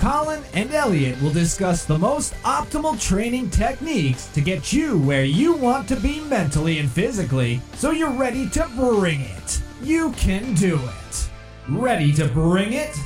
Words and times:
Colin 0.00 0.42
and 0.54 0.72
Elliot 0.72 1.20
will 1.20 1.30
discuss 1.30 1.84
the 1.84 1.98
most 1.98 2.32
optimal 2.42 2.98
training 2.98 3.50
techniques 3.50 4.28
to 4.28 4.40
get 4.40 4.72
you 4.72 4.98
where 5.00 5.24
you 5.24 5.52
want 5.52 5.86
to 5.88 5.96
be 5.96 6.20
mentally 6.20 6.78
and 6.78 6.90
physically 6.90 7.60
so 7.74 7.90
you're 7.90 8.10
ready 8.10 8.48
to 8.48 8.66
bring 8.76 9.20
it. 9.20 9.60
You 9.82 10.12
can 10.12 10.54
do 10.54 10.80
it. 10.82 11.30
Ready 11.68 12.14
to 12.14 12.26
bring 12.28 12.72
it? 12.72 12.98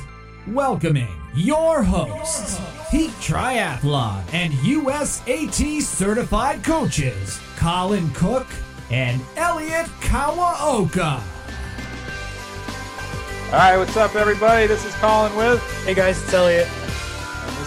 Welcoming 0.47 1.09
your 1.35 1.83
hosts, 1.83 2.61
Peak 2.89 3.11
Triathlon 3.19 4.23
and 4.31 4.53
USAT 4.53 5.81
certified 5.81 6.63
coaches, 6.63 7.41
Colin 7.57 8.09
Cook 8.11 8.47
and 8.89 9.21
Elliot 9.35 9.87
Kawaoka. 9.99 11.21
All 13.47 13.51
right, 13.51 13.77
what's 13.77 13.97
up, 13.97 14.15
everybody? 14.15 14.65
This 14.65 14.85
is 14.85 14.95
Colin 14.95 15.35
with, 15.35 15.61
Hey 15.83 15.93
guys, 15.93 16.23
it's 16.23 16.33
Elliot. 16.33 16.69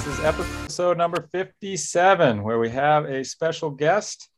Is 0.09 0.21
episode 0.21 0.97
number 0.97 1.29
57, 1.31 2.43
where 2.43 2.59
we 2.59 2.71
have 2.71 3.05
a 3.05 3.23
special 3.23 3.69
guest. 3.69 4.31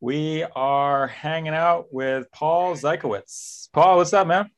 We 0.00 0.44
are 0.56 1.08
hanging 1.08 1.52
out 1.52 1.92
with 1.92 2.26
Paul 2.32 2.74
Zykowitz. 2.74 3.68
Paul, 3.74 3.98
what's 3.98 4.14
up, 4.14 4.26
man? 4.26 4.50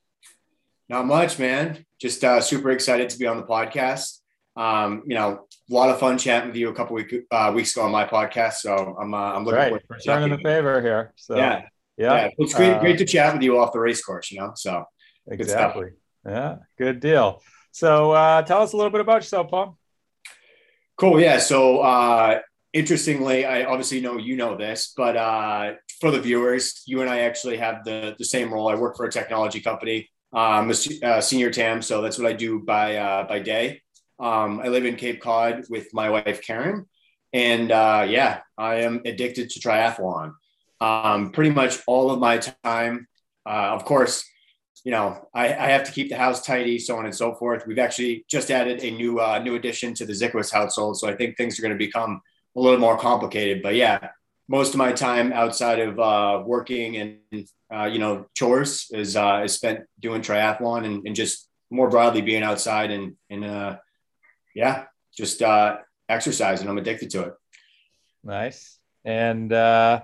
Not 0.89 1.06
much, 1.06 1.41
man. 1.41 1.84
Just 2.00 2.22
uh, 2.22 2.41
super 2.41 2.70
excited 2.70 3.11
to 3.11 3.19
be 3.19 3.27
on 3.27 3.39
the 3.39 3.42
podcast. 3.42 4.20
Um, 4.55 5.03
you 5.05 5.17
know, 5.17 5.47
a 5.69 5.75
lot 5.75 5.91
of 5.91 5.98
fun 5.98 6.17
chatting 6.17 6.50
with 6.50 6.56
you 6.56 6.69
a 6.69 6.75
couple 6.75 6.94
week, 6.94 7.12
uh, 7.33 7.50
weeks 7.53 7.72
ago 7.75 7.84
on 7.84 7.91
my 7.91 8.05
podcast. 8.05 8.55
So 8.55 8.97
I'm, 9.00 9.12
uh, 9.15 9.17
I'm 9.17 9.44
looking 9.44 9.59
Right, 9.59 9.69
forward 9.69 9.83
to 9.89 9.94
returning 9.94 10.31
the 10.31 10.42
favor 10.44 10.81
here. 10.81 11.12
So, 11.17 11.37
Yeah, 11.39 11.62
yeah, 11.97 12.15
yeah. 12.15 12.28
It's 12.39 12.55
great, 12.55 12.77
Uh, 12.77 12.81
great 12.81 12.98
to 12.98 13.05
chat 13.05 13.33
with 13.33 13.42
you 13.42 13.59
off 13.59 13.72
the 13.72 13.81
race 13.81 14.05
course. 14.05 14.31
You 14.31 14.39
know, 14.39 14.53
so 14.55 14.84
exactly. 15.27 15.89
Yeah, 16.25 16.59
good 16.78 17.00
deal. 17.00 17.42
So, 17.72 18.12
uh, 18.12 18.42
tell 18.42 18.62
us 18.62 18.75
a 18.75 18.77
little 18.77 18.92
bit 18.92 19.00
about 19.00 19.22
yourself, 19.22 19.50
Paul. 19.50 19.77
Cool. 20.97 21.21
Yeah. 21.21 21.39
So 21.39 21.81
uh, 21.81 22.41
interestingly, 22.73 23.45
I 23.45 23.65
obviously 23.65 24.01
know 24.01 24.19
you 24.19 24.37
know 24.37 24.57
this, 24.57 24.93
but 24.97 25.17
uh, 25.17 25.73
for 26.01 26.11
the 26.11 26.21
viewers, 26.21 26.83
you 26.87 27.01
and 27.01 27.11
I 27.11 27.21
actually 27.21 27.57
have 27.59 27.84
the 27.84 28.15
the 28.19 28.25
same 28.25 28.53
role. 28.53 28.69
I 28.69 28.75
work 28.75 28.97
for 28.97 29.07
a 29.07 29.11
technology 29.11 29.61
company. 29.61 30.09
I'm 30.33 30.71
a 30.71 30.75
uh, 31.07 31.21
senior 31.21 31.51
TAM, 31.51 31.83
so 31.83 32.01
that's 32.01 32.19
what 32.19 32.27
I 32.27 32.33
do 32.33 32.61
by 32.61 32.97
uh, 32.97 33.29
by 33.29 33.39
day. 33.41 33.83
Um, 34.19 34.61
I 34.61 34.69
live 34.69 34.87
in 34.87 34.97
Cape 34.97 35.21
Cod 35.21 35.65
with 35.69 35.93
my 35.93 36.09
wife 36.09 36.43
Karen, 36.43 36.87
and 37.33 37.71
uh, 37.71 38.06
yeah, 38.09 38.41
I 38.56 38.77
am 38.77 39.03
addicted 39.05 39.51
to 39.51 39.61
triathlon. 39.61 40.34
Um, 40.81 41.31
pretty 41.31 41.51
much 41.51 41.81
all 41.87 42.11
of 42.11 42.19
my 42.19 42.39
time, 42.39 43.06
uh, 43.47 43.71
of 43.77 43.84
course, 43.84 44.25
you 44.84 44.91
know, 44.91 45.28
I, 45.33 45.47
I 45.47 45.69
have 45.69 45.84
to 45.84 45.92
keep 45.92 46.08
the 46.08 46.16
house 46.16 46.44
tidy, 46.44 46.78
so 46.78 46.97
on 46.97 47.05
and 47.05 47.14
so 47.14 47.34
forth. 47.34 47.66
We've 47.66 47.78
actually 47.78 48.25
just 48.28 48.50
added 48.50 48.83
a 48.83 48.91
new 48.91 49.20
uh, 49.20 49.38
new 49.38 49.55
addition 49.55 49.94
to 49.94 50.06
the 50.06 50.12
Zikwas 50.12 50.52
household, 50.52 50.98
so 50.98 51.08
I 51.08 51.14
think 51.14 51.36
things 51.36 51.58
are 51.58 51.62
going 51.62 51.72
to 51.72 51.78
become 51.78 52.20
a 52.56 52.61
little 52.61 52.80
more 52.80 52.98
complicated. 52.98 53.62
But 53.62 53.77
yeah, 53.77 54.08
most 54.48 54.75
of 54.75 54.78
my 54.78 54.92
time 54.92 55.33
outside 55.33 55.78
of 55.78 55.98
uh, 56.00 56.42
working 56.44 56.97
and 56.97 57.48
uh, 57.72 57.84
you 57.84 57.98
know 57.98 58.26
chores 58.34 58.88
is 58.92 59.16
uh, 59.16 59.42
is 59.44 59.54
spent 59.54 59.84
doing 60.00 60.21
triathlon 60.21 60.84
and, 60.84 61.06
and 61.06 61.15
just 61.15 61.48
more 61.71 61.88
broadly 61.88 62.21
being 62.21 62.42
outside 62.42 62.91
and 62.91 63.16
and 63.31 63.44
uh, 63.44 63.76
yeah, 64.54 64.84
just 65.16 65.42
uh, 65.42 65.78
exercising. 66.09 66.69
I'm 66.69 66.78
addicted 66.78 67.10
to 67.10 67.22
it. 67.22 67.34
Nice. 68.25 68.78
And 69.04 69.53
uh, 69.53 70.03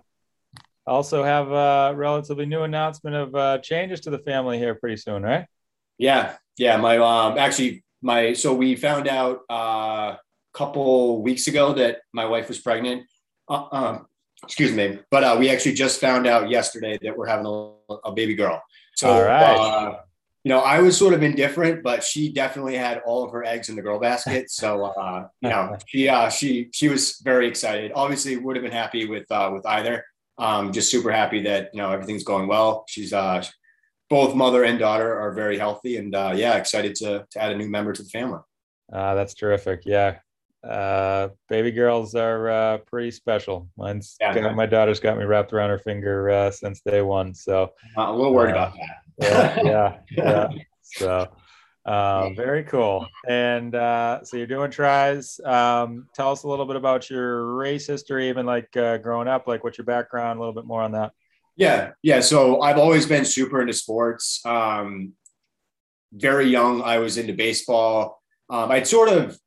also 0.89 1.23
have 1.23 1.51
a 1.51 1.95
relatively 1.95 2.47
new 2.47 2.63
announcement 2.63 3.17
of 3.17 3.35
uh, 3.35 3.59
changes 3.59 4.01
to 4.01 4.11
the 4.11 4.19
family 4.19 4.59
here 4.59 4.75
pretty 4.75 4.97
soon, 4.97 5.23
right? 5.23 5.47
Yeah, 5.99 6.37
yeah. 6.57 6.77
My 6.77 6.99
um, 6.99 7.39
actually 7.39 7.85
my 8.03 8.33
so 8.33 8.55
we 8.55 8.77
found 8.77 9.09
out 9.09 9.41
uh, 9.51 9.55
a 10.15 10.19
couple 10.55 11.23
weeks 11.23 11.47
ago 11.47 11.73
that 11.75 11.99
my 12.13 12.25
wife 12.25 12.49
was 12.49 12.59
pregnant. 12.59 13.05
Uh, 13.49 13.67
um, 13.73 14.07
excuse 14.43 14.73
me, 14.73 14.99
but 15.11 15.25
uh, 15.25 15.37
we 15.39 15.51
actually 15.51 15.75
just 15.75 16.01
found 16.01 16.27
out 16.27 16.49
yesterday 16.49 16.99
that 17.03 17.17
we're 17.17 17.27
having 17.27 17.47
a, 17.47 17.95
a 18.05 18.13
baby 18.13 18.35
girl. 18.35 18.63
So, 18.97 19.11
All 19.11 19.25
right. 19.25 19.57
uh, 19.57 19.99
you 20.45 20.51
know, 20.51 20.61
I 20.61 20.81
was 20.81 20.97
sort 20.97 21.15
of 21.15 21.23
indifferent, 21.23 21.83
but 21.83 22.03
she 22.03 22.33
definitely 22.33 22.77
had 22.77 23.03
all 23.05 23.25
of 23.25 23.33
her 23.33 23.45
eggs 23.45 23.69
in 23.69 23.77
the 23.77 23.83
girl 23.83 23.99
basket. 23.99 24.51
So, 24.51 24.85
uh, 24.85 25.29
you 25.41 25.49
know, 25.49 25.77
she 25.87 26.09
uh, 26.09 26.31
she 26.31 26.69
she 26.73 26.89
was 26.89 27.19
very 27.23 27.49
excited. 27.49 27.93
Obviously, 27.95 28.37
would 28.37 28.57
have 28.57 28.63
been 28.63 28.73
happy 28.73 29.07
with 29.07 29.31
uh, 29.31 29.51
with 29.53 29.67
either. 29.67 30.05
Um, 30.39 30.73
just 30.73 30.91
super 30.91 31.11
happy 31.11 31.43
that 31.43 31.71
you 31.73 31.81
know 31.83 31.91
everything's 31.91 32.25
going 32.25 32.47
well. 32.49 32.85
She's 32.89 33.13
uh, 33.13 33.45
both 34.09 34.35
mother 34.35 34.65
and 34.65 34.79
daughter 34.79 35.19
are 35.19 35.33
very 35.33 35.59
healthy, 35.59 35.97
and 35.97 36.15
uh, 36.15 36.33
yeah, 36.35 36.57
excited 36.57 36.95
to 36.97 37.27
to 37.31 37.43
add 37.43 37.53
a 37.53 37.57
new 37.57 37.69
member 37.69 37.93
to 37.93 38.03
the 38.03 38.09
family. 38.09 38.41
Uh, 38.93 39.15
that's 39.15 39.35
terrific. 39.35 39.83
Yeah. 39.85 40.19
Uh, 40.65 41.29
baby 41.49 41.71
girls 41.71 42.15
are 42.17 42.49
uh, 42.51 42.79
pretty 42.79 43.11
special. 43.13 43.69
Mine's 43.77 44.17
Yeah. 44.21 44.35
got, 44.35 44.57
my 44.57 44.67
daughter's 44.67 44.99
got 44.99 45.17
me 45.17 45.25
wrapped 45.25 45.53
around 45.53 45.71
her 45.71 45.79
finger 45.79 46.29
uh, 46.31 46.51
since 46.51 46.81
day 46.81 47.01
one. 47.01 47.33
So 47.35 47.73
Uh, 47.97 48.11
a 48.11 48.13
little 48.13 48.33
worried 48.35 48.57
Uh, 48.57 48.73
about 48.73 48.75
that. 49.19 49.65
yeah, 49.65 49.99
yeah, 50.11 50.49
yeah. 50.49 50.49
So 50.83 51.29
uh, 51.89 52.31
very 52.35 52.65
cool. 52.65 53.07
And 53.27 53.75
uh, 53.75 54.23
so 54.23 54.37
you're 54.37 54.47
doing 54.47 54.71
tries. 54.71 55.41
Um, 55.43 56.07
tell 56.15 56.31
us 56.31 56.43
a 56.43 56.49
little 56.49 56.67
bit 56.67 56.77
about 56.77 57.09
your 57.09 57.55
race 57.55 57.87
history, 57.87 58.29
even 58.29 58.45
like 58.45 58.77
uh, 58.77 58.99
growing 58.99 59.27
up, 59.27 59.47
like 59.47 59.65
what's 59.65 59.79
your 59.79 59.87
background, 59.87 60.37
a 60.37 60.41
little 60.41 60.55
bit 60.55 60.67
more 60.67 60.83
on 60.83 60.93
that. 60.93 61.13
Yeah, 61.57 61.93
yeah. 62.03 62.21
So 62.21 62.61
I've 62.61 62.77
always 62.77 63.07
been 63.07 63.25
super 63.25 63.63
into 63.63 63.73
sports. 63.73 64.45
Um, 64.45 65.15
very 66.13 66.47
young, 66.49 66.83
I 66.83 66.99
was 66.99 67.17
into 67.17 67.33
baseball. 67.33 68.23
Um, 68.51 68.71
I'd 68.71 68.87
sort 68.87 69.09
of 69.09 69.39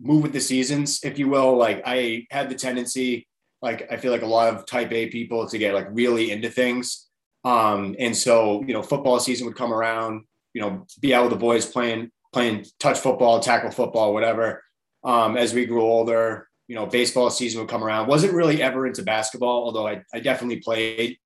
move 0.00 0.22
with 0.22 0.32
the 0.32 0.40
seasons, 0.40 1.00
if 1.02 1.18
you 1.18 1.28
will. 1.28 1.56
Like 1.56 1.82
I 1.84 2.26
had 2.30 2.48
the 2.48 2.54
tendency, 2.54 3.26
like 3.62 3.90
I 3.90 3.96
feel 3.96 4.12
like 4.12 4.22
a 4.22 4.26
lot 4.26 4.54
of 4.54 4.64
type 4.64 4.92
A 4.92 5.08
people, 5.08 5.48
to 5.48 5.58
get 5.58 5.74
like 5.74 5.88
really 5.90 6.30
into 6.30 6.50
things. 6.50 7.08
Um, 7.42 7.96
and 7.98 8.16
so 8.16 8.62
you 8.64 8.74
know, 8.74 8.82
football 8.82 9.18
season 9.18 9.46
would 9.46 9.56
come 9.56 9.72
around. 9.72 10.24
You 10.54 10.62
know, 10.62 10.86
be 11.00 11.14
out 11.14 11.24
with 11.24 11.32
the 11.32 11.38
boys 11.38 11.66
playing 11.66 12.10
playing 12.32 12.66
touch 12.80 12.98
football, 12.98 13.40
tackle 13.40 13.70
football, 13.70 14.12
whatever. 14.12 14.62
Um, 15.04 15.36
as 15.36 15.52
we 15.54 15.66
grew 15.66 15.82
older, 15.82 16.48
you 16.66 16.74
know, 16.74 16.86
baseball 16.86 17.30
season 17.30 17.60
would 17.60 17.68
come 17.68 17.84
around. 17.84 18.08
Wasn't 18.08 18.32
really 18.32 18.62
ever 18.62 18.86
into 18.86 19.02
basketball, 19.02 19.64
although 19.64 19.86
I, 19.86 20.02
I 20.12 20.20
definitely 20.20 20.60
played. 20.60 21.18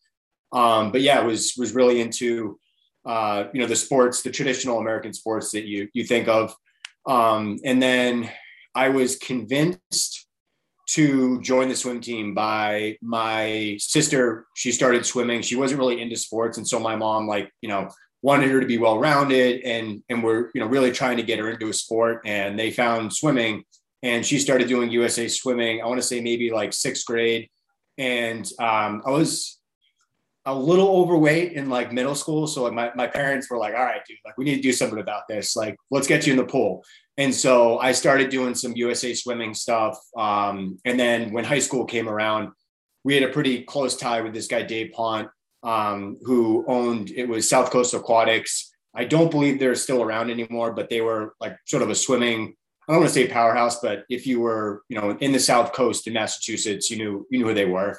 Um, 0.52 0.92
but 0.92 1.00
yeah, 1.00 1.20
was 1.20 1.54
was 1.56 1.74
really 1.74 2.00
into 2.00 2.58
uh, 3.06 3.44
you 3.52 3.60
know 3.60 3.66
the 3.66 3.76
sports, 3.76 4.22
the 4.22 4.30
traditional 4.30 4.78
American 4.78 5.12
sports 5.12 5.52
that 5.52 5.64
you 5.64 5.88
you 5.92 6.04
think 6.04 6.28
of. 6.28 6.54
Um, 7.06 7.58
and 7.64 7.82
then 7.82 8.30
I 8.74 8.90
was 8.90 9.16
convinced 9.16 10.26
to 10.90 11.40
join 11.42 11.68
the 11.68 11.76
swim 11.76 12.00
team 12.00 12.34
by 12.34 12.96
my 13.02 13.76
sister. 13.78 14.46
She 14.54 14.72
started 14.72 15.04
swimming. 15.04 15.42
She 15.42 15.56
wasn't 15.56 15.80
really 15.80 16.00
into 16.00 16.16
sports, 16.16 16.58
and 16.58 16.66
so 16.66 16.80
my 16.80 16.96
mom, 16.96 17.26
like 17.26 17.50
you 17.60 17.68
know, 17.68 17.88
wanted 18.22 18.50
her 18.50 18.60
to 18.60 18.66
be 18.66 18.78
well 18.78 18.98
rounded, 18.98 19.62
and 19.62 20.02
and 20.08 20.22
we're 20.22 20.50
you 20.54 20.60
know 20.60 20.66
really 20.66 20.92
trying 20.92 21.16
to 21.16 21.22
get 21.22 21.38
her 21.38 21.50
into 21.50 21.68
a 21.68 21.74
sport. 21.74 22.22
And 22.24 22.58
they 22.58 22.70
found 22.70 23.12
swimming, 23.12 23.64
and 24.02 24.24
she 24.24 24.38
started 24.38 24.68
doing 24.68 24.90
USA 24.90 25.28
swimming. 25.28 25.82
I 25.82 25.86
want 25.86 26.00
to 26.00 26.06
say 26.06 26.20
maybe 26.20 26.50
like 26.50 26.72
sixth 26.72 27.04
grade, 27.06 27.48
and 27.96 28.44
um, 28.58 29.02
I 29.06 29.10
was 29.10 29.58
a 30.48 30.54
little 30.54 30.88
overweight 30.88 31.52
in 31.52 31.68
like 31.68 31.92
middle 31.92 32.14
school. 32.14 32.46
So 32.46 32.62
like 32.62 32.72
my, 32.72 32.90
my 32.94 33.06
parents 33.06 33.50
were 33.50 33.58
like, 33.58 33.74
all 33.74 33.84
right, 33.84 34.00
dude, 34.08 34.16
like 34.24 34.38
we 34.38 34.46
need 34.46 34.56
to 34.56 34.62
do 34.62 34.72
something 34.72 34.98
about 34.98 35.28
this. 35.28 35.54
Like, 35.54 35.76
let's 35.90 36.06
get 36.06 36.26
you 36.26 36.32
in 36.32 36.38
the 36.38 36.44
pool. 36.44 36.82
And 37.18 37.34
so 37.34 37.78
I 37.80 37.92
started 37.92 38.30
doing 38.30 38.54
some 38.54 38.72
USA 38.74 39.12
swimming 39.12 39.52
stuff. 39.52 39.98
Um, 40.16 40.78
and 40.86 40.98
then 40.98 41.32
when 41.32 41.44
high 41.44 41.58
school 41.58 41.84
came 41.84 42.08
around, 42.08 42.52
we 43.04 43.14
had 43.14 43.24
a 43.24 43.32
pretty 43.32 43.62
close 43.64 43.96
tie 43.96 44.22
with 44.22 44.32
this 44.32 44.46
guy, 44.46 44.62
Dave 44.62 44.92
Pont, 44.92 45.28
um, 45.62 46.18
who 46.22 46.64
owned, 46.68 47.10
it 47.10 47.28
was 47.28 47.48
South 47.48 47.70
Coast 47.70 47.94
Aquatics. 47.94 48.70
I 48.94 49.04
don't 49.04 49.30
believe 49.30 49.58
they're 49.58 49.74
still 49.74 50.02
around 50.02 50.30
anymore, 50.30 50.72
but 50.72 50.88
they 50.88 51.00
were 51.00 51.34
like 51.40 51.56
sort 51.66 51.82
of 51.82 51.90
a 51.90 51.94
swimming, 51.94 52.54
I 52.88 52.92
don't 52.92 53.02
want 53.02 53.12
to 53.12 53.14
say 53.14 53.28
powerhouse, 53.28 53.80
but 53.80 54.04
if 54.08 54.26
you 54.26 54.40
were, 54.40 54.82
you 54.88 54.98
know, 54.98 55.10
in 55.18 55.32
the 55.32 55.38
South 55.38 55.72
Coast 55.72 56.06
in 56.06 56.14
Massachusetts, 56.14 56.90
you 56.90 56.96
knew, 56.96 57.26
you 57.30 57.40
knew 57.40 57.48
who 57.48 57.54
they 57.54 57.66
were. 57.66 57.98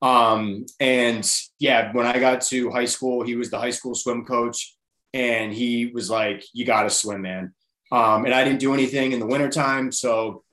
Um, 0.00 0.64
and 0.78 1.28
yeah, 1.58 1.92
when 1.92 2.06
I 2.06 2.18
got 2.18 2.42
to 2.42 2.70
high 2.70 2.84
school, 2.84 3.24
he 3.24 3.34
was 3.34 3.50
the 3.50 3.58
high 3.58 3.70
school 3.70 3.94
swim 3.94 4.24
coach 4.24 4.76
and 5.12 5.52
he 5.52 5.86
was 5.86 6.08
like, 6.08 6.44
you 6.52 6.64
got 6.64 6.84
to 6.84 6.90
swim, 6.90 7.22
man. 7.22 7.52
Um, 7.90 8.26
and 8.26 8.34
I 8.34 8.44
didn't 8.44 8.60
do 8.60 8.74
anything 8.74 9.12
in 9.12 9.18
the 9.18 9.26
wintertime. 9.26 9.90
So, 9.90 10.44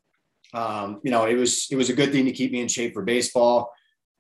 um, 0.53 1.01
you 1.03 1.11
know, 1.11 1.25
it 1.25 1.35
was, 1.35 1.67
it 1.69 1.75
was 1.75 1.89
a 1.89 1.93
good 1.93 2.11
thing 2.11 2.25
to 2.25 2.31
keep 2.31 2.51
me 2.51 2.61
in 2.61 2.67
shape 2.67 2.93
for 2.93 3.03
baseball. 3.03 3.71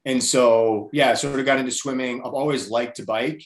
And 0.05 0.23
so, 0.23 0.89
yeah, 0.93 1.13
sort 1.15 1.39
of 1.39 1.45
got 1.45 1.59
into 1.59 1.71
swimming. 1.71 2.21
I've 2.23 2.33
always 2.33 2.69
liked 2.69 2.97
to 2.97 3.05
bike. 3.05 3.43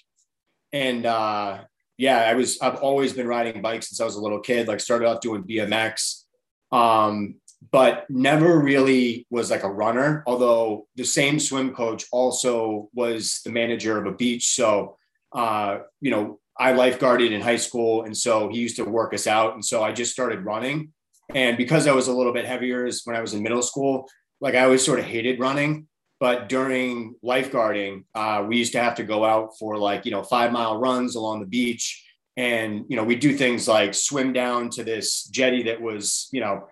And, 0.74 1.06
uh, 1.06 1.62
yeah, 1.98 2.20
I 2.20 2.34
was, 2.34 2.60
I've 2.62 2.78
always 2.78 3.14
been 3.14 3.28
riding 3.28 3.62
bikes 3.62 3.90
since 3.90 4.02
I 4.02 4.06
was 4.06 4.16
a 4.16 4.22
little 4.22 4.40
kid, 4.40 4.68
like 4.68 4.80
started 4.80 5.08
off 5.08 5.22
doing 5.22 5.44
BMX. 5.44 6.24
Um, 6.72 7.36
but 7.72 8.10
never 8.10 8.60
really 8.60 9.28
was 9.30 9.52
like 9.52 9.64
a 9.64 9.72
runner. 9.72 10.24
Although 10.26 10.88
the 10.96 11.04
same 11.04 11.40
swim 11.40 11.74
coach 11.74 12.06
also 12.12 12.90
was 12.94 13.42
the 13.44 13.52
manager 13.52 13.98
of 13.98 14.06
a 14.06 14.16
beach. 14.16 14.56
So, 14.56 14.98
uh, 15.34 15.80
you 16.00 16.12
know, 16.12 16.40
I 16.58 16.74
lifeguarded 16.74 17.32
in 17.32 17.42
high 17.42 17.58
school. 17.58 18.04
And 18.04 18.16
so 18.16 18.50
he 18.50 18.60
used 18.60 18.78
to 18.78 18.84
work 18.84 19.14
us 19.14 19.28
out. 19.28 19.56
And 19.56 19.64
so 19.64 19.84
I 19.84 19.92
just 19.92 20.12
started 20.12 20.46
running. 20.46 20.94
And 21.36 21.58
because 21.58 21.86
I 21.86 21.92
was 21.92 22.08
a 22.08 22.14
little 22.14 22.34
bit 22.34 22.46
heavier 22.46 22.90
when 23.04 23.16
I 23.16 23.22
was 23.22 23.34
in 23.34 23.44
middle 23.44 23.62
school, 23.62 24.08
like 24.42 24.56
I 24.56 24.64
always 24.64 24.84
sort 24.84 25.00
of 25.00 25.06
hated 25.06 25.40
running. 25.40 25.89
But 26.20 26.50
during 26.50 27.16
lifeguarding, 27.24 28.04
uh, 28.14 28.46
we 28.48 28.58
used 28.58 28.74
to 28.74 28.82
have 28.82 28.96
to 28.96 29.04
go 29.04 29.24
out 29.24 29.58
for 29.58 29.78
like, 29.78 30.06
you 30.06 30.12
know, 30.12 30.24
five 30.24 30.52
mile 30.52 30.78
runs 30.80 31.16
along 31.16 31.40
the 31.40 31.46
beach. 31.46 32.06
And, 32.36 32.86
you 32.90 32.98
know, 32.98 33.04
we 33.04 33.16
do 33.16 33.34
things 33.34 33.68
like 33.68 33.94
swim 33.94 34.34
down 34.34 34.70
to 34.72 34.84
this 34.84 35.24
jetty 35.26 35.64
that 35.64 35.82
was, 35.82 36.28
you 36.32 36.42
know, 36.42 36.68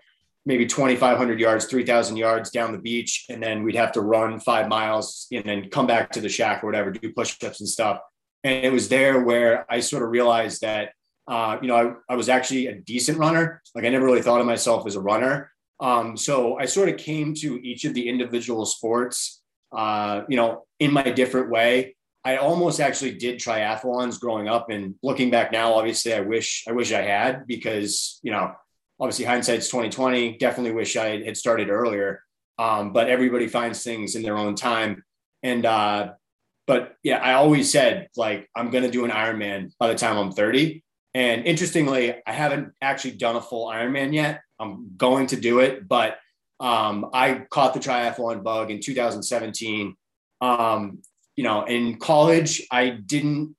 maybe 0.45 0.65
2,500 0.65 1.39
yards, 1.39 1.65
3,000 1.65 2.15
yards 2.15 2.49
down 2.49 2.71
the 2.71 2.77
beach. 2.77 3.25
And 3.29 3.44
then 3.44 3.63
we'd 3.63 3.75
have 3.75 3.91
to 3.94 4.01
run 4.01 4.39
five 4.39 4.69
miles 4.69 5.27
and 5.31 5.44
then 5.45 5.69
come 5.69 5.88
back 5.88 6.11
to 6.11 6.21
the 6.21 6.29
shack 6.29 6.63
or 6.63 6.67
whatever, 6.67 6.91
do 6.91 7.11
push 7.11 7.41
ups 7.44 7.59
and 7.59 7.67
stuff. 7.67 7.99
And 8.44 8.65
it 8.65 8.71
was 8.71 8.88
there 8.88 9.23
where 9.23 9.65
I 9.69 9.81
sort 9.81 10.03
of 10.03 10.09
realized 10.09 10.61
that, 10.61 10.91
uh, 11.27 11.57
you 11.61 11.67
know, 11.67 11.97
I, 12.09 12.13
I, 12.13 12.15
was 12.15 12.29
actually 12.29 12.67
a 12.67 12.75
decent 12.75 13.17
runner. 13.17 13.61
Like 13.75 13.83
I 13.83 13.89
never 13.89 14.05
really 14.05 14.21
thought 14.21 14.39
of 14.39 14.47
myself 14.47 14.88
as 14.88 14.95
a 14.95 15.01
runner. 15.01 15.51
Um, 15.81 16.15
so 16.15 16.57
I 16.57 16.65
sort 16.65 16.88
of 16.88 16.97
came 16.97 17.33
to 17.35 17.59
each 17.61 17.83
of 17.83 17.94
the 17.94 18.07
individual 18.07 18.65
sports, 18.65 19.37
uh, 19.75 20.22
you 20.28 20.38
know, 20.38 20.66
in 20.80 20.92
my 20.92 21.04
different 21.04 21.50
way. 21.50 21.96
I 22.24 22.38
almost 22.38 22.81
actually 22.81 23.14
did 23.14 23.40
triathlons 23.40 24.19
growing 24.19 24.50
up 24.50 24.69
and 24.69 24.96
looking 25.02 25.30
back 25.30 25.52
now, 25.52 25.74
obviously 25.74 26.14
I 26.14 26.19
wish, 26.19 26.66
I 26.68 26.74
wish 26.74 26.92
I 26.92 27.02
had 27.02 27.48
because, 27.48 28.19
you 28.22 28.31
know, 28.34 28.52
obviously 29.00 29.24
hindsight's 29.24 29.68
2020 29.68 30.38
definitely 30.38 30.74
wish 30.74 30.98
i 30.98 31.24
had 31.24 31.38
started 31.38 31.69
earlier. 31.69 32.22
Um, 32.60 32.92
but 32.92 33.08
everybody 33.08 33.48
finds 33.48 33.81
things 33.84 34.16
in 34.16 34.24
their 34.24 34.38
own 34.38 34.56
time. 34.56 35.04
And 35.44 35.66
uh, 35.66 36.14
but 36.68 36.96
yeah 37.02 37.18
i 37.18 37.34
always 37.34 37.72
said 37.72 38.10
like 38.16 38.48
i'm 38.56 38.69
to 38.69 38.92
do 38.92 39.06
an 39.06 39.12
ironman 39.12 39.72
by 39.80 39.88
the 39.88 39.96
time 39.96 40.18
i'm 40.18 40.31
30 40.31 40.84
and 41.16 41.46
interestingly 41.46 42.14
i 42.28 42.31
haven't 42.31 42.74
actually 42.81 43.12
done 43.12 43.38
a 43.38 43.42
full 43.42 43.68
ironman 43.68 44.14
yet. 44.14 44.42
I'm 44.60 44.92
going 44.98 45.28
to 45.28 45.38
do 45.38 45.60
it 45.60 45.88
but 45.88 46.18
um, 46.59 47.09
i 47.13 47.45
caught 47.50 47.74
the 47.74 47.80
triathlon 47.80 48.44
bug 48.44 48.71
in 48.71 48.80
2017 48.80 49.95
um, 50.42 51.01
you 51.36 51.44
know 51.44 51.63
in 51.65 51.98
college 51.98 52.62
i 52.71 52.89
didn't 52.89 53.56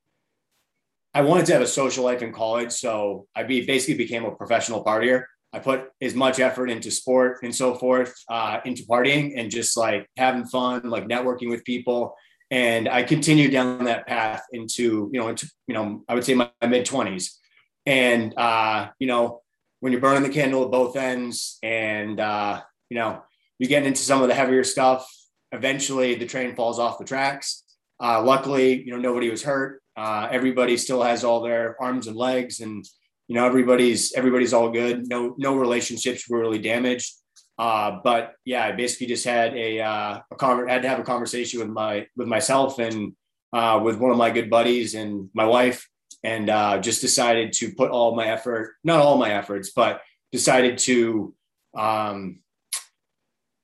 I 1.15 1.23
wanted 1.23 1.47
to 1.47 1.53
have 1.55 1.63
a 1.63 1.67
social 1.67 2.05
life 2.05 2.23
in 2.23 2.33
college, 2.33 2.71
so 2.71 3.27
I 3.35 3.43
be, 3.43 3.67
basically 3.67 3.97
became 3.97 4.25
a 4.25 4.31
professional 4.31 4.85
partier. 4.85 5.25
I 5.53 5.59
put 5.59 5.89
as 6.03 6.15
much 6.15 6.39
effort 6.39 6.71
into 6.71 6.91
sport 6.91 7.39
and 7.43 7.55
so 7.55 7.75
forth, 7.75 8.15
uh, 8.29 8.61
into 8.65 8.85
partying 8.85 9.33
and 9.37 9.51
just 9.51 9.77
like 9.77 10.07
having 10.17 10.45
fun, 10.45 10.91
like 10.91 11.09
networking 11.09 11.49
with 11.49 11.65
people. 11.65 12.15
And 12.51 12.89
I 12.89 13.03
continued 13.03 13.53
down 13.53 13.85
that 13.85 14.07
path 14.07 14.43
into, 14.53 15.11
you 15.13 15.19
know, 15.19 15.29
into, 15.29 15.51
you 15.67 15.75
know, 15.75 16.05
I 16.09 16.15
would 16.15 16.25
say 16.25 16.35
my, 16.35 16.51
my 16.61 16.69
mid 16.69 16.85
twenties. 16.85 17.39
And, 17.87 18.33
uh, 18.37 18.91
you 18.99 19.07
know, 19.07 19.41
when 19.81 19.93
you're 19.93 20.01
burning 20.01 20.23
the 20.23 20.29
candle 20.29 20.65
at 20.65 20.71
both 20.71 20.97
ends 20.97 21.59
and, 21.63 22.21
uh, 22.21 22.63
you 22.91 22.97
know, 22.97 23.23
you 23.59 23.69
get 23.69 23.87
into 23.87 24.01
some 24.01 24.23
of 24.23 24.29
the 24.29 24.35
heavier 24.35 24.65
stuff, 24.65 25.09
eventually 25.53 26.15
the 26.15 26.27
train 26.27 26.55
falls 26.55 26.79
off 26.79 26.99
the 26.99 27.05
tracks. 27.05 27.65
Uh, 28.01 28.23
luckily, 28.23 28.83
you 28.83 28.93
know, 28.93 28.99
nobody 28.99 29.31
was 29.31 29.43
hurt. 29.43 29.83
Uh, 29.97 30.29
everybody 30.31 30.77
still 30.77 31.03
has 31.03 31.25
all 31.25 31.41
their 31.41 31.81
arms 31.83 32.07
and 32.07 32.17
legs, 32.17 32.61
and 32.61 32.85
you 33.27 33.35
know 33.35 33.45
everybody's 33.45 34.13
everybody's 34.13 34.53
all 34.53 34.71
good. 34.71 35.09
No 35.09 35.35
no 35.39 35.57
relationships 35.57 36.29
were 36.29 36.39
really 36.39 36.61
damaged. 36.61 37.13
Uh, 37.59 37.99
but 38.05 38.35
yeah, 38.45 38.65
I 38.65 38.73
basically 38.73 39.09
just 39.09 39.25
had 39.25 39.57
a 39.57 39.81
uh, 39.81 40.21
a 40.31 40.69
had 40.69 40.83
to 40.83 40.89
have 40.89 41.01
a 41.01 41.05
conversation 41.05 41.59
with 41.59 41.69
my 41.69 42.07
with 42.17 42.29
myself 42.29 42.79
and 42.79 43.15
uh, 43.53 43.81
with 43.83 43.99
one 43.99 44.13
of 44.13 44.17
my 44.17 44.31
good 44.31 44.49
buddies 44.49 44.95
and 44.95 45.31
my 45.35 45.45
wife, 45.45 45.89
and 46.23 46.49
uh, 46.49 46.79
just 46.79 47.01
decided 47.01 47.53
to 47.55 47.73
put 47.75 47.91
all 47.91 48.15
my 48.15 48.29
effort, 48.29 48.75
not 48.85 49.01
all 49.01 49.19
my 49.19 49.33
efforts, 49.33 49.71
but 49.71 50.03
decided 50.31 50.79
to, 50.79 51.35
um, 51.77 52.41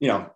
you 0.05 0.11
know, 0.11 0.29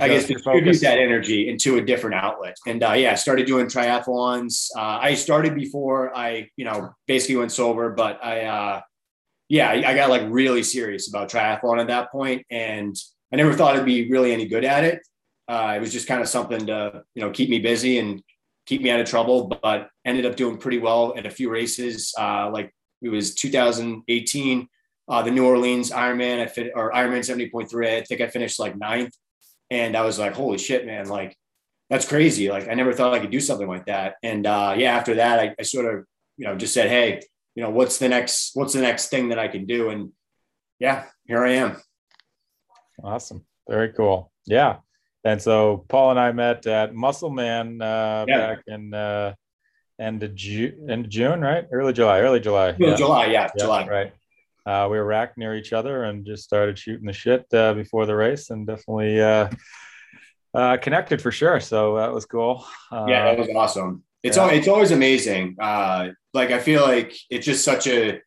I 0.00 0.08
guess 0.08 0.26
distribute 0.26 0.80
that 0.80 0.98
energy 0.98 1.48
into 1.48 1.76
a 1.76 1.80
different 1.80 2.16
outlet. 2.16 2.56
And 2.66 2.82
uh, 2.82 2.94
yeah, 2.94 3.14
started 3.14 3.46
doing 3.46 3.66
triathlons. 3.66 4.66
Uh, 4.76 4.98
I 5.00 5.14
started 5.14 5.54
before 5.54 6.16
I, 6.16 6.48
you 6.56 6.64
know, 6.64 6.90
basically 7.06 7.36
went 7.36 7.52
sober, 7.52 7.90
but 7.90 8.18
I, 8.24 8.46
uh, 8.46 8.80
yeah, 9.48 9.70
I, 9.70 9.90
I, 9.90 9.94
got 9.94 10.10
like 10.10 10.22
really 10.28 10.64
serious 10.64 11.08
about 11.08 11.30
triathlon 11.30 11.80
at 11.80 11.86
that 11.86 12.10
point, 12.10 12.44
and 12.50 12.96
I 13.32 13.36
never 13.36 13.52
thought 13.52 13.76
I'd 13.76 13.84
be 13.84 14.10
really 14.10 14.32
any 14.32 14.48
good 14.48 14.64
at 14.64 14.82
it. 14.82 15.06
Uh, 15.46 15.74
it 15.76 15.80
was 15.80 15.92
just 15.92 16.08
kind 16.08 16.20
of 16.20 16.26
something 16.26 16.66
to, 16.66 17.04
you 17.14 17.22
know, 17.22 17.30
keep 17.30 17.48
me 17.48 17.60
busy 17.60 17.98
and 18.00 18.20
keep 18.66 18.82
me 18.82 18.90
out 18.90 18.98
of 18.98 19.08
trouble. 19.08 19.56
But 19.62 19.88
ended 20.04 20.26
up 20.26 20.34
doing 20.34 20.56
pretty 20.58 20.78
well 20.78 21.14
at 21.16 21.26
a 21.26 21.30
few 21.30 21.48
races. 21.48 22.12
Uh, 22.18 22.50
like 22.50 22.74
it 23.02 23.08
was 23.08 23.36
2018, 23.36 24.68
uh, 25.08 25.22
the 25.22 25.30
New 25.30 25.46
Orleans 25.46 25.90
Ironman. 25.90 26.40
I 26.40 26.46
fit 26.46 26.72
or 26.74 26.92
Ironman 26.92 27.20
70.3. 27.20 27.88
I 27.88 28.02
think 28.02 28.20
I 28.20 28.28
finished 28.28 28.58
like 28.58 28.76
ninth 28.76 29.14
and 29.70 29.96
I 29.96 30.02
was 30.02 30.18
like, 30.18 30.34
holy 30.34 30.58
shit, 30.58 30.86
man, 30.86 31.08
like 31.08 31.36
that's 31.88 32.06
crazy. 32.06 32.50
Like 32.50 32.68
I 32.68 32.74
never 32.74 32.92
thought 32.92 33.14
I 33.14 33.20
could 33.20 33.30
do 33.30 33.40
something 33.40 33.68
like 33.68 33.86
that. 33.86 34.16
And 34.22 34.46
uh, 34.46 34.74
yeah, 34.76 34.96
after 34.96 35.14
that, 35.16 35.38
I, 35.38 35.54
I 35.58 35.62
sort 35.62 35.86
of, 35.92 36.04
you 36.36 36.46
know, 36.46 36.56
just 36.56 36.74
said, 36.74 36.88
hey, 36.88 37.22
you 37.54 37.62
know, 37.62 37.70
what's 37.70 37.98
the 37.98 38.08
next, 38.08 38.50
what's 38.54 38.74
the 38.74 38.80
next 38.80 39.08
thing 39.08 39.30
that 39.30 39.38
I 39.38 39.48
can 39.48 39.66
do? 39.66 39.90
And 39.90 40.12
yeah, 40.78 41.04
here 41.24 41.44
I 41.44 41.52
am. 41.52 41.76
Awesome. 43.02 43.44
Very 43.68 43.92
cool. 43.92 44.30
Yeah. 44.46 44.78
And 45.24 45.40
so 45.40 45.84
Paul 45.88 46.10
and 46.10 46.20
I 46.20 46.32
met 46.32 46.66
at 46.66 46.94
Musselman 46.94 47.80
uh, 47.80 48.24
yeah. 48.28 48.38
back 48.38 48.62
in 48.66 48.92
uh, 48.92 49.34
end 50.00 50.22
of 50.22 50.34
June, 50.34 50.88
end 50.90 51.06
of 51.06 51.10
June, 51.10 51.40
right? 51.40 51.66
Early 51.70 51.92
July, 51.92 52.20
early 52.20 52.40
July. 52.40 52.74
yeah. 52.78 52.96
July, 52.96 53.26
yeah, 53.26 53.32
yeah, 53.32 53.50
July. 53.58 53.88
Right 53.88 54.12
uh, 54.64 54.88
we 54.90 54.96
were 54.96 55.04
racked 55.04 55.36
near 55.36 55.54
each 55.56 55.72
other 55.72 56.04
and 56.04 56.24
just 56.24 56.44
started 56.44 56.78
shooting 56.78 57.06
the 57.06 57.12
shit 57.12 57.46
uh, 57.52 57.74
before 57.74 58.06
the 58.06 58.14
race 58.14 58.50
and 58.50 58.66
definitely 58.66 59.20
uh, 59.20 59.48
uh 60.54 60.76
connected 60.76 61.20
for 61.20 61.32
sure. 61.32 61.60
So 61.60 61.96
that 61.96 62.12
was 62.12 62.26
cool. 62.26 62.64
yeah, 62.92 63.24
that 63.24 63.38
was 63.38 63.48
awesome. 63.54 64.04
It's 64.22 64.36
yeah. 64.36 64.50
it's 64.50 64.68
always 64.68 64.92
amazing. 64.92 65.56
Uh, 65.60 66.10
like 66.32 66.50
I 66.50 66.58
feel 66.60 66.82
like 66.82 67.14
it's 67.30 67.46
just 67.46 67.64
such 67.64 67.86
a. 67.86 68.20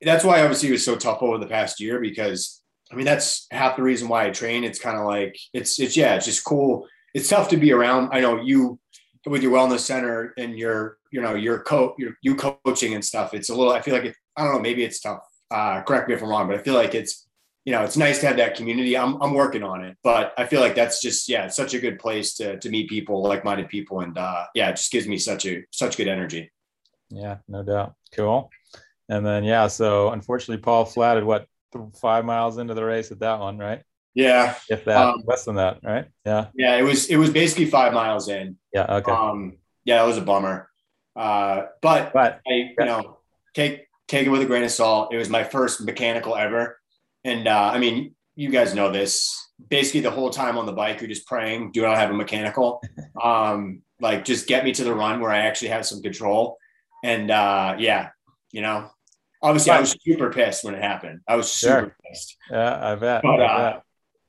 That's 0.00 0.24
why 0.24 0.42
obviously 0.42 0.68
it 0.68 0.72
was 0.72 0.84
so 0.84 0.96
tough 0.96 1.22
over 1.22 1.38
the 1.38 1.46
past 1.46 1.80
year 1.80 2.00
because 2.00 2.62
I 2.92 2.94
mean 2.94 3.06
that's 3.06 3.46
half 3.50 3.76
the 3.76 3.82
reason 3.82 4.08
why 4.08 4.26
I 4.26 4.30
train. 4.30 4.62
It's 4.62 4.78
kind 4.78 4.96
of 4.96 5.06
like 5.06 5.36
it's 5.52 5.80
it's 5.80 5.96
yeah 5.96 6.14
it's 6.14 6.26
just 6.26 6.44
cool. 6.44 6.86
It's 7.14 7.28
tough 7.28 7.48
to 7.48 7.56
be 7.56 7.72
around. 7.72 8.10
I 8.12 8.20
know 8.20 8.40
you 8.40 8.78
with 9.26 9.42
your 9.42 9.52
wellness 9.52 9.80
center 9.80 10.34
and 10.36 10.56
your 10.56 10.98
you 11.10 11.20
know 11.20 11.34
your 11.34 11.60
coach 11.60 11.94
your 11.98 12.12
you 12.22 12.36
coaching 12.36 12.94
and 12.94 13.04
stuff. 13.04 13.34
It's 13.34 13.48
a 13.48 13.54
little. 13.54 13.72
I 13.72 13.80
feel 13.80 13.94
like 13.94 14.04
it, 14.04 14.16
I 14.36 14.44
don't 14.44 14.54
know. 14.54 14.60
Maybe 14.60 14.84
it's 14.84 15.00
tough 15.00 15.24
uh, 15.50 15.82
correct 15.82 16.08
me 16.08 16.14
if 16.14 16.22
I'm 16.22 16.28
wrong, 16.28 16.46
but 16.46 16.56
I 16.56 16.62
feel 16.62 16.74
like 16.74 16.94
it's, 16.94 17.26
you 17.64 17.72
know, 17.72 17.82
it's 17.82 17.96
nice 17.96 18.18
to 18.20 18.26
have 18.26 18.36
that 18.36 18.56
community. 18.56 18.94
I'm, 18.94 19.20
I'm 19.22 19.32
working 19.32 19.62
on 19.62 19.82
it, 19.84 19.96
but 20.02 20.34
I 20.36 20.44
feel 20.44 20.60
like 20.60 20.74
that's 20.74 21.00
just, 21.00 21.28
yeah, 21.30 21.46
it's 21.46 21.56
such 21.56 21.72
a 21.72 21.78
good 21.78 21.98
place 21.98 22.34
to, 22.34 22.58
to 22.58 22.68
meet 22.68 22.90
people, 22.90 23.22
like-minded 23.22 23.70
people. 23.70 24.00
And 24.00 24.18
uh, 24.18 24.44
yeah, 24.54 24.68
it 24.68 24.76
just 24.76 24.92
gives 24.92 25.08
me 25.08 25.16
such 25.16 25.46
a, 25.46 25.64
such 25.70 25.96
good 25.96 26.08
energy. 26.08 26.52
Yeah, 27.08 27.38
no 27.48 27.62
doubt. 27.62 27.94
Cool. 28.12 28.50
And 29.08 29.24
then, 29.24 29.44
yeah, 29.44 29.68
so 29.68 30.10
unfortunately 30.10 30.62
Paul 30.62 30.84
flatted 30.84 31.24
what 31.24 31.46
five 32.00 32.24
miles 32.24 32.58
into 32.58 32.74
the 32.74 32.84
race 32.84 33.10
at 33.10 33.20
that 33.20 33.40
one, 33.40 33.56
right? 33.56 33.82
Yeah. 34.14 34.56
If 34.68 34.84
that 34.84 34.96
um, 34.96 35.22
less 35.26 35.44
than 35.44 35.56
that, 35.56 35.80
right? 35.82 36.06
Yeah. 36.26 36.48
Yeah. 36.54 36.76
It 36.76 36.82
was, 36.82 37.06
it 37.06 37.16
was 37.16 37.30
basically 37.30 37.66
five 37.66 37.94
miles 37.94 38.28
in. 38.28 38.58
Yeah. 38.74 38.86
Okay. 38.96 39.10
Um, 39.10 39.56
yeah, 39.84 39.98
that 39.98 40.06
was 40.06 40.18
a 40.18 40.22
bummer. 40.22 40.68
Uh, 41.16 41.62
but, 41.80 42.12
but 42.12 42.40
I, 42.46 42.52
you 42.52 42.74
yeah. 42.78 42.84
know, 42.84 43.18
take, 43.54 43.86
take 44.14 44.26
it 44.28 44.30
with 44.30 44.42
a 44.42 44.46
grain 44.46 44.62
of 44.62 44.70
salt. 44.70 45.12
It 45.12 45.16
was 45.16 45.28
my 45.28 45.42
first 45.42 45.80
mechanical 45.80 46.36
ever. 46.36 46.78
And 47.24 47.48
uh, 47.48 47.70
I 47.74 47.78
mean, 47.78 48.14
you 48.36 48.48
guys 48.48 48.74
know 48.74 48.92
this. 48.92 49.34
Basically, 49.68 50.00
the 50.00 50.10
whole 50.10 50.30
time 50.30 50.56
on 50.56 50.66
the 50.66 50.72
bike, 50.72 51.00
you're 51.00 51.08
just 51.08 51.26
praying, 51.26 51.72
do 51.72 51.82
not 51.82 51.96
have 51.98 52.10
a 52.10 52.14
mechanical. 52.14 52.80
Um, 53.22 53.82
like, 54.00 54.24
just 54.24 54.48
get 54.48 54.64
me 54.64 54.72
to 54.72 54.84
the 54.84 54.92
run 54.92 55.20
where 55.20 55.30
I 55.30 55.46
actually 55.46 55.68
have 55.68 55.86
some 55.86 56.02
control. 56.02 56.58
And 57.04 57.30
uh, 57.30 57.76
yeah, 57.78 58.10
you 58.50 58.60
know, 58.60 58.90
obviously, 59.40 59.70
I 59.70 59.80
was 59.80 59.96
super 60.02 60.30
pissed 60.30 60.64
when 60.64 60.74
it 60.74 60.82
happened. 60.82 61.20
I 61.28 61.36
was 61.36 61.50
super 61.50 61.80
sure. 61.80 61.96
pissed. 62.04 62.36
Yeah, 62.50 62.92
I 62.92 62.96
bet. 62.96 63.22
But, 63.22 63.40
I 63.40 63.44
uh. 63.44 63.80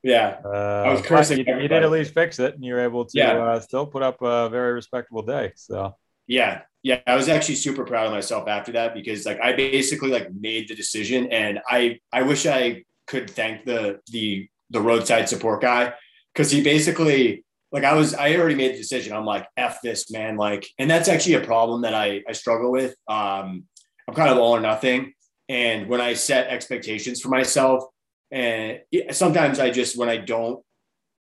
Yeah, 0.04 0.38
uh, 0.46 0.84
I 0.86 0.92
was 0.92 1.02
cursing. 1.02 1.40
You, 1.40 1.62
you, 1.62 1.68
did 1.68 1.84
at 1.84 1.90
least 1.90 2.14
fix 2.14 2.38
it, 2.38 2.54
and 2.54 2.64
you 2.64 2.76
were 2.76 2.80
able 2.80 3.06
to 3.06 3.18
yeah. 3.18 3.34
uh, 3.34 3.60
still 3.60 3.88
put 3.88 4.04
up 4.04 4.22
a 4.22 4.50
very 4.50 4.74
respectable 4.74 5.24
day. 5.24 5.52
So 5.56 5.96
Yeah, 6.28 6.62
yeah, 6.84 7.00
I 7.08 7.16
was 7.16 7.30
actually 7.30 7.56
super 7.56 7.84
proud 7.86 8.08
of 8.08 8.12
myself 8.14 8.48
after 8.48 8.72
that 8.74 8.94
because 8.94 9.26
like 9.26 9.40
I 9.42 9.54
basically 9.54 10.10
like 10.10 10.30
made 10.34 10.68
the 10.68 10.76
decision, 10.76 11.28
and 11.32 11.60
I 11.70 12.00
I 12.12 12.24
wish 12.24 12.46
I 12.46 12.84
could 13.08 13.30
thank 13.30 13.66
the 13.66 14.00
the 14.12 14.48
the 14.72 14.82
roadside 14.82 15.30
support 15.30 15.62
guy 15.62 15.94
because 16.34 16.52
he 16.52 16.62
basically 16.64 17.44
like 17.72 17.84
I 17.84 17.94
was 17.94 18.14
I 18.14 18.36
already 18.36 18.56
made 18.56 18.74
the 18.74 18.78
decision. 18.78 19.14
I'm 19.14 19.26
like 19.26 19.48
f 19.58 19.80
this 19.84 20.12
man, 20.12 20.38
like, 20.38 20.68
and 20.80 20.90
that's 20.90 21.08
actually 21.10 21.36
a 21.36 21.42
problem 21.46 21.82
that 21.84 21.94
I 21.94 22.24
I 22.28 22.32
struggle 22.34 22.72
with. 22.72 22.96
Um, 23.08 23.66
I'm 24.08 24.14
kind 24.16 24.30
of 24.30 24.38
all 24.38 24.56
or 24.56 24.60
nothing, 24.62 25.14
and 25.50 25.88
when 25.88 26.02
I 26.02 26.14
set 26.14 26.48
expectations 26.48 27.22
for 27.22 27.30
myself, 27.30 27.84
and 28.32 28.80
sometimes 29.12 29.60
I 29.60 29.70
just 29.72 29.98
when 29.98 30.10
I 30.10 30.18
don't 30.18 30.64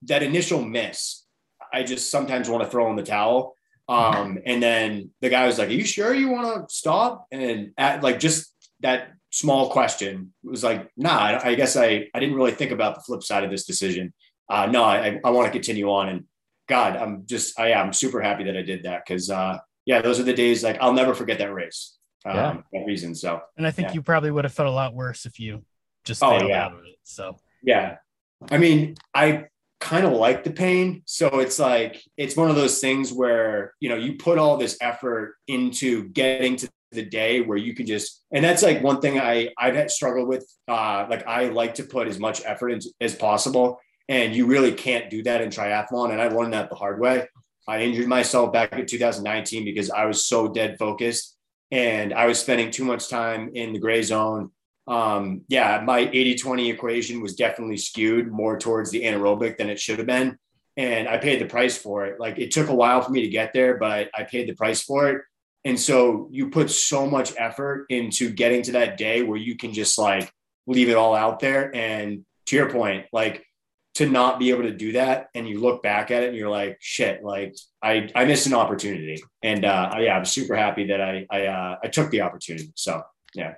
that 0.03 0.23
initial 0.23 0.63
miss, 0.63 1.25
I 1.73 1.83
just 1.83 2.11
sometimes 2.11 2.49
want 2.49 2.63
to 2.65 2.71
throw 2.71 2.89
in 2.91 2.97
the 2.97 3.03
towel. 3.03 3.57
Um, 3.89 4.39
and 4.45 4.63
then 4.63 5.11
the 5.21 5.31
guy 5.31 5.47
was 5.47 5.59
like, 5.59 5.69
"Are 5.69 5.73
you 5.73 5.85
sure 5.85 6.15
you 6.15 6.29
want 6.29 6.69
to 6.69 6.75
stop?" 6.75 7.27
And 7.33 7.73
at, 7.79 8.03
like 8.03 8.21
just 8.21 8.55
that 8.81 9.13
small 9.31 9.71
question 9.71 10.33
was 10.43 10.63
like, 10.63 10.91
"Nah, 10.97 11.19
I, 11.19 11.49
I, 11.51 11.55
guess 11.55 11.77
I 11.77 12.09
I 12.15 12.21
didn't 12.21 12.35
really 12.35 12.53
think 12.53 12.71
about 12.71 12.97
the 12.97 13.01
flip 13.01 13.23
side 13.23 13.45
of 13.45 13.51
this 13.51 13.65
decision. 13.65 14.13
Uh, 14.49 14.67
no, 14.67 14.85
I 14.85 15.19
I 15.25 15.31
want 15.31 15.47
to 15.47 15.53
continue 15.53 15.91
on." 15.91 16.09
And 16.09 16.25
God, 16.69 16.97
I'm 16.97 17.25
just 17.27 17.59
I 17.59 17.71
am 17.71 17.93
super 17.93 18.21
happy 18.21 18.45
that 18.45 18.57
I 18.57 18.63
did 18.63 18.83
that 18.83 19.05
because 19.07 19.31
uh, 19.31 19.59
yeah, 19.87 20.03
those 20.03 20.21
are 20.21 20.25
the 20.25 20.35
days 20.35 20.63
like 20.63 20.77
I'll 20.81 20.93
never 20.93 21.15
forget 21.15 21.39
that 21.39 21.53
race. 21.53 21.97
Um, 22.27 22.37
yeah. 22.37 22.57
that 22.73 22.87
reason. 22.87 23.15
So, 23.15 23.41
and 23.57 23.67
I 23.67 23.71
think 23.71 23.89
yeah. 23.89 23.95
you 23.95 24.03
probably 24.03 24.31
would 24.31 24.45
have 24.45 24.53
felt 24.53 24.69
a 24.69 24.73
lot 24.73 24.95
worse 24.95 25.25
if 25.25 25.41
you 25.41 25.65
just 26.05 26.23
oh, 26.23 26.47
yeah. 26.47 26.65
out 26.65 26.73
of 26.73 26.81
it. 26.81 26.97
So, 27.05 27.39
yeah, 27.63 27.97
I 28.51 28.59
mean, 28.59 28.97
I 29.15 29.47
kind 29.81 30.05
of 30.05 30.13
like 30.13 30.45
the 30.45 30.51
pain. 30.51 31.03
So 31.07 31.39
it's 31.41 31.59
like, 31.59 32.03
it's 32.17 32.37
one 32.37 32.51
of 32.51 32.57
those 32.57 32.81
things 32.81 33.13
where, 33.13 33.75
you 33.81 33.89
know, 33.89 33.97
you 33.97 34.15
put 34.15 34.39
all 34.39 34.57
this 34.57 34.77
effort 34.81 35.37
into 35.47 36.09
getting 36.09 36.57
to 36.57 36.69
the 36.91 37.05
day 37.05 37.43
where 37.43 37.59
you 37.59 37.75
can 37.75 37.87
just, 37.87 38.25
and 38.33 38.45
that's 38.45 38.63
like 38.63 38.83
one 38.83 39.01
thing 39.01 39.21
I, 39.21 39.51
I've 39.59 39.75
had 39.75 39.91
struggled 39.91 40.29
with. 40.29 40.47
Uh, 40.67 41.07
like 41.09 41.27
I 41.27 41.49
like 41.49 41.75
to 41.75 41.85
put 41.85 42.09
as 42.09 42.19
much 42.19 42.43
effort 42.45 42.71
in, 42.71 42.81
as 43.01 43.15
possible. 43.15 43.81
And 44.09 44.35
you 44.35 44.47
really 44.47 44.73
can't 44.73 45.11
do 45.11 45.23
that 45.25 45.43
in 45.43 45.51
triathlon. 45.51 46.11
And 46.11 46.21
I 46.21 46.29
learned 46.29 46.55
that 46.55 46.71
the 46.71 46.77
hard 46.77 46.99
way. 46.99 47.29
I 47.69 47.83
injured 47.83 48.09
myself 48.09 48.53
back 48.53 48.73
in 48.73 48.87
2019 48.87 49.65
because 49.65 49.91
I 49.91 50.07
was 50.07 50.27
so 50.27 50.49
dead 50.49 50.79
focused 50.79 51.37
and 51.71 52.15
I 52.15 52.27
was 52.27 52.39
spending 52.39 52.71
too 52.71 52.85
much 52.85 53.09
time 53.09 53.51
in 53.55 53.75
the 53.75 53.79
gray 53.79 54.03
zone 54.03 54.51
um, 54.89 55.43
yeah, 55.49 55.83
my 55.85 56.09
80 56.13 56.37
20 56.37 56.71
equation 56.71 57.21
was 57.21 57.35
definitely 57.35 57.77
skewed 57.77 58.33
more 58.33 58.59
towards 58.59 58.91
the 58.91 59.03
anaerobic 59.03 59.59
than 59.59 59.69
it 59.69 59.79
should 59.79 59.99
have 59.99 60.07
been. 60.07 60.39
And 60.77 61.09
I 61.09 61.19
paid 61.19 61.41
the 61.41 61.47
price 61.47 61.77
for 61.77 62.07
it. 62.07 62.19
Like 62.19 62.39
it 62.39 62.53
took 62.53 62.69
a 62.69 62.75
while 62.75 63.03
for 63.03 63.11
me 63.11 63.23
to 63.23 63.29
get 63.29 63.53
there, 63.53 63.77
but 63.77 63.91
I, 63.91 64.09
I 64.15 64.23
paid 64.25 64.49
the 64.49 64.55
price 64.55 64.83
for 64.83 65.11
it. 65.11 65.23
And 65.65 65.79
so 65.79 66.29
you 66.31 66.51
put 66.51 66.71
so 66.71 67.09
much 67.09 67.35
effort 67.37 67.87
into 67.91 68.31
getting 68.31 68.63
to 68.63 68.73
that 68.73 68.97
day 68.97 69.23
where 69.23 69.37
you 69.37 69.57
can 69.57 69.73
just 69.73 69.99
like 69.99 70.33
leave 70.67 70.89
it 70.89 70.97
all 70.97 71.15
out 71.15 71.41
there. 71.41 71.75
And 71.75 72.25
to 72.47 72.57
your 72.57 72.71
point, 72.71 73.07
like 73.13 73.45
to 73.97 74.09
not 74.09 74.39
be 74.39 74.51
able 74.51 74.63
to 74.63 74.73
do 74.73 74.93
that 74.93 75.27
and 75.35 75.49
you 75.49 75.61
look 75.61 75.83
back 75.83 76.11
at 76.13 76.23
it 76.23 76.29
and 76.29 76.37
you're 76.37 76.49
like, 76.49 76.79
shit, 76.81 77.23
like 77.23 77.57
I, 77.83 78.09
I 78.15 78.25
missed 78.25 78.47
an 78.47 78.55
opportunity. 78.55 79.21
And 79.43 79.65
uh, 79.65 79.97
yeah, 79.99 80.17
I'm 80.17 80.25
super 80.25 80.55
happy 80.55 80.87
that 80.87 81.01
I, 81.01 81.27
I, 81.31 81.47
uh, 81.47 81.77
I 81.83 81.89
took 81.89 82.11
the 82.11 82.21
opportunity. 82.21 82.73
So 82.77 83.03
yeah. 83.35 83.55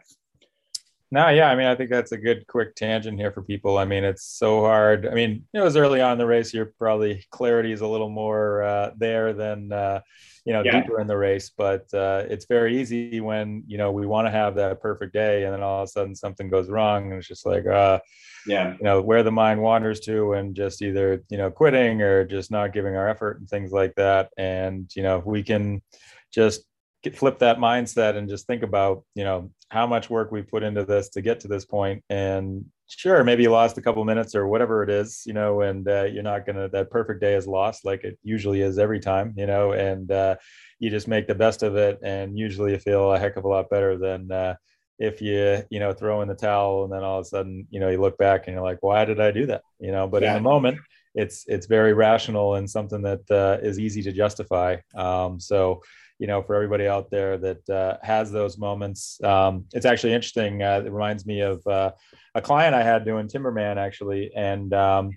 No, 1.12 1.28
yeah, 1.28 1.50
I 1.50 1.56
mean, 1.56 1.66
I 1.66 1.74
think 1.74 1.90
that's 1.90 2.12
a 2.12 2.16
good 2.16 2.46
quick 2.46 2.76
tangent 2.76 3.18
here 3.18 3.32
for 3.32 3.42
people. 3.42 3.78
I 3.78 3.84
mean, 3.84 4.04
it's 4.04 4.24
so 4.24 4.60
hard. 4.60 5.08
I 5.08 5.14
mean, 5.14 5.44
it 5.52 5.60
was 5.60 5.76
early 5.76 6.00
on 6.00 6.12
in 6.12 6.18
the 6.18 6.26
race. 6.26 6.54
You're 6.54 6.72
probably 6.78 7.26
clarity 7.30 7.72
is 7.72 7.80
a 7.80 7.86
little 7.86 8.10
more 8.10 8.62
uh, 8.62 8.92
there 8.96 9.32
than 9.32 9.72
uh, 9.72 10.02
you 10.44 10.52
know 10.52 10.62
yeah. 10.62 10.80
deeper 10.80 11.00
in 11.00 11.08
the 11.08 11.16
race, 11.16 11.50
but 11.50 11.92
uh, 11.92 12.26
it's 12.30 12.46
very 12.46 12.80
easy 12.80 13.20
when 13.20 13.64
you 13.66 13.76
know 13.76 13.90
we 13.90 14.06
want 14.06 14.28
to 14.28 14.30
have 14.30 14.54
that 14.54 14.80
perfect 14.80 15.12
day, 15.12 15.42
and 15.42 15.52
then 15.52 15.64
all 15.64 15.82
of 15.82 15.88
a 15.88 15.90
sudden 15.90 16.14
something 16.14 16.48
goes 16.48 16.68
wrong, 16.68 17.10
and 17.10 17.14
it's 17.14 17.26
just 17.26 17.44
like, 17.44 17.66
uh, 17.66 17.98
yeah, 18.46 18.74
you 18.74 18.84
know, 18.84 19.00
where 19.02 19.24
the 19.24 19.32
mind 19.32 19.60
wanders 19.60 19.98
to, 20.00 20.34
and 20.34 20.54
just 20.54 20.80
either 20.80 21.24
you 21.28 21.38
know 21.38 21.50
quitting 21.50 22.02
or 22.02 22.24
just 22.24 22.52
not 22.52 22.72
giving 22.72 22.94
our 22.94 23.08
effort 23.08 23.40
and 23.40 23.48
things 23.48 23.72
like 23.72 23.96
that. 23.96 24.30
And 24.38 24.88
you 24.94 25.02
know, 25.02 25.18
if 25.18 25.26
we 25.26 25.42
can 25.42 25.82
just 26.30 26.62
get, 27.02 27.16
flip 27.16 27.38
that 27.38 27.58
mindset 27.58 28.16
and 28.16 28.28
just 28.28 28.46
think 28.46 28.62
about 28.62 29.04
you 29.14 29.24
know 29.24 29.50
how 29.70 29.86
much 29.86 30.10
work 30.10 30.32
we 30.32 30.42
put 30.42 30.62
into 30.62 30.84
this 30.84 31.10
to 31.10 31.22
get 31.22 31.40
to 31.40 31.48
this 31.48 31.64
point. 31.64 32.02
And 32.10 32.66
sure 32.88 33.22
maybe 33.22 33.44
you 33.44 33.50
lost 33.50 33.78
a 33.78 33.82
couple 33.82 34.04
minutes 34.04 34.34
or 34.34 34.48
whatever 34.48 34.82
it 34.82 34.90
is 34.90 35.22
you 35.24 35.32
know 35.32 35.60
and 35.60 35.86
uh, 35.86 36.02
you're 36.02 36.24
not 36.24 36.44
gonna 36.44 36.68
that 36.68 36.90
perfect 36.90 37.20
day 37.20 37.34
is 37.34 37.46
lost 37.46 37.84
like 37.84 38.02
it 38.02 38.18
usually 38.24 38.62
is 38.62 38.80
every 38.80 38.98
time 38.98 39.32
you 39.36 39.46
know 39.46 39.70
and 39.70 40.10
uh, 40.10 40.34
you 40.80 40.90
just 40.90 41.06
make 41.06 41.28
the 41.28 41.34
best 41.34 41.62
of 41.62 41.76
it. 41.76 42.00
And 42.02 42.36
usually 42.36 42.72
you 42.72 42.78
feel 42.78 43.12
a 43.12 43.18
heck 43.18 43.36
of 43.36 43.44
a 43.44 43.48
lot 43.48 43.70
better 43.70 43.96
than 43.96 44.32
uh, 44.32 44.56
if 44.98 45.22
you 45.22 45.62
you 45.70 45.78
know 45.78 45.92
throw 45.92 46.22
in 46.22 46.28
the 46.28 46.34
towel 46.34 46.84
and 46.84 46.92
then 46.92 47.04
all 47.04 47.20
of 47.20 47.26
a 47.26 47.28
sudden 47.28 47.66
you 47.70 47.78
know 47.80 47.88
you 47.88 48.00
look 48.00 48.18
back 48.18 48.46
and 48.46 48.54
you're 48.54 48.64
like 48.64 48.78
why 48.82 49.04
did 49.04 49.20
i 49.20 49.30
do 49.30 49.46
that? 49.46 49.62
You 49.78 49.92
know 49.92 50.08
but 50.08 50.22
yeah. 50.22 50.36
in 50.36 50.42
the 50.42 50.48
moment 50.48 50.78
it's 51.14 51.44
it's 51.48 51.66
very 51.66 51.92
rational 51.92 52.54
and 52.54 52.68
something 52.68 53.02
that 53.02 53.30
uh, 53.30 53.58
is 53.62 53.78
easy 53.78 54.02
to 54.02 54.12
justify. 54.12 54.76
Um, 54.94 55.40
so 55.40 55.82
you 56.20 56.26
know, 56.26 56.42
for 56.42 56.54
everybody 56.54 56.86
out 56.86 57.10
there 57.10 57.38
that 57.38 57.68
uh, 57.70 57.96
has 58.02 58.30
those 58.30 58.58
moments. 58.58 59.18
Um, 59.24 59.64
it's 59.72 59.86
actually 59.86 60.12
interesting. 60.12 60.62
Uh, 60.62 60.82
it 60.84 60.92
reminds 60.92 61.24
me 61.24 61.40
of 61.40 61.66
uh, 61.66 61.92
a 62.34 62.42
client 62.42 62.74
I 62.74 62.82
had 62.82 63.06
doing 63.06 63.26
Timberman 63.26 63.78
actually, 63.78 64.30
and 64.36 64.72
um, 64.74 65.16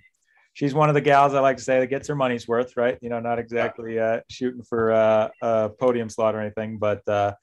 she's 0.54 0.72
one 0.72 0.88
of 0.88 0.94
the 0.94 1.02
gals 1.02 1.34
I 1.34 1.40
like 1.40 1.58
to 1.58 1.62
say 1.62 1.78
that 1.78 1.88
gets 1.88 2.08
her 2.08 2.16
money's 2.16 2.48
worth, 2.48 2.78
right? 2.78 2.96
You 3.02 3.10
know, 3.10 3.20
not 3.20 3.38
exactly 3.38 4.00
uh, 4.00 4.20
shooting 4.30 4.62
for 4.62 4.92
uh, 4.92 5.28
a 5.42 5.70
podium 5.78 6.08
slot 6.08 6.34
or 6.34 6.40
anything, 6.40 6.78
but 6.78 7.06
uh, 7.06 7.34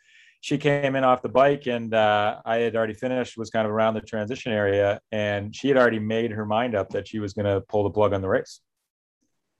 she 0.41 0.58
came 0.58 0.96
in 0.96 1.03
off 1.03 1.22
the 1.22 1.30
bike 1.30 1.68
and 1.68 1.94
I 1.94 2.58
had 2.58 2.75
already 2.75 2.96
finished, 2.96 3.38
was 3.38 3.51
kind 3.51 3.68
of 3.68 3.72
around 3.72 3.94
the 3.94 4.01
transition 4.01 4.51
area, 4.51 5.00
and 5.12 5.56
she 5.56 5.68
had 5.68 5.77
already 5.77 6.00
made 6.00 6.32
her 6.32 6.48
mind 6.48 6.74
up 6.74 6.89
that 6.89 7.08
she 7.08 7.20
was 7.20 7.34
going 7.34 7.46
to 7.46 7.62
pull 7.62 7.84
the 7.84 7.91
plug 7.91 8.12
on 8.13 8.22
the 8.22 8.27
race. 8.27 8.60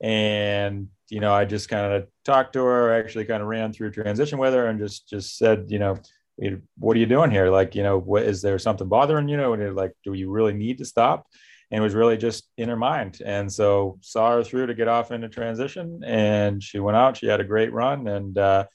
And 0.01 0.88
you 1.12 1.20
know, 1.20 1.34
I 1.34 1.43
just 1.43 1.67
kind 1.67 1.93
of 1.93 2.08
talked 2.24 2.53
to 2.53 2.63
her, 2.63 2.93
actually 2.93 3.25
kind 3.25 3.41
of 3.41 3.50
ran 3.50 3.74
through 3.74 3.91
transition 3.91 4.39
with 4.39 4.53
her 4.53 4.67
and 4.67 4.79
just, 4.79 5.10
just 5.10 5.38
said, 5.38 5.65
you 5.67 5.77
know, 5.77 5.98
what 6.79 6.96
are 6.96 7.00
you 7.00 7.05
doing 7.05 7.29
here? 7.29 7.50
Like, 7.50 7.75
you 7.75 7.84
know, 7.84 8.00
what 8.00 8.24
is 8.24 8.41
there 8.41 8.58
something 8.58 8.88
bothering 8.88 9.27
you? 9.27 9.36
Know, 9.36 9.51
and 9.51 9.75
like, 9.75 9.91
do 10.05 10.13
you 10.13 10.31
really 10.31 10.53
need 10.53 10.77
to 10.77 10.86
stop? 10.86 11.27
And 11.70 11.79
it 11.79 11.84
was 11.84 11.93
really 11.93 12.17
just 12.17 12.50
in 12.58 12.70
her 12.70 12.77
mind. 12.77 13.22
And 13.24 13.51
so 13.51 14.00
saw 14.00 14.31
her 14.31 14.43
through 14.43 14.67
to 14.67 14.74
get 14.74 14.88
off 14.88 15.12
into 15.12 15.27
transition 15.27 16.01
and 16.05 16.63
she 16.63 16.79
went 16.79 16.96
out, 16.96 17.17
she 17.17 17.27
had 17.27 17.41
a 17.41 17.46
great 17.46 17.74
run 17.74 18.08
and, 18.08 18.38
uh, 18.38 18.65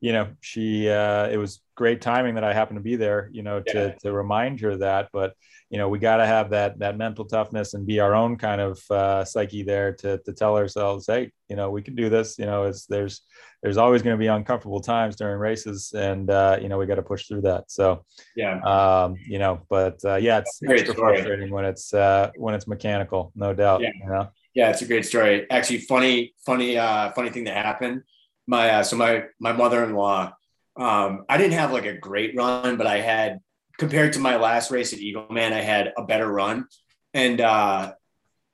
you 0.00 0.12
know, 0.12 0.28
she, 0.40 0.88
uh, 0.88 1.28
it 1.28 1.36
was 1.36 1.60
great 1.76 2.00
timing 2.00 2.34
that 2.34 2.44
I 2.44 2.52
happened 2.54 2.78
to 2.78 2.82
be 2.82 2.96
there, 2.96 3.28
you 3.32 3.42
know, 3.42 3.60
to, 3.60 3.78
yeah. 3.78 3.94
to 4.02 4.12
remind 4.12 4.60
her 4.60 4.76
that, 4.78 5.08
but, 5.12 5.34
you 5.68 5.78
know, 5.78 5.88
we 5.88 5.98
got 5.98 6.16
to 6.16 6.26
have 6.26 6.50
that, 6.50 6.78
that 6.78 6.96
mental 6.96 7.24
toughness 7.24 7.74
and 7.74 7.86
be 7.86 8.00
our 8.00 8.14
own 8.14 8.36
kind 8.36 8.60
of 8.60 8.80
uh, 8.90 9.24
psyche 9.24 9.62
there 9.62 9.92
to, 9.92 10.18
to 10.18 10.32
tell 10.32 10.56
ourselves, 10.56 11.06
Hey, 11.06 11.32
you 11.48 11.56
know, 11.56 11.70
we 11.70 11.82
can 11.82 11.94
do 11.94 12.08
this, 12.08 12.38
you 12.38 12.46
know, 12.46 12.64
it's, 12.64 12.86
there's, 12.86 13.22
there's 13.62 13.76
always 13.76 14.00
going 14.00 14.16
to 14.16 14.18
be 14.18 14.26
uncomfortable 14.26 14.80
times 14.80 15.16
during 15.16 15.38
races 15.38 15.92
and, 15.94 16.30
uh, 16.30 16.58
you 16.60 16.68
know, 16.68 16.78
we 16.78 16.86
got 16.86 16.94
to 16.94 17.02
push 17.02 17.26
through 17.26 17.42
that. 17.42 17.70
So, 17.70 18.04
yeah, 18.34 18.58
um, 18.62 19.16
you 19.28 19.38
know, 19.38 19.60
but, 19.68 19.98
uh, 20.04 20.16
yeah, 20.16 20.38
it's, 20.38 20.58
it's 20.62 20.92
frustrating 20.92 21.50
when 21.50 21.66
it's, 21.66 21.92
uh, 21.92 22.30
when 22.36 22.54
it's 22.54 22.66
mechanical, 22.66 23.32
no 23.34 23.52
doubt, 23.52 23.82
yeah. 23.82 23.90
you 24.02 24.10
know? 24.10 24.30
Yeah, 24.54 24.70
it's 24.70 24.82
a 24.82 24.86
great 24.86 25.04
story. 25.04 25.48
Actually, 25.50 25.80
funny, 25.80 26.34
funny, 26.44 26.76
uh, 26.76 27.12
funny 27.12 27.30
thing 27.30 27.44
that 27.44 27.54
happened 27.54 28.02
my 28.46 28.70
uh, 28.70 28.82
so 28.82 28.96
my 28.96 29.24
my 29.38 29.52
mother-in-law 29.52 30.32
um, 30.76 31.24
i 31.28 31.36
didn't 31.36 31.52
have 31.52 31.72
like 31.72 31.86
a 31.86 31.96
great 31.96 32.34
run 32.36 32.76
but 32.76 32.86
i 32.86 32.98
had 33.00 33.40
compared 33.78 34.12
to 34.12 34.18
my 34.18 34.36
last 34.36 34.70
race 34.70 34.92
at 34.92 34.98
Eagleman 34.98 35.52
i 35.52 35.60
had 35.60 35.92
a 35.96 36.04
better 36.04 36.30
run. 36.30 36.66
And 37.14 37.40
uh, 37.40 37.94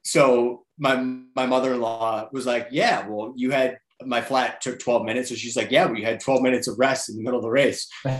so 0.04 0.64
my 0.78 0.96
my 1.34 1.46
mother-in-law 1.46 2.28
was 2.32 2.46
like 2.46 2.68
yeah 2.70 3.06
well 3.08 3.32
you 3.36 3.50
had 3.50 3.78
my 4.04 4.20
flat 4.20 4.60
took 4.60 4.78
12 4.78 5.04
minutes. 5.04 5.28
So 5.28 5.34
she's 5.34 5.56
like 5.56 5.70
yeah 5.70 5.86
we 5.86 6.02
had 6.02 6.20
12 6.20 6.42
minutes 6.42 6.68
of 6.68 6.78
rest 6.78 7.08
in 7.08 7.16
the 7.16 7.22
middle 7.22 7.38
of 7.38 7.44
the 7.44 7.50
race. 7.50 7.88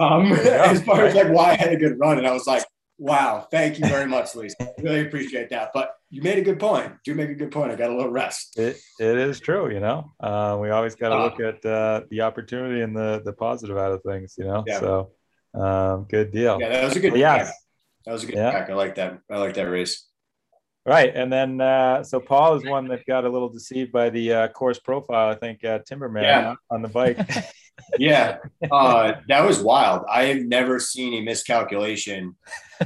Um, 0.00 0.32
as 0.32 0.82
far 0.82 1.04
as 1.04 1.14
like 1.14 1.28
why 1.28 1.52
i 1.52 1.54
had 1.54 1.72
a 1.72 1.76
good 1.76 2.00
run. 2.00 2.18
And 2.18 2.26
i 2.26 2.32
was 2.32 2.48
like 2.48 2.64
Wow. 2.98 3.46
Thank 3.50 3.78
you 3.78 3.86
very 3.86 4.06
much, 4.06 4.34
Lisa. 4.34 4.56
Really 4.78 5.06
appreciate 5.06 5.50
that. 5.50 5.70
But 5.74 5.94
you 6.10 6.22
made 6.22 6.38
a 6.38 6.42
good 6.42 6.60
point. 6.60 6.92
Do 7.04 7.14
make 7.14 7.30
a 7.30 7.34
good 7.34 7.50
point. 7.50 7.72
I 7.72 7.76
got 7.76 7.90
a 7.90 7.94
little 7.94 8.12
rest. 8.12 8.58
It, 8.58 8.76
it 9.00 9.16
is 9.16 9.40
true. 9.40 9.72
You 9.72 9.80
know, 9.80 10.12
uh, 10.20 10.56
we 10.60 10.70
always 10.70 10.94
got 10.94 11.08
to 11.08 11.16
uh, 11.16 11.24
look 11.24 11.40
at 11.40 11.66
uh, 11.66 12.02
the 12.10 12.20
opportunity 12.20 12.82
and 12.82 12.96
the, 12.96 13.20
the 13.24 13.32
positive 13.32 13.76
out 13.76 13.92
of 13.92 14.02
things, 14.02 14.34
you 14.38 14.44
know? 14.44 14.62
Yeah. 14.66 14.80
So 14.80 15.10
um, 15.54 16.06
good 16.08 16.30
deal. 16.30 16.58
Yeah, 16.60 16.68
that 16.68 16.84
was 16.84 16.96
a 16.96 17.00
good 17.00 17.16
Yeah. 17.16 17.50
That 18.06 18.12
was 18.12 18.22
a 18.22 18.26
good 18.26 18.36
yeah. 18.36 18.50
Track. 18.50 18.70
I 18.70 18.74
like 18.74 18.94
that. 18.96 19.18
I 19.30 19.38
like 19.38 19.54
that 19.54 19.62
race. 19.62 20.06
Right. 20.86 21.14
And 21.14 21.32
then, 21.32 21.60
uh, 21.60 22.04
so 22.04 22.20
Paul 22.20 22.56
is 22.56 22.64
one 22.64 22.88
that 22.88 23.06
got 23.06 23.24
a 23.24 23.28
little 23.28 23.48
deceived 23.48 23.90
by 23.90 24.10
the 24.10 24.32
uh, 24.32 24.48
course 24.48 24.78
profile, 24.78 25.30
I 25.30 25.34
think, 25.34 25.64
uh, 25.64 25.78
Timberman 25.90 26.22
yeah. 26.22 26.54
on 26.70 26.82
the 26.82 26.88
bike. 26.88 27.18
yeah, 27.98 28.38
uh, 28.70 29.14
that 29.28 29.44
was 29.44 29.60
wild. 29.60 30.04
I 30.10 30.24
have 30.24 30.42
never 30.42 30.78
seen 30.80 31.14
a 31.14 31.20
miscalculation. 31.22 32.34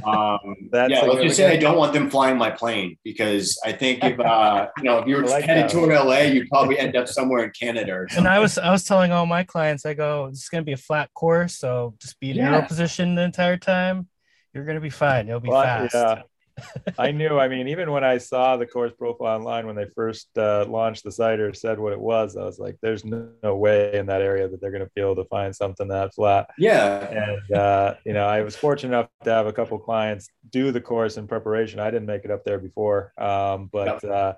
Um, 0.03 0.39
That's 0.71 0.91
yeah, 0.91 1.05
a 1.05 1.07
let's 1.07 1.21
just 1.23 1.35
say 1.37 1.51
I 1.51 1.57
don't 1.57 1.77
want 1.77 1.93
them 1.93 2.09
flying 2.09 2.37
my 2.37 2.51
plane 2.51 2.97
because 3.03 3.59
I 3.65 3.71
think 3.71 4.03
if 4.03 4.19
uh, 4.19 4.67
you 4.77 4.83
know 4.83 4.99
if 4.99 5.07
you 5.07 5.15
were 5.15 5.25
I 5.25 5.27
like 5.29 5.45
headed 5.45 5.65
that. 5.65 5.71
toward 5.71 5.89
LA, 5.89 6.19
you'd 6.21 6.49
probably 6.49 6.77
end 6.77 6.95
up 6.95 7.07
somewhere 7.07 7.43
in 7.43 7.51
Canada 7.59 7.91
or 7.93 8.07
And. 8.15 8.27
I 8.27 8.39
was 8.39 8.57
I 8.57 8.71
was 8.71 8.83
telling 8.83 9.11
all 9.11 9.25
my 9.25 9.43
clients, 9.43 9.85
I 9.85 9.93
go, 9.93 10.25
it's 10.25 10.49
gonna 10.49 10.63
be 10.63 10.73
a 10.73 10.77
flat 10.77 11.13
course, 11.13 11.57
so 11.57 11.95
just 12.01 12.19
be 12.19 12.31
in 12.31 12.37
Yeah. 12.37 12.53
aero 12.57 12.61
position 12.67 13.15
the 13.15 13.23
entire 13.23 13.57
time. 13.57 14.07
You're 14.53 14.65
gonna 14.65 14.81
be 14.81 14.89
fine. 14.89 15.27
You'll 15.27 15.39
be 15.39 15.49
Well, 15.49 15.63
fast. 15.63 15.93
yeah. 15.95 16.21
I 16.97 17.11
knew. 17.11 17.39
I 17.39 17.47
mean, 17.47 17.67
even 17.67 17.91
when 17.91 18.03
I 18.03 18.17
saw 18.17 18.57
the 18.57 18.65
course 18.65 18.91
profile 18.97 19.37
online 19.37 19.65
when 19.67 19.75
they 19.75 19.87
first 19.95 20.29
uh, 20.37 20.65
launched 20.67 21.03
the 21.03 21.11
site 21.11 21.39
or 21.39 21.53
said 21.53 21.79
what 21.79 21.93
it 21.93 21.99
was, 21.99 22.35
I 22.35 22.43
was 22.43 22.59
like, 22.59 22.77
"There's 22.81 23.05
no, 23.05 23.29
no 23.43 23.55
way 23.55 23.93
in 23.93 24.05
that 24.07 24.21
area 24.21 24.47
that 24.47 24.61
they're 24.61 24.71
going 24.71 24.83
to 24.83 24.91
be 24.95 25.01
able 25.01 25.15
to 25.17 25.25
find 25.25 25.55
something 25.55 25.87
that 25.89 26.13
flat." 26.13 26.49
Yeah, 26.57 27.07
And 27.07 27.57
uh, 27.57 27.95
you 28.05 28.13
know, 28.13 28.25
I 28.25 28.41
was 28.41 28.55
fortunate 28.55 28.95
enough 28.95 29.09
to 29.23 29.31
have 29.31 29.47
a 29.47 29.53
couple 29.53 29.77
clients 29.79 30.29
do 30.49 30.71
the 30.71 30.81
course 30.81 31.17
in 31.17 31.27
preparation. 31.27 31.79
I 31.79 31.91
didn't 31.91 32.07
make 32.07 32.25
it 32.25 32.31
up 32.31 32.43
there 32.43 32.59
before, 32.59 33.13
um, 33.17 33.69
but 33.71 34.03
uh, 34.03 34.33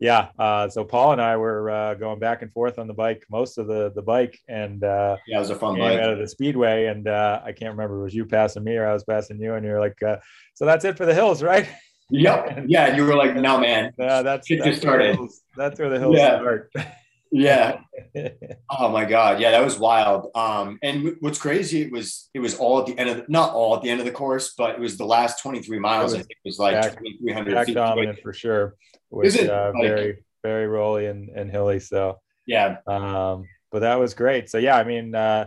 yeah. 0.00 0.28
Uh, 0.38 0.68
so 0.68 0.84
Paul 0.84 1.12
and 1.12 1.20
I 1.20 1.36
were 1.36 1.70
uh, 1.70 1.94
going 1.94 2.18
back 2.18 2.42
and 2.42 2.52
forth 2.52 2.78
on 2.78 2.86
the 2.86 2.94
bike 2.94 3.24
most 3.30 3.58
of 3.58 3.66
the 3.66 3.92
the 3.94 4.02
bike, 4.02 4.38
and 4.48 4.82
uh, 4.84 5.16
yeah, 5.26 5.36
it 5.36 5.40
was 5.40 5.50
a 5.50 5.54
fun 5.56 5.78
bike. 5.78 5.98
out 6.00 6.10
of 6.12 6.18
the 6.18 6.28
speedway 6.28 6.86
and 6.86 7.08
uh, 7.08 7.40
I 7.44 7.52
can't 7.52 7.70
remember 7.72 8.00
was 8.02 8.14
you 8.14 8.26
passing 8.26 8.64
me 8.64 8.76
or 8.76 8.86
I 8.86 8.92
was 8.92 9.04
passing 9.04 9.40
you 9.40 9.54
and 9.54 9.64
you're 9.64 9.80
like 9.80 10.02
uh, 10.02 10.16
so 10.54 10.64
that's 10.66 10.84
it 10.84 10.96
for 10.96 11.06
the 11.06 11.14
hills 11.14 11.42
right 11.42 11.68
Yep. 12.10 12.64
Yeah, 12.68 12.88
and 12.88 12.96
you 12.98 13.06
were 13.06 13.16
like, 13.16 13.34
no, 13.34 13.58
man. 13.58 13.90
uh, 13.98 14.22
that's 14.22 14.46
that's 14.46 14.48
just 14.48 14.62
where 14.62 14.68
the 14.68 14.76
started. 14.80 15.14
hills, 15.16 15.40
that's 15.56 15.80
where 15.80 15.88
the 15.88 15.98
hills 15.98 16.16
Yeah. 16.18 16.36
start 16.36 16.70
Yeah. 17.30 17.80
Oh 18.76 18.88
my 18.88 19.04
god, 19.04 19.40
yeah, 19.40 19.52
that 19.52 19.62
was 19.64 19.78
wild. 19.78 20.30
Um, 20.34 20.78
and 20.82 20.96
w- 20.98 21.16
what's 21.20 21.38
crazy, 21.38 21.82
it 21.82 21.92
was 21.92 22.28
it 22.34 22.40
was 22.40 22.56
all 22.56 22.80
at 22.80 22.86
the 22.86 22.98
end 22.98 23.08
of 23.10 23.16
the, 23.18 23.24
not 23.28 23.52
all 23.52 23.76
at 23.76 23.82
the 23.82 23.90
end 23.90 24.00
of 24.00 24.06
the 24.06 24.12
course, 24.12 24.54
but 24.58 24.70
it 24.74 24.80
was 24.80 24.96
the 24.96 25.04
last 25.04 25.40
23 25.42 25.78
miles. 25.78 26.12
It 26.12 26.16
I 26.16 26.18
think 26.20 26.30
it 26.44 26.48
was 26.48 26.58
like 26.58 26.74
back- 26.80 26.98
2,300 26.98 27.54
back 27.54 27.66
feet. 27.66 27.74
dominant 27.74 28.18
for 28.20 28.32
sure 28.32 28.74
it? 29.22 29.48
uh, 29.50 29.72
Like- 29.74 29.82
very 29.88 30.24
very 30.42 30.66
rolly 30.66 31.06
and, 31.06 31.28
and 31.30 31.50
hilly 31.50 31.78
so 31.80 32.18
Yeah, 32.46 32.78
um, 32.86 33.46
but 33.70 33.80
that 33.80 33.98
was 33.98 34.12
great 34.14 34.50
so 34.50 34.58
yeah 34.58 34.76
I 34.76 34.84
mean 34.84 35.14
uh, 35.14 35.46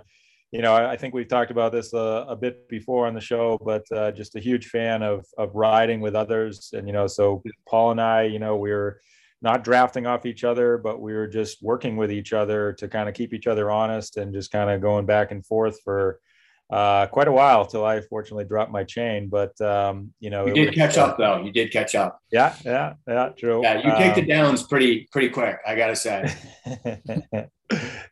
you 0.51 0.61
know 0.61 0.73
I, 0.73 0.93
I 0.93 0.97
think 0.97 1.13
we've 1.13 1.27
talked 1.27 1.51
about 1.51 1.71
this 1.73 1.93
a, 1.93 2.25
a 2.29 2.35
bit 2.35 2.67
before 2.69 3.07
on 3.07 3.13
the 3.13 3.21
show 3.21 3.57
but 3.63 3.83
uh, 3.91 4.11
just 4.11 4.35
a 4.35 4.39
huge 4.39 4.67
fan 4.67 5.03
of 5.03 5.25
of 5.37 5.53
riding 5.53 5.99
with 6.01 6.15
others 6.15 6.71
and 6.73 6.87
you 6.87 6.93
know 6.93 7.07
so 7.07 7.43
Paul 7.69 7.91
and 7.91 8.01
I 8.01 8.23
you 8.23 8.39
know 8.39 8.55
we 8.57 8.71
were 8.71 8.99
not 9.41 9.63
drafting 9.63 10.07
off 10.07 10.25
each 10.25 10.43
other, 10.43 10.77
but 10.77 10.99
we 10.99 11.13
were 11.13 11.27
just 11.27 11.61
working 11.61 11.95
with 11.97 12.11
each 12.11 12.33
other 12.33 12.73
to 12.73 12.87
kind 12.87 13.07
of 13.07 13.15
keep 13.15 13.33
each 13.33 13.47
other 13.47 13.69
honest 13.69 14.17
and 14.17 14.33
just 14.33 14.51
kind 14.51 14.69
of 14.69 14.81
going 14.81 15.05
back 15.05 15.31
and 15.31 15.45
forth 15.45 15.79
for 15.83 16.19
uh, 16.69 17.05
quite 17.07 17.27
a 17.29 17.31
while 17.31 17.65
till 17.65 17.85
I 17.85 18.01
fortunately 18.01 18.43
dropped 18.45 18.71
my 18.71 18.83
chain. 18.83 19.29
But 19.29 19.59
um, 19.61 20.11
you 20.19 20.29
know, 20.29 20.47
you 20.47 20.53
did 20.53 20.67
was- 20.69 20.75
catch 20.75 20.97
up 20.97 21.17
though. 21.17 21.41
You 21.41 21.51
did 21.51 21.71
catch 21.71 21.95
up. 21.95 22.19
Yeah, 22.31 22.55
yeah, 22.65 22.93
yeah, 23.07 23.29
true. 23.37 23.61
Yeah, 23.63 23.75
you 23.77 23.91
take 23.97 24.15
the 24.15 24.21
Um, 24.21 24.27
downs 24.45 24.63
pretty 24.63 25.07
pretty 25.11 25.29
quick. 25.29 25.57
I 25.65 25.75
gotta 25.75 25.95
say. 25.95 26.33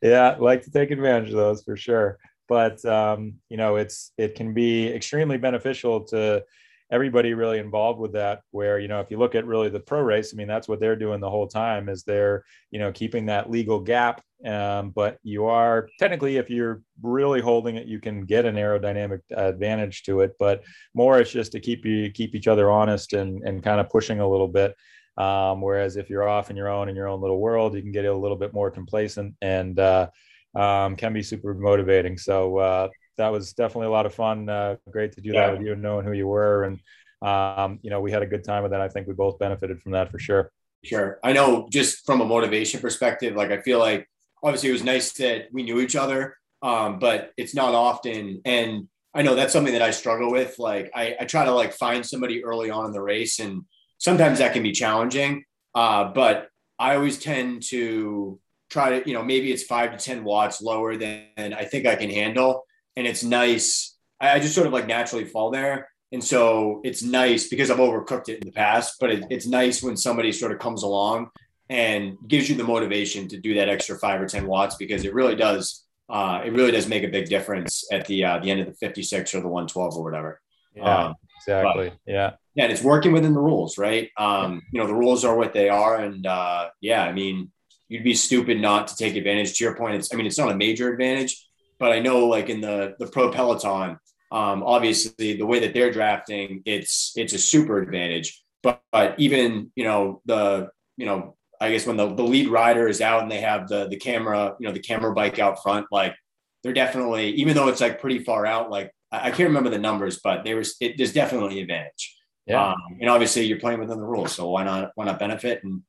yeah, 0.01 0.35
like 0.39 0.63
to 0.63 0.71
take 0.71 0.91
advantage 0.91 1.29
of 1.29 1.35
those 1.35 1.63
for 1.63 1.75
sure. 1.75 2.17
But 2.47 2.83
um, 2.85 3.35
you 3.49 3.57
know, 3.57 3.77
it's 3.77 4.11
it 4.17 4.35
can 4.35 4.53
be 4.53 4.87
extremely 4.87 5.37
beneficial 5.37 6.01
to 6.05 6.43
everybody 6.91 7.33
really 7.33 7.59
involved 7.59 7.99
with 7.99 8.13
that. 8.13 8.41
Where 8.51 8.79
you 8.79 8.87
know, 8.87 8.99
if 8.99 9.11
you 9.11 9.17
look 9.17 9.35
at 9.35 9.45
really 9.45 9.69
the 9.69 9.79
pro 9.79 10.01
race, 10.01 10.33
I 10.33 10.37
mean, 10.37 10.47
that's 10.47 10.67
what 10.67 10.79
they're 10.79 10.95
doing 10.95 11.19
the 11.19 11.29
whole 11.29 11.47
time 11.47 11.89
is 11.89 12.03
they're 12.03 12.43
you 12.71 12.79
know 12.79 12.91
keeping 12.91 13.25
that 13.27 13.49
legal 13.49 13.79
gap. 13.79 14.21
Um, 14.45 14.91
but 14.91 15.17
you 15.23 15.45
are 15.45 15.89
technically, 15.97 16.37
if 16.37 16.49
you're 16.49 16.81
really 17.01 17.41
holding 17.41 17.77
it, 17.77 17.87
you 17.87 17.99
can 17.99 18.25
get 18.25 18.45
an 18.45 18.55
aerodynamic 18.55 19.21
advantage 19.31 20.03
to 20.03 20.21
it. 20.21 20.33
But 20.37 20.63
more, 20.93 21.19
it's 21.19 21.31
just 21.31 21.53
to 21.53 21.59
keep 21.59 21.85
you 21.85 22.11
keep 22.11 22.35
each 22.35 22.47
other 22.47 22.69
honest 22.69 23.13
and 23.13 23.41
and 23.43 23.63
kind 23.63 23.79
of 23.79 23.89
pushing 23.89 24.19
a 24.19 24.29
little 24.29 24.47
bit. 24.47 24.75
Um, 25.17 25.61
whereas 25.61 25.95
if 25.95 26.09
you're 26.09 26.27
off 26.27 26.49
in 26.49 26.57
your 26.57 26.67
own 26.69 26.89
in 26.89 26.95
your 26.95 27.07
own 27.07 27.21
little 27.21 27.39
world, 27.39 27.75
you 27.75 27.81
can 27.81 27.91
get 27.91 28.05
a 28.05 28.13
little 28.13 28.37
bit 28.37 28.53
more 28.53 28.69
complacent 28.69 29.35
and 29.41 29.79
uh, 29.79 30.09
um, 30.55 30.95
can 30.95 31.13
be 31.13 31.23
super 31.23 31.53
motivating. 31.53 32.17
So 32.17 32.57
uh, 32.57 32.87
that 33.17 33.29
was 33.31 33.53
definitely 33.53 33.87
a 33.87 33.91
lot 33.91 34.05
of 34.05 34.13
fun. 34.13 34.49
Uh, 34.49 34.75
great 34.89 35.13
to 35.13 35.21
do 35.21 35.31
Yeah. 35.31 35.47
that 35.47 35.57
with 35.57 35.65
you 35.67 35.73
and 35.73 35.81
knowing 35.81 36.05
who 36.05 36.11
you 36.13 36.27
were. 36.27 36.63
And 36.63 36.79
um, 37.21 37.79
you 37.81 37.89
know, 37.89 38.01
we 38.01 38.11
had 38.11 38.21
a 38.21 38.27
good 38.27 38.43
time 38.43 38.61
with 38.63 38.71
that. 38.71 38.81
I 38.81 38.87
think 38.89 39.07
we 39.07 39.13
both 39.13 39.39
benefited 39.39 39.81
from 39.81 39.93
that 39.93 40.11
for 40.11 40.19
sure. 40.19 40.51
Sure. 40.83 41.19
I 41.23 41.33
know 41.33 41.67
just 41.71 42.05
from 42.05 42.21
a 42.21 42.25
motivation 42.25 42.79
perspective, 42.79 43.35
like 43.35 43.51
I 43.51 43.61
feel 43.61 43.79
like 43.79 44.07
obviously 44.43 44.69
it 44.69 44.73
was 44.73 44.83
nice 44.83 45.13
that 45.13 45.47
we 45.51 45.63
knew 45.63 45.79
each 45.79 45.95
other, 45.95 46.37
um, 46.61 46.99
but 46.99 47.31
it's 47.37 47.55
not 47.55 47.73
often. 47.73 48.41
And 48.45 48.87
I 49.13 49.23
know 49.23 49.33
that's 49.33 49.53
something 49.53 49.73
that 49.73 49.81
I 49.81 49.91
struggle 49.91 50.29
with. 50.31 50.59
Like 50.59 50.91
I, 50.93 51.15
I 51.21 51.25
try 51.25 51.45
to 51.45 51.51
like 51.53 51.73
find 51.73 52.05
somebody 52.05 52.43
early 52.43 52.69
on 52.69 52.85
in 52.85 52.91
the 52.91 53.01
race 53.01 53.39
and 53.39 53.63
sometimes 53.97 54.39
that 54.39 54.53
can 54.53 54.61
be 54.61 54.73
challenging. 54.73 55.45
Uh, 55.73 56.11
but 56.13 56.49
I 56.77 56.95
always 56.95 57.17
tend 57.17 57.63
to 57.69 58.39
try 58.69 58.99
to, 58.99 59.09
you 59.09 59.15
know, 59.15 59.23
maybe 59.23 59.51
it's 59.51 59.63
five 59.63 59.97
to 59.97 59.97
10 59.97 60.23
watts 60.23 60.61
lower 60.61 60.97
than 60.97 61.25
I 61.37 61.63
think 61.65 61.85
I 61.87 61.95
can 61.95 62.09
handle. 62.09 62.64
And 62.95 63.05
it's 63.07 63.23
nice. 63.23 63.95
I, 64.19 64.31
I 64.33 64.39
just 64.39 64.55
sort 64.55 64.67
of 64.67 64.73
like 64.73 64.87
naturally 64.87 65.25
fall 65.25 65.51
there. 65.51 65.89
And 66.11 66.23
so 66.23 66.81
it's 66.83 67.03
nice 67.03 67.49
because 67.49 67.69
I've 67.69 67.77
overcooked 67.77 68.29
it 68.29 68.39
in 68.39 68.45
the 68.45 68.51
past, 68.51 68.95
but 68.99 69.11
it, 69.11 69.25
it's 69.29 69.47
nice 69.47 69.83
when 69.83 69.97
somebody 69.97 70.31
sort 70.31 70.51
of 70.51 70.59
comes 70.59 70.83
along 70.83 71.29
and 71.69 72.15
gives 72.27 72.47
you 72.47 72.55
the 72.55 72.63
motivation 72.63 73.27
to 73.29 73.37
do 73.37 73.55
that 73.55 73.69
extra 73.69 73.97
five 73.97 74.21
or 74.21 74.27
10 74.27 74.45
watts 74.47 74.75
because 74.75 75.03
it 75.03 75.13
really 75.13 75.35
does, 75.35 75.83
uh, 76.09 76.41
it 76.45 76.53
really 76.53 76.71
does 76.71 76.87
make 76.87 77.03
a 77.03 77.07
big 77.07 77.27
difference 77.27 77.83
at 77.91 78.05
the, 78.05 78.23
uh, 78.23 78.39
the 78.39 78.51
end 78.51 78.61
of 78.61 78.67
the 78.67 78.73
56 78.73 79.33
or 79.33 79.41
the 79.41 79.47
112 79.47 79.97
or 79.97 80.03
whatever. 80.03 80.39
Yeah, 80.75 81.05
Um, 81.07 81.15
exactly. 81.39 81.91
Yeah. 82.05 82.33
yeah, 82.53 82.63
and 82.65 82.71
it's 82.71 82.83
working 82.83 83.11
within 83.11 83.33
the 83.33 83.39
rules, 83.41 83.77
right? 83.77 84.09
Um, 84.15 84.61
you 84.71 84.79
know, 84.79 84.87
the 84.87 84.93
rules 84.93 85.25
are 85.25 85.35
what 85.35 85.53
they 85.53 85.69
are. 85.69 85.97
And 85.97 86.25
uh, 86.25 86.69
yeah, 86.81 87.03
I 87.03 87.11
mean, 87.13 87.51
you'd 87.89 88.03
be 88.03 88.13
stupid 88.13 88.61
not 88.61 88.87
to 88.89 88.95
take 88.95 89.15
advantage. 89.15 89.57
To 89.57 89.63
your 89.63 89.75
point, 89.75 89.95
it's 89.95 90.13
I 90.13 90.17
mean, 90.17 90.27
it's 90.27 90.37
not 90.37 90.51
a 90.51 90.55
major 90.55 90.91
advantage, 90.91 91.44
but 91.79 91.91
I 91.91 91.99
know 91.99 92.27
like 92.27 92.49
in 92.49 92.61
the 92.61 92.95
the 92.99 93.07
pro 93.07 93.31
peloton, 93.31 93.99
um, 94.31 94.63
obviously 94.63 95.37
the 95.37 95.45
way 95.45 95.59
that 95.59 95.73
they're 95.73 95.91
drafting, 95.91 96.61
it's 96.65 97.13
it's 97.15 97.33
a 97.33 97.39
super 97.39 97.79
advantage. 97.79 98.41
But, 98.63 98.81
but 98.91 99.15
even 99.19 99.71
you 99.75 99.83
know 99.83 100.21
the 100.25 100.69
you 100.97 101.05
know 101.05 101.35
I 101.59 101.71
guess 101.71 101.85
when 101.85 101.97
the, 101.97 102.13
the 102.13 102.23
lead 102.23 102.49
rider 102.49 102.87
is 102.87 103.01
out 103.01 103.21
and 103.21 103.31
they 103.31 103.41
have 103.41 103.67
the 103.67 103.87
the 103.87 103.97
camera 103.97 104.55
you 104.59 104.67
know 104.67 104.73
the 104.73 104.79
camera 104.79 105.13
bike 105.13 105.39
out 105.39 105.61
front, 105.61 105.87
like 105.91 106.15
they're 106.63 106.73
definitely 106.73 107.31
even 107.31 107.55
though 107.55 107.67
it's 107.67 107.81
like 107.81 108.01
pretty 108.01 108.19
far 108.19 108.45
out, 108.45 108.69
like 108.69 108.91
I 109.11 109.27
I 109.27 109.31
can't 109.31 109.49
remember 109.49 109.69
the 109.69 109.79
numbers, 109.79 110.19
but 110.23 110.43
there 110.43 110.57
was 110.57 110.75
it, 110.81 110.97
there's 110.97 111.13
definitely 111.13 111.57
an 111.57 111.63
advantage. 111.63 112.15
Yeah. 112.45 112.73
Um, 112.73 112.97
and 113.01 113.09
obviously 113.09 113.45
you're 113.45 113.59
playing 113.59 113.79
within 113.79 113.99
the 113.99 114.05
rules, 114.05 114.33
so 114.33 114.49
why 114.49 114.63
not 114.63 114.91
why 114.95 115.05
not 115.05 115.19
benefit? 115.19 115.63
And 115.63 115.81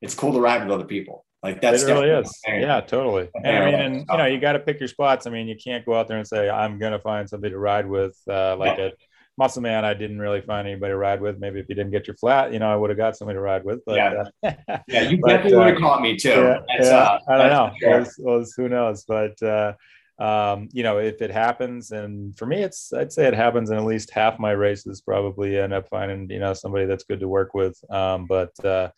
it's 0.00 0.14
cool 0.14 0.32
to 0.32 0.40
ride 0.40 0.62
with 0.62 0.72
other 0.72 0.84
people. 0.84 1.24
Like 1.42 1.60
that's 1.60 1.82
it 1.82 1.86
really 1.92 2.08
is. 2.10 2.38
Yeah, 2.46 2.80
totally. 2.82 3.28
And 3.42 3.56
I 3.56 3.64
mean, 3.66 3.74
and 3.80 4.06
you 4.08 4.16
know, 4.16 4.26
you 4.26 4.38
got 4.38 4.52
to 4.52 4.60
pick 4.60 4.78
your 4.78 4.88
spots. 4.88 5.26
I 5.26 5.30
mean, 5.30 5.48
you 5.48 5.56
can't 5.56 5.84
go 5.84 5.94
out 5.94 6.06
there 6.06 6.18
and 6.18 6.26
say, 6.26 6.48
I'm 6.48 6.78
going 6.78 6.92
to 6.92 7.00
find 7.00 7.28
somebody 7.28 7.50
to 7.52 7.58
ride 7.58 7.88
with. 7.88 8.16
Uh, 8.28 8.56
like 8.56 8.78
Yeah. 8.78 8.84
at 8.86 8.94
Musselman, 9.38 9.84
I 9.84 9.94
didn't 9.94 10.20
really 10.20 10.40
find 10.40 10.68
anybody 10.68 10.92
to 10.92 10.96
ride 10.96 11.20
with. 11.20 11.40
Maybe 11.40 11.58
if 11.58 11.66
you 11.68 11.74
didn't 11.74 11.90
get 11.90 12.06
your 12.06 12.14
flat, 12.16 12.52
you 12.52 12.60
know, 12.60 12.70
I 12.72 12.76
would 12.76 12.90
have 12.90 12.96
got 12.96 13.16
somebody 13.16 13.38
to 13.38 13.40
ride 13.40 13.64
with. 13.64 13.80
But 13.84 13.96
Yeah. 13.96 14.24
uh, 14.44 14.52
Yeah, 14.88 15.00
you 15.02 15.16
But, 15.20 15.28
definitely 15.28 15.58
would 15.58 15.66
uh, 15.66 15.70
have 15.72 15.78
caught 15.78 16.00
me 16.02 16.16
too. 16.16 16.28
yeah, 16.28 16.58
yeah, 16.78 16.84
uh, 16.96 17.18
I 17.28 17.38
don't 17.38 17.50
know. 17.50 17.72
sure. 17.80 17.98
Was, 17.98 18.14
was, 18.18 18.54
who 18.56 18.68
knows? 18.68 19.04
But 19.04 19.42
uh, 19.42 19.72
um, 20.20 20.68
you 20.72 20.84
know, 20.84 20.98
if 20.98 21.20
it 21.22 21.32
happens, 21.32 21.90
and 21.90 22.36
for 22.38 22.46
me, 22.46 22.62
it's 22.62 22.92
I'd 22.92 23.12
say 23.12 23.26
it 23.26 23.34
happens 23.34 23.70
in 23.70 23.78
at 23.78 23.84
least 23.84 24.10
half 24.10 24.38
my 24.38 24.52
races. 24.52 25.00
Probably 25.00 25.58
end 25.58 25.72
up 25.72 25.88
finding 25.88 26.30
you 26.30 26.38
know 26.38 26.54
somebody 26.54 26.84
that's 26.86 27.02
good 27.02 27.18
to 27.18 27.26
work 27.28 27.54
with. 27.54 27.76
Um, 27.90 28.26
but 28.26 28.52
uh, 28.64 28.90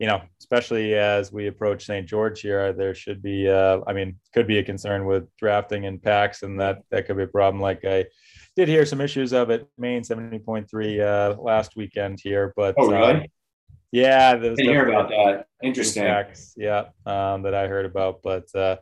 you 0.00 0.06
know, 0.06 0.22
especially 0.40 0.94
as 0.94 1.32
we 1.32 1.46
approach 1.46 1.84
St. 1.86 2.06
George 2.06 2.40
here, 2.40 2.72
there 2.72 2.94
should 2.94 3.22
be, 3.22 3.48
uh, 3.48 3.80
I 3.86 3.92
mean, 3.92 4.18
could 4.34 4.46
be 4.46 4.58
a 4.58 4.62
concern 4.64 5.04
with 5.04 5.24
drafting 5.36 5.84
in 5.84 5.98
packs, 5.98 6.42
and 6.42 6.60
that 6.60 6.82
that 6.90 7.06
could 7.06 7.16
be 7.16 7.22
a 7.24 7.28
problem. 7.28 7.60
Like 7.60 7.84
I 7.84 8.06
did 8.56 8.68
hear 8.68 8.84
some 8.84 9.00
issues 9.00 9.32
of 9.32 9.50
it, 9.50 9.68
Maine 9.78 10.04
seventy 10.04 10.38
point 10.38 10.68
three 10.68 11.00
uh, 11.00 11.34
last 11.36 11.76
weekend 11.76 12.20
here, 12.22 12.52
but 12.56 12.74
Oh, 12.78 12.90
really? 12.90 13.12
um, 13.12 13.22
yeah, 13.92 14.34
didn't 14.34 14.58
hear 14.58 14.88
about 14.88 15.10
that. 15.10 15.46
Interesting. 15.62 16.04
Packs, 16.04 16.54
yeah, 16.56 16.86
um, 17.06 17.42
that 17.42 17.54
I 17.54 17.68
heard 17.68 17.86
about, 17.86 18.20
but 18.22 18.52
uh, 18.54 18.76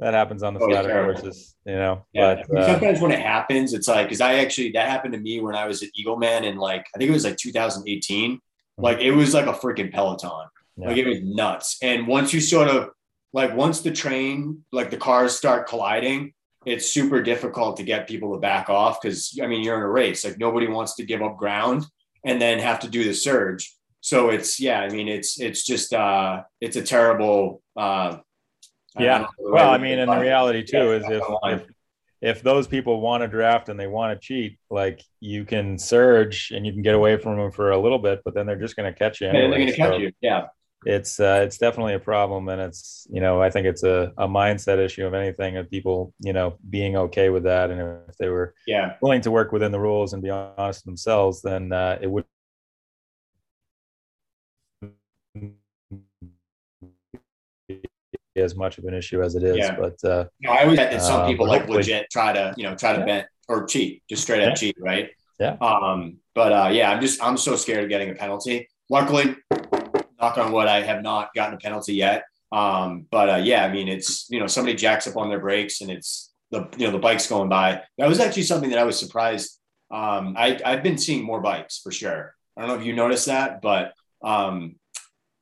that 0.00 0.14
happens 0.14 0.42
on 0.42 0.54
the 0.54 0.60
Oh, 0.60 0.66
flatter 0.68 0.88
terrible. 0.88 1.20
courses, 1.20 1.54
you 1.66 1.74
know. 1.74 2.06
Yeah. 2.12 2.42
But 2.48 2.58
uh, 2.58 2.66
sometimes 2.72 3.00
when 3.00 3.12
it 3.12 3.20
happens, 3.20 3.74
it's 3.74 3.86
like 3.86 4.06
because 4.06 4.20
I 4.20 4.34
actually 4.36 4.72
that 4.72 4.88
happened 4.88 5.12
to 5.12 5.20
me 5.20 5.40
when 5.40 5.54
I 5.54 5.66
was 5.66 5.82
at 5.82 5.90
Eagle 5.94 6.16
Man 6.16 6.44
in 6.44 6.56
like 6.56 6.86
I 6.94 6.98
think 6.98 7.10
it 7.10 7.12
was 7.12 7.24
like 7.24 7.36
2018. 7.36 8.40
Like 8.80 8.98
it 9.00 9.12
was 9.12 9.34
like 9.34 9.46
a 9.46 9.52
freaking 9.52 9.92
peloton. 9.92 10.46
Yeah. 10.76 10.88
Like 10.88 10.96
it 10.96 11.06
was 11.06 11.20
nuts. 11.22 11.78
And 11.82 12.06
once 12.06 12.32
you 12.32 12.40
sort 12.40 12.68
of 12.68 12.90
like 13.32 13.54
once 13.54 13.80
the 13.80 13.90
train, 13.92 14.64
like 14.72 14.90
the 14.90 14.96
cars 14.96 15.36
start 15.36 15.68
colliding, 15.68 16.32
it's 16.66 16.92
super 16.92 17.22
difficult 17.22 17.76
to 17.78 17.82
get 17.82 18.08
people 18.08 18.34
to 18.34 18.40
back 18.40 18.68
off 18.68 19.00
because 19.00 19.38
I 19.42 19.46
mean 19.46 19.62
you're 19.62 19.76
in 19.76 19.82
a 19.82 19.88
race. 19.88 20.24
Like 20.24 20.38
nobody 20.38 20.66
wants 20.66 20.94
to 20.96 21.04
give 21.04 21.22
up 21.22 21.36
ground 21.36 21.86
and 22.24 22.40
then 22.40 22.58
have 22.58 22.80
to 22.80 22.88
do 22.88 23.04
the 23.04 23.14
surge. 23.14 23.72
So 24.00 24.30
it's 24.30 24.60
yeah, 24.60 24.80
I 24.80 24.88
mean 24.88 25.08
it's 25.08 25.40
it's 25.40 25.64
just 25.64 25.92
uh 25.92 26.42
it's 26.60 26.76
a 26.76 26.82
terrible 26.82 27.62
uh 27.76 28.18
Yeah. 28.98 29.26
Well, 29.38 29.70
I 29.70 29.78
mean, 29.78 29.98
and 29.98 30.10
the 30.10 30.18
reality 30.18 30.64
too 30.64 30.92
is 30.92 31.04
if, 31.08 31.22
if 31.44 31.62
if 32.20 32.42
those 32.42 32.66
people 32.66 33.00
want 33.00 33.22
to 33.22 33.28
draft 33.28 33.68
and 33.68 33.80
they 33.80 33.86
want 33.86 34.20
to 34.20 34.26
cheat, 34.26 34.58
like 34.70 35.02
you 35.20 35.44
can 35.44 35.78
surge 35.78 36.50
and 36.54 36.66
you 36.66 36.72
can 36.72 36.82
get 36.82 36.94
away 36.94 37.16
from 37.16 37.38
them 37.38 37.50
for 37.50 37.70
a 37.70 37.78
little 37.78 37.98
bit, 37.98 38.20
but 38.24 38.34
then 38.34 38.46
they're 38.46 38.56
just 38.60 38.76
going 38.76 38.92
to 38.92 38.98
catch 38.98 39.20
you. 39.20 39.26
Yeah, 39.28 39.40
they're 39.48 39.58
going 39.58 39.66
to 39.66 39.72
catch 39.72 39.96
So 39.96 39.98
you. 39.98 40.12
Yeah. 40.20 40.48
It's 40.86 41.20
uh, 41.20 41.42
it's 41.44 41.58
definitely 41.58 41.94
a 41.94 41.98
problem, 42.00 42.48
and 42.48 42.60
it's 42.60 43.06
you 43.10 43.20
know 43.20 43.42
I 43.42 43.50
think 43.50 43.66
it's 43.66 43.82
a, 43.82 44.12
a 44.16 44.26
mindset 44.26 44.78
issue 44.78 45.06
of 45.06 45.12
anything 45.14 45.58
of 45.58 45.70
people 45.70 46.14
you 46.20 46.32
know 46.32 46.56
being 46.70 46.96
okay 46.96 47.28
with 47.28 47.42
that, 47.44 47.70
and 47.70 47.80
if 48.08 48.16
they 48.16 48.28
were 48.30 48.54
Yeah. 48.66 48.94
willing 49.02 49.20
to 49.22 49.30
work 49.30 49.52
within 49.52 49.72
the 49.72 49.80
rules 49.80 50.14
and 50.14 50.22
be 50.22 50.30
honest 50.30 50.80
with 50.80 50.84
themselves, 50.86 51.42
then 51.42 51.72
uh, 51.72 51.98
it 52.00 52.06
would 52.10 52.24
as 58.40 58.54
much 58.56 58.78
of 58.78 58.84
an 58.84 58.94
issue 58.94 59.22
as 59.22 59.34
it 59.34 59.42
is. 59.42 59.56
Yeah. 59.58 59.76
But 59.76 60.02
uh, 60.04 60.24
No, 60.40 60.52
I 60.52 60.62
always 60.62 60.78
had 60.78 60.92
that 60.92 61.02
some 61.02 61.20
Uh, 61.22 61.26
people 61.26 61.46
but 61.46 61.60
like 61.60 61.68
legit 61.68 62.06
try 62.10 62.32
to, 62.32 62.54
you 62.56 62.64
know, 62.64 62.74
try 62.74 62.92
to 62.92 63.00
Yeah. 63.00 63.04
bet 63.04 63.28
or 63.48 63.66
cheat, 63.66 64.02
just 64.08 64.22
straight 64.22 64.42
up 64.42 64.50
Yeah. 64.50 64.54
cheat, 64.54 64.76
right? 64.80 65.10
Yeah. 65.38 65.56
Um, 65.60 66.18
but 66.34 66.52
uh, 66.52 66.68
yeah, 66.72 66.90
I'm 66.90 67.00
just 67.00 67.22
I'm 67.22 67.36
so 67.36 67.56
scared 67.56 67.84
of 67.84 67.90
getting 67.90 68.10
a 68.10 68.14
penalty. 68.14 68.68
Luckily, 68.88 69.36
knock 70.20 70.36
on 70.38 70.52
wood, 70.52 70.66
I 70.66 70.82
have 70.82 71.02
not 71.02 71.30
gotten 71.34 71.54
a 71.54 71.58
penalty 71.58 71.94
yet. 71.94 72.24
Um, 72.52 73.06
but 73.10 73.30
uh, 73.30 73.36
yeah, 73.36 73.64
I 73.64 73.72
mean, 73.72 73.88
it's 73.88 74.26
you 74.30 74.40
know 74.40 74.46
somebody 74.46 74.76
jacks 74.76 75.06
up 75.06 75.16
on 75.16 75.28
their 75.28 75.38
brakes 75.40 75.80
and 75.80 75.90
it's 75.90 76.32
the 76.50 76.68
you 76.76 76.86
know 76.86 76.92
the 76.92 76.98
bike's 76.98 77.26
going 77.28 77.48
by. 77.48 77.82
That 77.98 78.08
was 78.08 78.18
actually 78.20 78.42
something 78.42 78.70
that 78.70 78.78
I 78.78 78.84
was 78.84 78.98
surprised. 78.98 79.58
Um, 79.90 80.34
I 80.36 80.60
I've 80.64 80.82
been 80.82 80.98
seeing 80.98 81.24
more 81.24 81.40
bikes 81.40 81.78
for 81.78 81.90
sure. 81.92 82.34
I 82.56 82.60
don't 82.62 82.68
know 82.70 82.80
if 82.80 82.84
you 82.84 82.92
noticed 82.92 83.26
that, 83.26 83.62
but 83.62 83.92
um, 84.22 84.76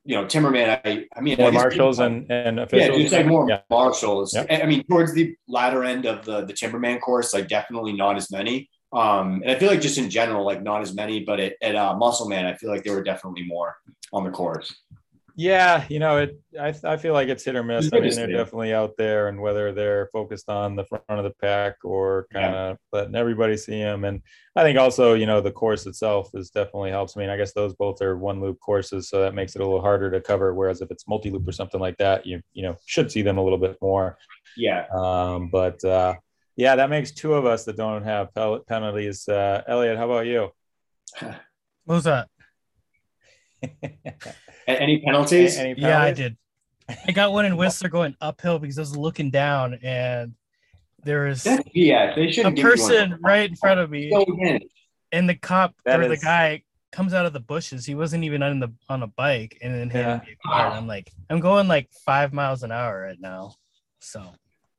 you 0.09 0.15
know, 0.15 0.25
Timberman. 0.25 0.81
I 0.83 1.05
I 1.15 1.21
mean, 1.21 1.37
more 1.37 1.49
I 1.49 1.51
marshals 1.51 1.99
and, 1.99 2.25
and 2.31 2.57
yeah, 2.57 2.63
officials. 2.63 2.97
just 2.99 3.13
like 3.13 3.27
more 3.27 3.47
Yeah. 3.47 3.61
marshals. 3.69 4.33
Yep. 4.33 4.47
I 4.49 4.65
mean, 4.65 4.83
towards 4.85 5.13
the 5.13 5.35
latter 5.47 5.83
end 5.83 6.07
of 6.07 6.25
the 6.25 6.45
the 6.45 6.53
Timberman 6.53 6.99
course, 6.99 7.31
like 7.31 7.47
definitely 7.47 7.93
not 7.93 8.17
as 8.17 8.31
many. 8.31 8.71
Um, 8.91 9.43
and 9.43 9.51
I 9.51 9.59
feel 9.59 9.69
like 9.69 9.81
just 9.81 9.99
in 9.99 10.09
general, 10.09 10.43
like 10.43 10.63
not 10.63 10.81
as 10.81 10.95
many, 10.95 11.19
but 11.19 11.39
at, 11.39 11.53
at 11.61 11.75
uh, 11.75 11.95
Musselman, 11.95 12.47
I 12.47 12.55
feel 12.55 12.71
like 12.71 12.83
there 12.83 12.95
were 12.95 13.03
definitely 13.03 13.43
more 13.43 13.75
on 14.11 14.23
the 14.23 14.31
course. 14.31 14.75
Yeah, 15.39 15.85
you 15.87 15.99
know, 15.99 16.17
it. 16.17 16.37
I, 16.59 16.75
I 16.83 16.97
feel 16.97 17.13
like 17.13 17.29
it's 17.29 17.45
hit 17.45 17.55
or 17.55 17.63
miss. 17.63 17.89
I 17.93 18.01
mean, 18.01 18.13
they're 18.13 18.27
definitely 18.27 18.73
out 18.73 18.97
there, 18.97 19.29
and 19.29 19.39
whether 19.39 19.71
they're 19.71 20.09
focused 20.11 20.49
on 20.49 20.75
the 20.75 20.83
front 20.83 21.05
of 21.07 21.23
the 21.23 21.33
pack 21.41 21.75
or 21.85 22.27
kind 22.33 22.53
of 22.53 22.77
letting 22.91 23.15
everybody 23.15 23.55
see 23.55 23.79
them. 23.79 24.03
And 24.03 24.21
I 24.57 24.63
think 24.63 24.77
also, 24.77 25.13
you 25.13 25.25
know, 25.25 25.39
the 25.39 25.49
course 25.49 25.85
itself 25.85 26.29
is 26.33 26.49
definitely 26.49 26.89
helps. 26.89 27.15
I 27.15 27.21
mean, 27.21 27.29
I 27.29 27.37
guess 27.37 27.53
those 27.53 27.73
both 27.73 28.01
are 28.01 28.17
one 28.17 28.41
loop 28.41 28.59
courses, 28.59 29.07
so 29.07 29.21
that 29.21 29.33
makes 29.33 29.55
it 29.55 29.61
a 29.61 29.63
little 29.63 29.79
harder 29.79 30.11
to 30.11 30.19
cover. 30.19 30.53
Whereas 30.53 30.81
if 30.81 30.91
it's 30.91 31.07
multi 31.07 31.29
loop 31.29 31.47
or 31.47 31.53
something 31.53 31.79
like 31.79 31.95
that, 31.99 32.25
you 32.25 32.41
you 32.51 32.63
know 32.63 32.75
should 32.85 33.09
see 33.09 33.21
them 33.21 33.37
a 33.37 33.41
little 33.41 33.57
bit 33.57 33.77
more. 33.81 34.17
Yeah. 34.57 34.87
Um, 34.93 35.47
but 35.49 35.81
uh, 35.85 36.15
yeah, 36.57 36.75
that 36.75 36.89
makes 36.89 37.11
two 37.11 37.33
of 37.33 37.45
us 37.45 37.63
that 37.63 37.77
don't 37.77 38.03
have 38.03 38.33
pel- 38.33 38.59
penalties. 38.67 39.25
Uh, 39.25 39.63
Elliot, 39.65 39.95
how 39.95 40.11
about 40.11 40.25
you? 40.25 40.49
What 41.21 41.95
was 41.95 42.03
that? 42.03 42.27
A- 44.69 44.81
Any 44.81 44.99
penalties? 45.01 45.57
Any 45.57 45.79
Yeah, 45.79 46.01
I 46.01 46.11
did. 46.11 46.37
I 47.07 47.11
got 47.11 47.31
one 47.31 47.45
in 47.45 47.55
Whistler 47.57 47.89
going 47.89 48.15
uphill 48.21 48.59
because 48.59 48.77
I 48.77 48.81
was 48.81 48.95
looking 48.97 49.29
down 49.29 49.75
and 49.83 50.33
there 51.03 51.25
was 51.25 51.43
That's 51.43 51.63
BS. 51.69 52.15
They 52.15 52.27
a 52.27 52.31
shouldn't 52.31 52.59
person 52.59 53.17
right 53.21 53.49
in 53.49 53.55
front 53.55 53.79
of 53.79 53.89
me 53.91 54.11
So 54.11 54.25
and 55.11 55.29
the 55.29 55.35
cop 55.35 55.75
That 55.85 55.99
or 55.99 56.07
the 56.07 56.17
guy 56.17 56.63
comes 56.91 57.13
out 57.13 57.25
of 57.25 57.33
the 57.33 57.39
bushes. 57.39 57.85
He 57.85 57.93
wasn't 57.95 58.23
even 58.23 58.41
on 58.43 58.59
the 58.59 58.69
on 58.89 59.03
a 59.03 59.07
bike 59.07 59.57
and 59.61 59.73
then 59.73 59.89
hit 59.89 60.01
Yeah. 60.01 60.19
me 60.25 60.33
a 60.33 60.47
car. 60.47 60.67
And 60.67 60.75
I'm 60.75 60.87
like, 60.87 61.11
I'm 61.29 61.39
going 61.39 61.67
like 61.67 61.89
five 62.05 62.33
miles 62.33 62.63
an 62.63 62.71
hour 62.71 63.01
right 63.01 63.19
now. 63.19 63.53
So 63.99 64.23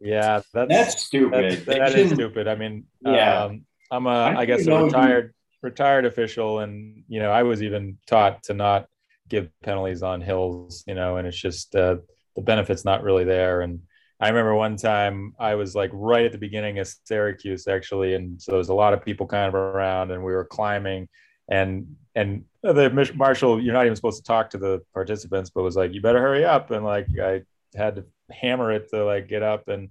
Yeah, 0.01 0.41
that's 0.53 0.69
That's 0.69 1.03
stupid. 1.03 1.65
That's, 1.67 1.79
that 1.79 1.95
is 1.99 2.13
stupid. 2.13 2.49
I 2.49 2.55
mean, 2.57 2.87
Yeah. 3.03 3.45
um, 3.45 3.65
I'm 3.93 4.07
a, 4.07 4.11
I 4.11 4.41
I 4.41 4.45
guess, 4.47 4.65
don't 4.67 4.75
a 4.77 4.79
know. 4.81 4.87
retired 4.87 5.35
retired 5.63 6.07
official, 6.07 6.61
and 6.61 7.05
you 7.09 7.21
know, 7.21 7.31
I 7.31 7.43
was 7.43 7.63
even 7.63 7.99
taught 8.07 8.43
to 8.45 8.55
not 8.55 8.87
give 9.31 9.49
penalties 9.63 10.03
on 10.03 10.21
hills. 10.21 10.85
You 10.87 10.95
know, 10.95 11.17
and 11.17 11.27
it's 11.27 11.41
just 11.41 11.75
uh, 11.75 11.97
the 12.37 12.43
benefit's 12.43 12.85
not 12.85 13.03
really 13.03 13.25
there. 13.25 13.63
And 13.63 13.81
I 14.21 14.29
remember 14.29 14.55
one 14.55 14.77
time 14.77 15.35
I 15.39 15.55
was 15.55 15.75
like 15.75 15.91
right 15.95 16.27
at 16.27 16.33
the 16.33 16.39
beginning 16.39 16.79
of 16.79 16.95
Syracuse, 17.05 17.67
actually, 17.67 18.15
and 18.15 18.41
so 18.41 18.53
there 18.53 18.59
was 18.59 18.69
a 18.69 18.75
lot 18.75 18.93
of 18.93 19.05
people 19.05 19.27
kind 19.27 19.49
of 19.49 19.55
around, 19.55 20.11
and 20.11 20.23
we 20.23 20.33
were 20.33 20.45
climbing, 20.45 21.09
and 21.49 21.97
and 22.15 22.45
the 22.63 23.13
marshal, 23.15 23.61
you're 23.63 23.73
not 23.73 23.87
even 23.87 23.97
supposed 23.97 24.19
to 24.19 24.27
talk 24.27 24.51
to 24.51 24.59
the 24.59 24.83
participants, 24.93 25.49
but 25.49 25.63
was 25.63 25.77
like, 25.77 25.95
you 25.95 26.03
better 26.03 26.21
hurry 26.21 26.45
up, 26.45 26.71
and 26.71 26.85
like 26.85 27.07
I 27.23 27.43
had 27.75 27.97
to 27.97 28.05
hammer 28.31 28.73
it 28.73 28.91
to 28.91 29.05
like 29.05 29.29
get 29.29 29.43
up 29.43 29.69
and 29.69 29.89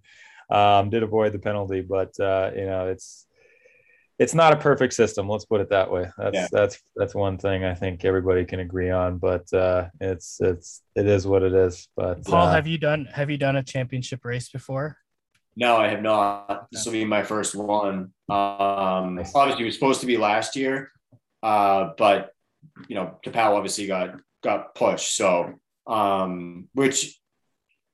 um, 0.52 0.92
did 0.92 1.02
avoid 1.02 1.34
the 1.34 1.40
penalty, 1.40 1.82
but 1.82 2.20
uh, 2.20 2.52
you 2.56 2.66
know 2.66 2.88
it's 2.88 3.26
it's 4.20 4.36
not 4.36 4.52
a 4.52 4.58
perfect 4.58 4.94
system. 4.94 5.30
Let's 5.30 5.46
put 5.46 5.62
it 5.62 5.70
that 5.70 5.90
way. 5.90 6.12
That's 6.18 6.36
Yeah. 6.36 6.48
that's 6.52 6.80
that's 6.96 7.16
one 7.16 7.38
thing 7.38 7.64
I 7.64 7.74
think 7.74 8.04
everybody 8.04 8.44
can 8.46 8.60
agree 8.60 8.92
on. 8.92 9.18
But 9.18 9.52
uh, 9.54 9.88
it's 10.02 10.40
it's 10.42 10.84
it 10.96 11.08
is 11.08 11.26
what 11.26 11.42
it 11.42 11.54
is. 11.54 11.88
But 11.96 12.26
Paul, 12.26 12.48
uh, 12.48 12.52
have 12.52 12.68
you 12.68 12.78
done 12.78 13.06
have 13.06 13.30
you 13.30 13.38
done 13.38 13.56
a 13.56 13.64
championship 13.64 14.26
race 14.26 14.50
before? 14.50 14.98
No, 15.56 15.78
I 15.78 15.88
have 15.88 16.02
not. 16.02 16.68
This 16.72 16.86
will 16.86 16.94
be 16.94 17.06
my 17.06 17.24
first 17.24 17.56
one. 17.56 18.14
Um, 18.30 19.20
obviously, 19.34 19.64
it 19.64 19.66
was 19.66 19.74
supposed 19.74 20.02
to 20.02 20.08
be 20.08 20.18
last 20.18 20.56
year, 20.56 20.92
uh, 21.42 21.92
but 21.98 22.32
you 22.88 22.96
know, 22.96 23.18
Capel 23.24 23.56
obviously 23.56 23.88
got 23.88 24.20
got 24.44 24.76
pushed. 24.76 25.16
So, 25.16 25.54
um, 25.88 26.68
which 26.74 27.18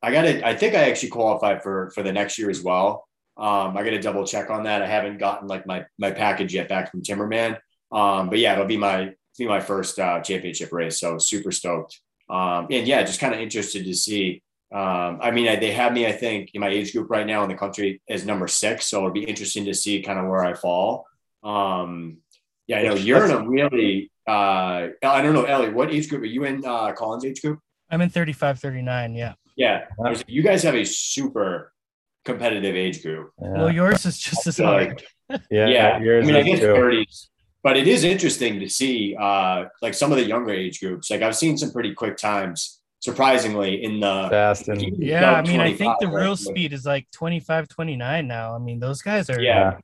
I 0.02 0.12
got 0.12 0.24
to. 0.24 0.48
I 0.48 0.56
think 0.56 0.74
I 0.74 0.90
actually 0.90 1.10
qualified 1.10 1.62
for 1.62 1.92
for 1.92 2.02
the 2.02 2.12
next 2.12 2.40
year 2.40 2.50
as 2.50 2.64
well. 2.64 3.08
Um, 3.38 3.76
I 3.76 3.84
got 3.84 3.92
to 3.92 4.02
double 4.02 4.26
check 4.26 4.50
on 4.50 4.64
that. 4.64 4.82
I 4.82 4.88
haven't 4.88 5.18
gotten 5.18 5.48
like 5.48 5.66
my 5.68 5.86
my 5.98 6.12
package 6.12 6.54
yet 6.54 6.70
back 6.70 6.92
from 6.92 7.02
Timberman. 7.02 7.58
Um, 7.92 8.30
but 8.30 8.40
yeah, 8.40 8.54
it'll 8.54 8.66
be 8.66 8.78
my 8.78 9.14
be 9.38 9.48
my 9.48 9.60
first 9.60 10.00
uh, 10.00 10.22
championship 10.22 10.72
race. 10.72 11.00
So 11.00 11.18
super 11.18 11.52
stoked. 11.52 12.00
Um, 12.30 12.68
and 12.72 12.88
yeah, 12.88 13.04
just 13.04 13.20
kind 13.20 13.34
of 13.34 13.40
interested 13.40 13.86
to 13.86 13.94
see 13.94 14.42
um, 14.76 15.20
I 15.22 15.32
mean, 15.32 15.48
I, 15.48 15.56
they 15.56 15.72
have 15.72 15.94
me, 15.94 16.06
I 16.06 16.12
think, 16.12 16.52
in 16.54 16.60
my 16.60 16.68
age 16.68 16.92
group 16.92 17.10
right 17.10 17.26
now 17.26 17.44
in 17.44 17.50
the 17.50 17.56
country 17.56 18.02
as 18.10 18.26
number 18.26 18.48
six. 18.48 18.88
So 18.88 18.98
it'll 18.98 19.12
be 19.12 19.24
interesting 19.24 19.64
to 19.66 19.74
see 19.74 20.02
kind 20.02 20.20
of 20.20 20.26
where 20.26 20.44
I 20.44 20.54
fall. 20.54 21.06
Um, 21.44 22.18
yeah, 22.68 22.80
I 22.80 22.84
know 22.84 22.96
you're 22.96 23.24
in 23.24 23.32
a 23.32 23.48
really, 23.48 24.12
uh, 24.28 24.90
I 25.02 25.22
don't 25.22 25.34
know, 25.34 25.46
Ellie, 25.46 25.70
what 25.70 25.92
age 25.92 26.10
group 26.10 26.24
are 26.24 26.26
you 26.26 26.44
in? 26.46 26.66
Uh, 26.66 26.92
Collins 26.94 27.24
age 27.24 27.42
group? 27.42 27.60
I'm 27.90 28.02
in 28.02 28.10
35, 28.10 28.60
39. 28.60 29.14
Yeah. 29.14 29.34
Yeah, 29.56 29.86
you 30.28 30.44
guys 30.44 30.64
have 30.64 30.76
a 30.76 30.84
super 30.84 31.72
competitive 32.26 32.76
age 32.76 33.02
group. 33.04 33.32
yeah, 33.42 33.52
Well, 33.54 33.72
yours 33.72 34.06
is 34.06 34.18
just 34.20 34.46
as 34.48 34.58
hard. 34.58 35.02
like, 35.30 35.42
yeah, 35.50 35.68
yeah, 35.68 36.00
yours 36.00 36.24
I 36.24 36.28
mean, 36.28 36.36
I 36.36 36.42
guess 36.44 36.60
30s, 36.60 37.28
but 37.64 37.78
it 37.78 37.88
is 37.88 38.04
interesting 38.04 38.60
to 38.60 38.68
see, 38.70 39.16
uh, 39.20 39.66
like 39.82 39.94
some 39.94 40.12
of 40.12 40.18
the 40.18 40.26
younger 40.26 40.52
age 40.54 40.80
groups. 40.82 41.10
Like 41.10 41.22
I've 41.22 41.36
seen 41.36 41.58
some 41.58 41.72
pretty 41.72 41.94
quick 41.94 42.18
times, 42.18 42.82
surprisingly, 43.00 43.84
in 43.84 44.00
the 44.00 44.28
fast 44.30 44.68
and 44.68 44.82
Yeah, 44.98 45.34
I 45.34 45.42
mean, 45.44 45.62
I 45.62 45.74
think 45.74 45.96
the 46.00 46.08
real 46.08 46.32
like, 46.32 46.40
speed 46.40 46.74
is 46.74 46.86
like 46.86 47.08
25, 47.12 47.68
29 47.70 48.28
now. 48.28 48.56
I 48.56 48.60
mean, 48.60 48.80
those 48.80 49.02
guys 49.02 49.30
are 49.30 49.42
Yeah. 49.42 49.78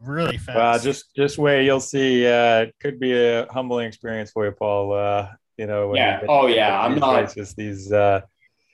really 0.00 0.36
fast. 0.38 0.56
well, 0.56 0.78
just 0.78 1.14
just 1.14 1.38
wait, 1.38 1.64
you'll 1.64 1.80
see. 1.80 2.26
Uh, 2.26 2.62
it 2.66 2.74
could 2.80 2.98
be 3.00 3.12
a 3.14 3.46
humbling 3.50 3.86
experience 3.88 4.30
for 4.30 4.44
you, 4.46 4.52
Paul. 4.52 4.92
Uh, 4.94 5.28
you 5.56 5.66
know, 5.66 5.88
when 5.88 5.96
you 5.96 6.02
Yeah. 6.04 6.20
get 6.20 6.28
Oh, 6.30 6.46
yeah. 6.46 6.80
I'm 6.80 6.92
these 6.92 7.00
not- 7.00 7.20
races, 7.20 7.54
these 7.54 7.90
uh, 7.92 8.20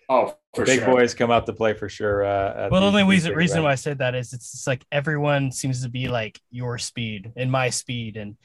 Oh, 0.09 0.37
for 0.55 0.65
big 0.67 0.81
sure. 0.81 0.89
boys 0.95 1.15
come 1.15 1.31
out 1.31 1.47
to 1.47 1.53
play 1.53 1.73
for 1.73 1.89
sure. 1.89 2.25
Uh, 2.25 2.69
well, 2.71 2.81
the 2.83 2.87
these- 2.91 3.01
only 3.01 3.05
reason, 3.05 3.31
big 3.33 3.39
reason 3.39 3.63
why 3.63 3.73
I 3.73 3.77
said 3.77 3.99
that 3.99 4.15
is 4.15 4.33
it's 4.33 4.53
just 4.53 4.67
like 4.67 4.85
everyone 4.93 5.51
seems 5.51 5.83
to 5.83 5.89
be 5.89 6.09
like 6.09 6.39
your 6.51 6.79
speed 6.79 7.33
and 7.37 7.51
my 7.51 7.71
speed, 7.71 8.17
and 8.17 8.37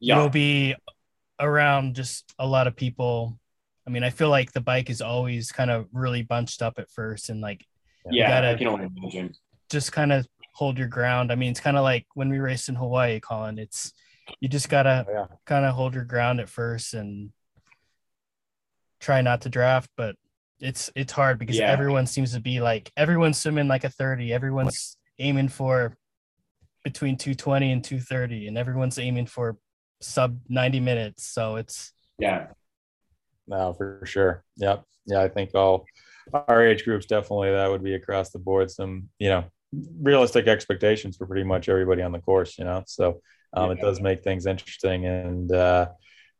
Yeah. 0.00 0.16
you'll 0.20 0.30
be 0.30 0.74
around 1.40 1.94
just 1.96 2.32
a 2.38 2.46
lot 2.46 2.66
of 2.66 2.76
people. 2.76 3.38
I 3.86 3.90
mean, 3.90 4.02
I 4.02 4.10
feel 4.10 4.30
like 4.30 4.52
the 4.52 4.60
bike 4.62 4.88
is 4.88 5.02
always 5.02 5.52
kind 5.52 5.70
of 5.70 5.86
really 5.92 6.22
bunched 6.22 6.62
up 6.62 6.78
at 6.78 6.90
first, 6.90 7.28
and 7.28 7.40
like 7.40 7.66
Yeah, 8.10 8.28
gotta- 8.28 8.50
I 8.52 8.54
can 8.56 8.66
only 8.68 8.86
imagine. 8.96 9.34
just 9.70 9.92
kind 9.92 10.12
of 10.12 10.26
hold 10.54 10.78
your 10.78 10.88
ground. 10.88 11.30
I 11.32 11.34
mean, 11.34 11.50
it's 11.50 11.60
kind 11.60 11.76
of 11.76 11.82
like 11.82 12.06
when 12.14 12.28
we 12.30 12.38
raced 12.38 12.68
in 12.68 12.76
Hawaii, 12.76 13.20
Colin. 13.20 13.58
It's 13.58 13.92
you 14.40 14.48
just 14.48 14.70
gotta 14.70 15.04
Oh, 15.06 15.12
yeah. 15.12 15.26
kind 15.44 15.66
of 15.66 15.74
hold 15.74 15.92
your 15.94 16.04
ground 16.04 16.40
at 16.40 16.48
first 16.48 16.94
and 16.94 17.30
try 19.00 19.20
not 19.20 19.42
to 19.42 19.50
draft, 19.50 19.90
but 19.98 20.16
it's 20.64 20.90
it's 20.96 21.12
hard 21.12 21.38
because 21.38 21.58
Yeah. 21.58 21.70
everyone 21.70 22.06
seems 22.06 22.32
to 22.32 22.40
be 22.40 22.60
like 22.60 22.90
everyone's 22.96 23.38
swimming 23.38 23.68
like 23.68 23.84
a 23.84 23.90
30. 23.90 24.32
Everyone's 24.32 24.96
aiming 25.18 25.48
for 25.48 25.96
between 26.82 27.16
220 27.16 27.72
and 27.72 27.84
230, 27.84 28.48
and 28.48 28.58
everyone's 28.58 28.98
aiming 28.98 29.26
for 29.26 29.56
sub 30.00 30.38
90 30.48 30.80
minutes. 30.80 31.26
So 31.26 31.56
it's 31.56 31.92
Yeah. 32.18 32.48
No, 33.46 33.74
for 33.74 34.00
sure. 34.04 34.42
Yep. 34.56 34.84
Yeah, 35.06 35.20
I 35.22 35.28
think 35.28 35.54
all 35.54 35.84
our 36.32 36.66
age 36.66 36.84
groups 36.84 37.04
definitely 37.06 37.50
that 37.52 37.70
would 37.70 37.84
be 37.84 37.94
across 37.94 38.30
the 38.30 38.38
board. 38.38 38.70
Some, 38.70 39.10
you 39.18 39.28
know, 39.28 39.44
realistic 40.00 40.46
expectations 40.46 41.16
for 41.18 41.26
pretty 41.26 41.44
much 41.44 41.68
everybody 41.68 42.00
on 42.00 42.12
the 42.12 42.20
course, 42.20 42.58
you 42.58 42.64
know. 42.64 42.84
So 42.86 43.20
um, 43.52 43.70
it 43.70 43.80
does 43.80 44.00
make 44.00 44.22
things 44.24 44.46
interesting 44.46 45.04
and 45.06 45.52
uh 45.52 45.88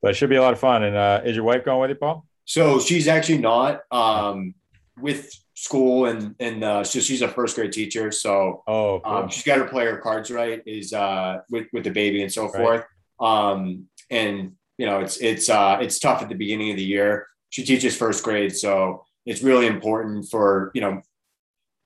but 0.02 0.10
it 0.10 0.14
should 0.14 0.28
be 0.30 0.36
a 0.36 0.42
lot 0.42 0.52
of 0.54 0.58
fun. 0.60 0.82
And 0.82 0.96
uh 0.96 1.20
is 1.24 1.36
your 1.36 1.44
wife 1.44 1.64
going 1.64 1.80
with 1.80 1.90
you, 1.90 1.96
Paul? 1.96 2.26
So 2.44 2.78
she's 2.80 3.08
actually 3.08 3.38
not. 3.38 3.80
Um, 3.90 4.54
with 5.00 5.28
school 5.54 6.06
and 6.06 6.36
and 6.38 6.62
uh, 6.62 6.84
so 6.84 7.00
she's 7.00 7.20
a 7.22 7.28
first 7.28 7.56
grade 7.56 7.72
teacher. 7.72 8.12
So 8.12 8.62
Oh, 8.66 9.00
cool. 9.04 9.12
um, 9.12 9.28
she's 9.28 9.42
got 9.44 9.56
to 9.56 9.64
play 9.64 9.84
her 9.86 9.92
player 9.92 9.98
cards 9.98 10.30
right. 10.30 10.62
Is 10.66 10.92
uh, 10.92 11.38
with 11.50 11.66
with 11.72 11.84
the 11.84 11.90
baby 11.90 12.22
and 12.22 12.32
so 12.32 12.44
Right. 12.44 12.52
forth. 12.54 12.84
Um, 13.20 13.88
and 14.10 14.52
you 14.78 14.86
know 14.86 15.00
it's 15.00 15.16
it's 15.18 15.48
uh, 15.50 15.78
it's 15.80 15.98
tough 15.98 16.22
at 16.22 16.28
the 16.28 16.34
beginning 16.36 16.70
of 16.70 16.76
the 16.76 16.84
year. 16.84 17.26
She 17.50 17.64
teaches 17.64 17.96
first 17.96 18.22
grade, 18.24 18.54
so 18.54 19.04
it's 19.26 19.42
really 19.42 19.66
important 19.66 20.28
for 20.30 20.70
you 20.74 20.80
know 20.80 21.02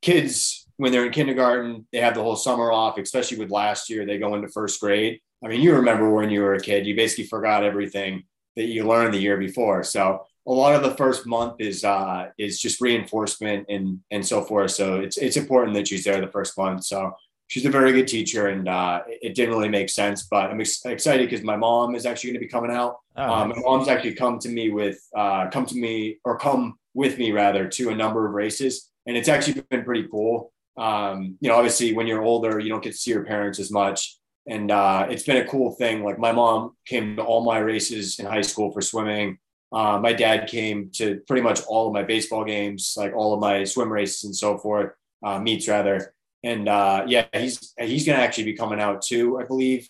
kids 0.03 0.67
when 0.77 0.93
they're 0.93 1.07
in 1.07 1.13
kindergarten. 1.13 1.87
They 1.93 2.01
have 2.01 2.15
the 2.15 2.23
whole 2.23 2.37
summer 2.37 2.71
off, 2.73 2.99
especially 2.99 3.39
with 3.39 3.51
last 3.51 3.89
year. 3.91 4.05
They 4.07 4.19
go 4.19 4.35
into 4.35 4.49
first 4.49 4.81
grade. 4.81 5.21
I 5.43 5.49
mean, 5.49 5.61
you 5.61 5.75
remember 5.75 6.11
when 6.11 6.31
you 6.31 6.41
were 6.43 6.55
a 6.55 6.61
kid, 6.61 6.87
you 6.87 6.95
basically 6.97 7.25
forgot 7.25 7.65
everything 7.65 8.25
that 8.57 8.65
you 8.67 8.85
learned 8.87 9.15
the 9.15 9.19
year 9.21 9.37
before. 9.37 9.85
So 9.85 10.25
a 10.49 10.53
lot 10.53 10.75
of 10.75 10.83
the 10.83 10.97
first 10.97 11.27
month 11.27 11.57
is 11.59 11.85
uh, 11.85 12.31
is 12.39 12.61
just 12.61 12.81
reinforcement 12.81 13.67
and 13.69 14.01
and 14.11 14.27
so 14.27 14.43
forth. 14.43 14.71
So 14.71 14.97
it's 14.97 15.19
it's 15.19 15.37
important 15.37 15.75
that 15.75 15.87
she's 15.89 16.05
there 16.05 16.21
the 16.21 16.33
first 16.33 16.57
month. 16.57 16.85
So 16.85 17.13
she's 17.49 17.67
a 17.67 17.71
very 17.71 17.93
good 17.93 18.09
teacher, 18.09 18.49
and 18.49 18.67
uh, 18.67 19.03
it 19.07 19.35
didn't 19.35 19.55
really 19.55 19.69
make 19.69 19.91
sense. 19.91 20.25
But 20.25 20.51
I'm 20.51 20.61
ex- 20.61 20.85
excited 20.87 21.29
because 21.29 21.45
my 21.45 21.57
mom 21.57 21.95
is 21.95 22.07
actually 22.07 22.31
going 22.31 22.41
to 22.41 22.47
be 22.47 22.51
coming 22.57 22.71
out. 22.71 22.97
Oh, 23.17 23.33
Um, 23.33 23.49
my 23.51 23.57
mom's 23.59 23.89
actually 23.89 24.15
come 24.15 24.39
to 24.41 24.49
me 24.49 24.71
with 24.71 24.99
uh, 25.15 25.49
come 25.51 25.67
to 25.67 25.77
me 25.77 26.19
or 26.25 26.39
come 26.39 26.79
with 26.95 27.19
me 27.19 27.31
rather 27.33 27.69
to 27.69 27.91
a 27.91 27.95
number 27.95 28.27
of 28.27 28.33
races, 28.33 28.91
and 29.07 29.17
it's 29.19 29.29
actually 29.29 29.63
been 29.71 29.85
pretty 29.85 30.09
cool. 30.09 30.53
Um, 30.79 31.37
you 31.41 31.49
know, 31.49 31.57
obviously 31.57 31.93
when 31.93 32.07
you're 32.07 32.23
older, 32.23 32.59
you 32.59 32.71
don't 32.71 32.83
get 32.83 32.93
to 32.93 32.99
see 32.99 33.11
your 33.11 33.25
parents 33.25 33.59
as 33.59 33.71
much, 33.71 34.17
and 34.47 34.71
uh, 34.71 35.07
it's 35.11 35.25
been 35.25 35.43
a 35.45 35.47
cool 35.47 35.73
thing. 35.73 36.03
Like 36.05 36.19
my 36.19 36.33
mom 36.33 36.77
came 36.87 37.17
to 37.17 37.23
all 37.23 37.45
my 37.45 37.59
races 37.59 38.19
in 38.19 38.25
high 38.27 38.47
school 38.51 38.73
for 38.73 38.81
swimming. 38.81 39.39
Uh, 39.71 39.99
my 39.99 40.13
dad 40.13 40.49
came 40.49 40.91
to 40.95 41.21
pretty 41.27 41.43
much 41.43 41.61
all 41.67 41.89
of 41.89 41.93
my 41.93 42.03
baseball 42.03 42.45
games, 42.45 42.95
like 42.97 43.15
all 43.15 43.35
of 43.35 43.41
my 43.41 43.65
swim 43.65 43.93
races 43.93 44.25
and 44.25 44.35
so 44.35 44.57
forth, 44.57 44.93
uh, 45.23 45.39
meets 45.39 45.69
rather. 45.69 46.15
And 46.43 46.69
uh, 46.69 47.05
yeah, 47.07 47.27
he's 47.33 47.75
he's 47.79 48.07
gonna 48.07 48.19
actually 48.19 48.45
be 48.45 48.55
coming 48.55 48.81
out 48.81 49.03
too, 49.03 49.39
I 49.39 49.45
believe. 49.45 49.89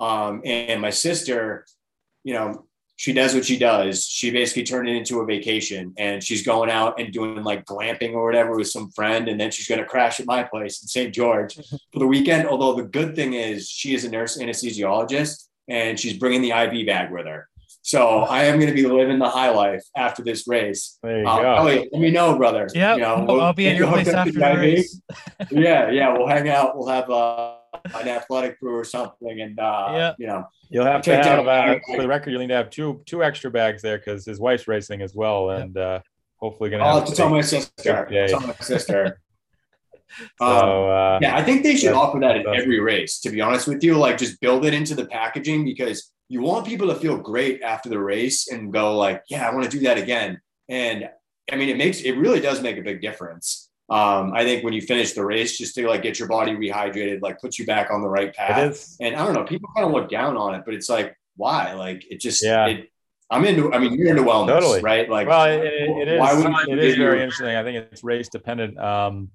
Um, 0.00 0.40
and 0.44 0.80
my 0.80 0.90
sister, 0.90 1.66
you 2.24 2.32
know, 2.32 2.66
she 2.96 3.14
does 3.14 3.34
what 3.34 3.46
she 3.46 3.58
does. 3.58 4.04
She 4.06 4.30
basically 4.30 4.64
turned 4.64 4.86
it 4.86 4.94
into 4.94 5.20
a 5.20 5.24
vacation 5.24 5.94
and 5.96 6.22
she's 6.22 6.42
going 6.42 6.68
out 6.68 7.00
and 7.00 7.10
doing 7.10 7.42
like 7.42 7.64
glamping 7.64 8.12
or 8.12 8.26
whatever 8.26 8.54
with 8.56 8.68
some 8.68 8.90
friend. 8.90 9.26
And 9.26 9.40
then 9.40 9.50
she's 9.50 9.66
going 9.66 9.80
to 9.80 9.86
crash 9.86 10.20
at 10.20 10.26
my 10.26 10.42
place 10.42 10.82
in 10.82 10.88
St. 10.88 11.14
George 11.14 11.54
for 11.92 11.98
the 11.98 12.06
weekend. 12.06 12.46
Although 12.46 12.74
the 12.74 12.82
good 12.82 13.16
thing 13.16 13.32
is 13.32 13.70
she 13.70 13.94
is 13.94 14.04
a 14.04 14.10
nurse 14.10 14.36
anesthesiologist 14.36 15.48
and 15.66 15.98
she's 15.98 16.12
bringing 16.12 16.42
the 16.42 16.50
IV 16.50 16.86
bag 16.86 17.10
with 17.10 17.24
her. 17.24 17.48
So 17.82 18.20
I 18.20 18.44
am 18.44 18.56
going 18.58 18.68
to 18.68 18.74
be 18.74 18.86
living 18.86 19.18
the 19.18 19.28
high 19.28 19.50
life 19.50 19.82
after 19.96 20.22
this 20.22 20.46
race. 20.46 20.98
there 21.02 21.20
you 21.22 21.26
Uh, 21.28 21.40
go. 21.40 21.54
Elliot, 21.56 21.88
let 21.92 22.00
me 22.02 22.10
know, 22.10 22.36
brother. 22.36 22.68
Yeah, 22.74 22.94
You 22.96 23.00
know, 23.00 23.14
I'll, 23.14 23.26
we'll 23.26 23.40
I'll 23.40 23.52
be 23.54 23.68
at 23.68 23.76
your 23.76 23.88
place 23.88 24.08
after 24.08 24.32
the 24.32 24.38
race. 24.56 25.00
yeah, 25.50 25.90
yeah, 25.90 26.12
we'll 26.16 26.26
hang 26.28 26.48
out. 26.48 26.76
We'll 26.76 26.88
have 26.88 27.08
uh, 27.10 27.54
an 27.94 28.06
athletic 28.08 28.60
brew 28.60 28.74
or 28.76 28.84
something, 28.84 29.40
and 29.40 29.58
uh, 29.58 29.88
Yeah. 29.92 30.12
you 30.18 30.26
know, 30.26 30.44
You'll 30.72 30.84
have 30.84 31.02
to 31.02 31.16
have, 31.16 31.48
uh, 31.48 31.76
for 31.86 32.02
the 32.02 32.06
record, 32.06 32.30
you'll 32.30 32.40
need 32.40 32.48
to 32.48 32.54
have 32.54 32.70
two 32.70 33.02
two 33.06 33.24
extra 33.24 33.50
bags 33.50 33.82
there 33.82 33.98
because 33.98 34.24
his 34.24 34.38
wife's 34.38 34.68
racing 34.68 35.02
as 35.02 35.14
well, 35.16 35.50
and 35.50 35.76
uh, 35.76 35.98
hopefully 36.36 36.70
gonna 36.70 36.84
I'll 36.84 36.98
have 37.00 37.02
have 37.04 37.08
to 37.08 37.14
tell 37.16 37.28
my 37.30 37.40
sister. 37.40 38.06
Yeah, 38.10 38.26
Tell 38.28 38.40
my 38.40 38.54
sister. 38.60 39.20
So 40.40 40.44
Um, 40.44 40.90
uh, 40.90 41.18
yeah, 41.22 41.36
I 41.36 41.42
think 41.44 41.62
they 41.62 41.76
should 41.76 41.90
that's- 41.90 42.02
offer 42.04 42.18
that 42.20 42.36
in 42.36 42.44
every 42.48 42.80
race. 42.80 43.20
To 43.20 43.30
be 43.30 43.40
honest 43.40 43.68
with 43.68 43.82
you, 43.84 43.96
like 43.96 44.18
just 44.18 44.40
build 44.40 44.64
it 44.66 44.74
into 44.74 44.94
the 44.96 45.06
packaging 45.06 45.64
because 45.64 46.10
you 46.30 46.40
want 46.40 46.64
people 46.66 46.86
to 46.88 46.94
feel 46.94 47.16
great 47.18 47.60
after 47.62 47.88
the 47.90 47.98
race 47.98 48.48
and 48.50 48.72
go 48.72 48.96
like, 48.96 49.22
"Yeah, 49.28 49.46
I 49.46 49.52
want 49.52 49.64
to 49.68 49.70
do 49.70 49.80
that 49.88 49.98
again." 49.98 50.40
And 50.68 51.08
I 51.52 51.56
mean, 51.56 51.68
it 51.68 51.76
makes 51.76 52.00
it 52.02 52.12
really 52.12 52.40
does 52.40 52.62
make 52.62 52.78
a 52.78 52.82
big 52.82 53.02
difference. 53.02 53.68
Um, 53.90 54.32
I 54.32 54.44
think 54.44 54.62
when 54.62 54.72
you 54.72 54.80
finish 54.80 55.12
the 55.14 55.24
race, 55.24 55.58
just 55.58 55.74
to 55.74 55.88
like 55.88 56.02
get 56.02 56.18
your 56.20 56.28
body 56.28 56.52
rehydrated, 56.52 57.20
like 57.22 57.40
puts 57.40 57.58
you 57.58 57.66
back 57.66 57.90
on 57.90 58.00
the 58.00 58.08
right 58.08 58.32
path. 58.32 58.96
And 59.00 59.16
I 59.16 59.24
don't 59.24 59.34
know, 59.34 59.42
people 59.42 59.68
kind 59.76 59.84
of 59.88 59.92
look 59.92 60.08
down 60.08 60.36
on 60.36 60.54
it, 60.54 60.62
but 60.64 60.74
it's 60.74 60.88
like, 60.88 61.16
why? 61.36 61.72
Like 61.72 62.04
it 62.08 62.20
just, 62.20 62.44
Yeah. 62.44 62.66
it, 62.66 62.88
I'm 63.32 63.44
into. 63.44 63.72
I 63.72 63.78
mean, 63.80 63.94
you're 63.94 64.08
into 64.10 64.22
wellness, 64.22 64.48
Totally. 64.60 64.80
right? 64.82 65.10
Like, 65.10 65.26
Well, 65.26 65.44
it, 65.46 65.64
it, 65.64 66.08
it 66.08 66.18
why 66.20 66.32
is. 66.36 66.44
would 66.44 66.68
It 66.68 66.78
is 66.84 66.96
very 66.96 67.20
interesting. 67.20 67.48
I 67.56 67.64
think 67.64 67.78
it's 67.92 68.04
race 68.04 68.28
dependent. 68.28 68.78
Um, 68.78 69.30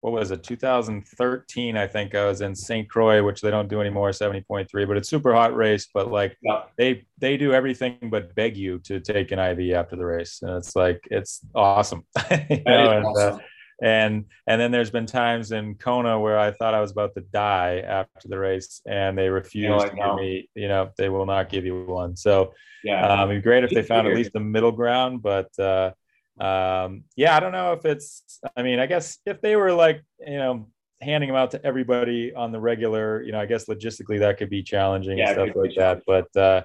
what 0.00 0.12
was 0.12 0.30
it? 0.30 0.44
2013, 0.44 1.76
I 1.76 1.86
think 1.86 2.14
I 2.14 2.24
was 2.26 2.40
in 2.40 2.54
St. 2.54 2.88
Croix, 2.88 3.22
which 3.22 3.40
they 3.40 3.50
don't 3.50 3.68
do 3.68 3.80
anymore, 3.80 4.10
70.3, 4.10 4.86
but 4.86 4.96
it's 4.96 5.08
super 5.08 5.34
hot 5.34 5.54
race. 5.56 5.88
But 5.92 6.10
like 6.10 6.36
Yeah. 6.42 6.62
they 6.76 7.04
they 7.18 7.36
do 7.36 7.52
everything 7.52 7.98
but 8.10 8.34
beg 8.34 8.56
you 8.56 8.78
to 8.80 9.00
take 9.00 9.32
an 9.32 9.38
IV 9.40 9.74
after 9.74 9.96
the 9.96 10.06
race, 10.06 10.40
and 10.42 10.52
it's 10.52 10.76
like 10.76 11.00
it's 11.10 11.40
awesome. 11.54 12.04
You 12.50 12.62
know, 12.64 12.90
and, 12.90 13.16
uh, 13.16 13.38
and 13.82 14.24
and 14.46 14.60
then 14.60 14.70
there's 14.70 14.90
been 14.90 15.06
times 15.06 15.52
in 15.52 15.74
Kona 15.74 16.18
where 16.18 16.38
I 16.38 16.52
thought 16.52 16.74
I 16.74 16.80
was 16.80 16.92
about 16.92 17.14
to 17.14 17.20
die 17.20 17.82
after 17.86 18.28
the 18.28 18.38
race, 18.38 18.80
and 18.86 19.16
they 19.18 19.28
refused 19.28 19.86
to 19.86 19.94
give 19.94 20.14
me. 20.14 20.48
You 20.54 20.68
know, 20.68 20.90
they 20.96 21.08
will 21.08 21.26
not 21.26 21.48
give 21.48 21.64
you 21.64 21.84
one. 21.84 22.16
So 22.16 22.54
yeah. 22.84 23.06
um, 23.06 23.30
it'd 23.30 23.42
be 23.42 23.44
great 23.44 23.64
if 23.64 23.70
they 23.70 23.82
found 23.82 24.06
at 24.06 24.14
least 24.14 24.30
a 24.34 24.40
middle 24.40 24.72
ground, 24.72 25.22
but 25.22 25.56
uh, 25.58 25.92
um, 26.40 27.04
yeah, 27.16 27.36
I 27.36 27.40
don't 27.40 27.52
know 27.52 27.72
if 27.72 27.84
it's. 27.84 28.40
I 28.56 28.62
mean, 28.62 28.78
I 28.78 28.86
guess 28.86 29.18
if 29.26 29.40
they 29.40 29.56
were 29.56 29.72
like 29.72 30.02
you 30.20 30.38
know 30.38 30.68
handing 31.00 31.28
them 31.28 31.36
out 31.36 31.52
to 31.52 31.64
everybody 31.64 32.34
on 32.34 32.52
the 32.52 32.60
regular, 32.60 33.22
you 33.22 33.32
know, 33.32 33.40
I 33.40 33.46
guess 33.46 33.66
logistically 33.66 34.18
that 34.20 34.38
could 34.38 34.50
be 34.50 34.62
challenging 34.62 35.18
Yeah, 35.18 35.30
and 35.30 35.52
stuff 35.52 35.56
like 35.56 35.74
that. 35.76 36.02
But 36.06 36.36
uh, 36.36 36.62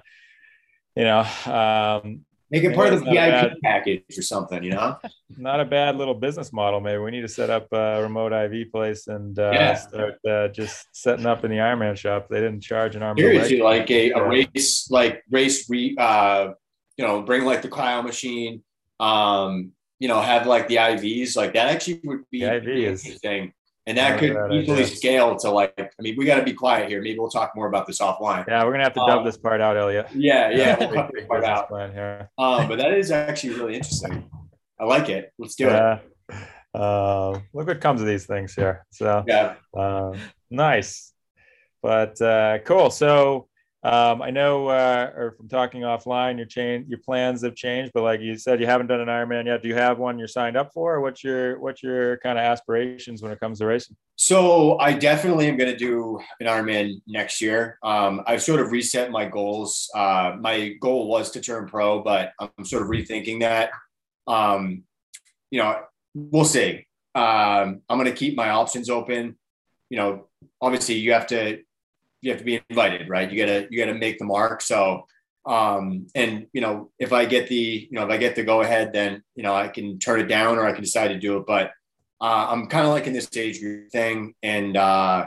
you 0.96 1.04
know, 1.04 1.20
um, 1.46 2.24
Make 2.50 2.64
it 2.64 2.74
part 2.76 2.92
of 2.92 3.04
the 3.04 3.10
VIP 3.10 3.52
package 3.64 4.04
or 4.16 4.22
something, 4.22 4.62
you 4.62 4.70
know? 4.70 4.96
not 5.36 5.58
a 5.58 5.64
bad 5.64 5.96
little 5.96 6.14
business 6.14 6.52
model. 6.52 6.80
Maybe 6.80 6.98
we 6.98 7.10
need 7.10 7.22
to 7.22 7.28
set 7.28 7.50
up 7.50 7.66
a 7.72 8.00
remote 8.00 8.32
IV 8.32 8.70
place 8.70 9.08
and 9.08 9.36
uh, 9.38 9.50
Yeah. 9.52 9.74
start 9.74 10.14
uh, 10.28 10.48
just 10.48 10.86
setting 10.92 11.26
up 11.26 11.44
in 11.44 11.50
the 11.50 11.56
Ironman 11.56 11.96
shop. 11.96 12.28
They 12.28 12.40
didn't 12.40 12.60
charge 12.60 12.94
an 12.94 13.02
arm. 13.02 13.18
Seriously, 13.18 13.60
like 13.60 13.90
a, 13.90 14.10
a 14.10 14.28
race, 14.28 14.88
like 14.90 15.24
race, 15.30 15.68
re, 15.68 15.96
uh, 15.98 16.50
you 16.96 17.04
know, 17.04 17.22
bring 17.22 17.44
like 17.44 17.62
the 17.62 17.68
cryo 17.68 18.04
machine, 18.04 18.62
um, 19.00 19.72
you 19.98 20.08
know, 20.08 20.20
have 20.20 20.46
like 20.46 20.68
the 20.68 20.76
IVs, 20.76 21.36
like 21.36 21.54
that 21.54 21.68
actually 21.68 22.00
would 22.04 22.28
be 22.30 22.40
The 22.40 22.56
IV 22.56 22.68
is- 22.68 23.18
thing. 23.20 23.52
And 23.86 23.98
that 23.98 24.18
could 24.18 24.32
bad 24.32 24.50
easily 24.50 24.82
idea. 24.84 24.96
scale 24.96 25.36
to 25.36 25.50
like, 25.50 25.74
I 25.78 25.90
mean, 26.00 26.14
we 26.16 26.24
got 26.24 26.36
to 26.36 26.42
be 26.42 26.54
quiet 26.54 26.88
here. 26.88 27.02
Maybe 27.02 27.18
we'll 27.18 27.28
talk 27.28 27.54
more 27.54 27.66
about 27.66 27.86
this 27.86 27.98
offline. 28.00 28.46
Yeah, 28.48 28.64
we're 28.64 28.70
gonna 28.72 28.84
have 28.84 28.94
to 28.94 29.04
dub 29.06 29.18
Um, 29.18 29.24
this 29.26 29.36
part 29.36 29.60
out, 29.60 29.76
Elliot. 29.76 30.06
Yeah, 30.14 30.48
yeah, 30.48 30.76
we'll 30.80 30.88
Big- 30.88 30.96
cut 30.96 31.12
big 31.12 31.20
this 31.20 31.28
part 31.28 31.44
out. 31.44 31.68
plan 31.68 31.92
here. 31.92 32.30
Um, 32.38 32.66
but 32.66 32.78
that 32.78 32.94
is 32.94 33.10
actually 33.10 33.56
really 33.56 33.74
interesting. 33.74 34.30
I 34.80 34.84
like 34.86 35.10
it. 35.10 35.34
Let's 35.38 35.54
do 35.54 35.68
it. 35.68 36.00
Uh, 36.74 37.38
look 37.52 37.66
what 37.66 37.80
comes 37.82 38.00
of 38.00 38.06
these 38.06 38.24
things 38.24 38.54
here. 38.54 38.86
So 38.90 39.22
Yeah. 39.28 39.56
uh, 39.76 40.14
nice, 40.50 41.12
but 41.82 42.18
uh, 42.22 42.60
cool. 42.64 42.88
So 42.88 43.48
um, 43.84 44.22
I 44.22 44.30
know, 44.30 44.68
uh, 44.68 45.12
or 45.14 45.32
from 45.32 45.46
talking 45.46 45.82
offline, 45.82 46.38
your 46.38 46.46
change, 46.46 46.88
your 46.88 47.00
plans 47.00 47.44
have 47.44 47.54
changed. 47.54 47.92
But 47.92 48.02
like 48.02 48.20
you 48.20 48.38
said, 48.38 48.58
you 48.58 48.66
haven't 48.66 48.86
done 48.86 49.00
an 49.00 49.08
Ironman 49.08 49.44
yet. 49.44 49.62
Do 49.62 49.68
you 49.68 49.74
have 49.74 49.98
one 49.98 50.18
you're 50.18 50.26
signed 50.26 50.56
up 50.56 50.72
for? 50.72 50.94
Or 50.94 51.00
what's 51.02 51.22
your 51.22 51.58
what's 51.60 51.82
your 51.82 52.16
kind 52.18 52.38
of 52.38 52.44
aspirations 52.44 53.22
when 53.22 53.30
it 53.30 53.38
comes 53.40 53.58
to 53.58 53.66
racing? 53.66 53.94
So 54.16 54.78
I 54.78 54.94
definitely 54.94 55.48
am 55.48 55.58
going 55.58 55.70
to 55.70 55.76
do 55.76 56.18
an 56.40 56.46
Ironman 56.46 57.02
next 57.06 57.42
year. 57.42 57.78
Um, 57.82 58.22
I've 58.26 58.42
sort 58.42 58.60
of 58.60 58.72
reset 58.72 59.10
my 59.10 59.26
goals. 59.26 59.90
Uh, 59.94 60.36
my 60.40 60.70
goal 60.80 61.06
was 61.06 61.30
to 61.32 61.42
turn 61.42 61.66
pro, 61.66 62.02
but 62.02 62.32
I'm 62.38 62.64
sort 62.64 62.82
of 62.82 62.88
rethinking 62.88 63.40
that. 63.40 63.70
Um, 64.26 64.84
you 65.50 65.60
know, 65.60 65.78
we'll 66.14 66.46
see. 66.46 66.86
Um, 67.14 67.82
I'm 67.90 67.98
going 67.98 68.06
to 68.06 68.12
keep 68.12 68.34
my 68.34 68.48
options 68.48 68.88
open. 68.88 69.36
You 69.90 69.98
know, 69.98 70.28
obviously 70.62 70.94
you 70.94 71.12
have 71.12 71.26
to 71.26 71.58
you 72.24 72.30
have 72.30 72.38
to 72.38 72.44
be 72.44 72.60
invited, 72.70 73.08
right? 73.08 73.30
You 73.30 73.38
gotta 73.38 73.68
you 73.70 73.78
gotta 73.78 73.98
make 73.98 74.18
the 74.18 74.24
mark. 74.24 74.62
So 74.62 75.06
um 75.46 76.06
and 76.14 76.46
you 76.54 76.62
know 76.62 76.90
if 76.98 77.12
i 77.12 77.26
get 77.26 77.48
the 77.48 77.54
you 77.54 77.92
know 77.92 78.02
if 78.02 78.10
i 78.10 78.16
get 78.16 78.34
the 78.34 78.42
go 78.42 78.62
ahead 78.62 78.94
then 78.94 79.22
you 79.34 79.42
know 79.42 79.54
i 79.54 79.68
can 79.68 79.98
turn 79.98 80.18
it 80.18 80.24
down 80.24 80.56
or 80.56 80.64
i 80.64 80.72
can 80.72 80.80
decide 80.80 81.08
to 81.08 81.18
do 81.18 81.36
it 81.36 81.44
but 81.46 81.70
uh, 82.24 82.46
I'm 82.50 82.68
kind 82.68 82.86
of 82.86 82.92
like 82.92 83.06
in 83.06 83.12
this 83.12 83.28
age 83.36 83.60
group 83.60 83.90
thing. 83.90 84.34
And 84.42 84.78
uh, 84.78 85.26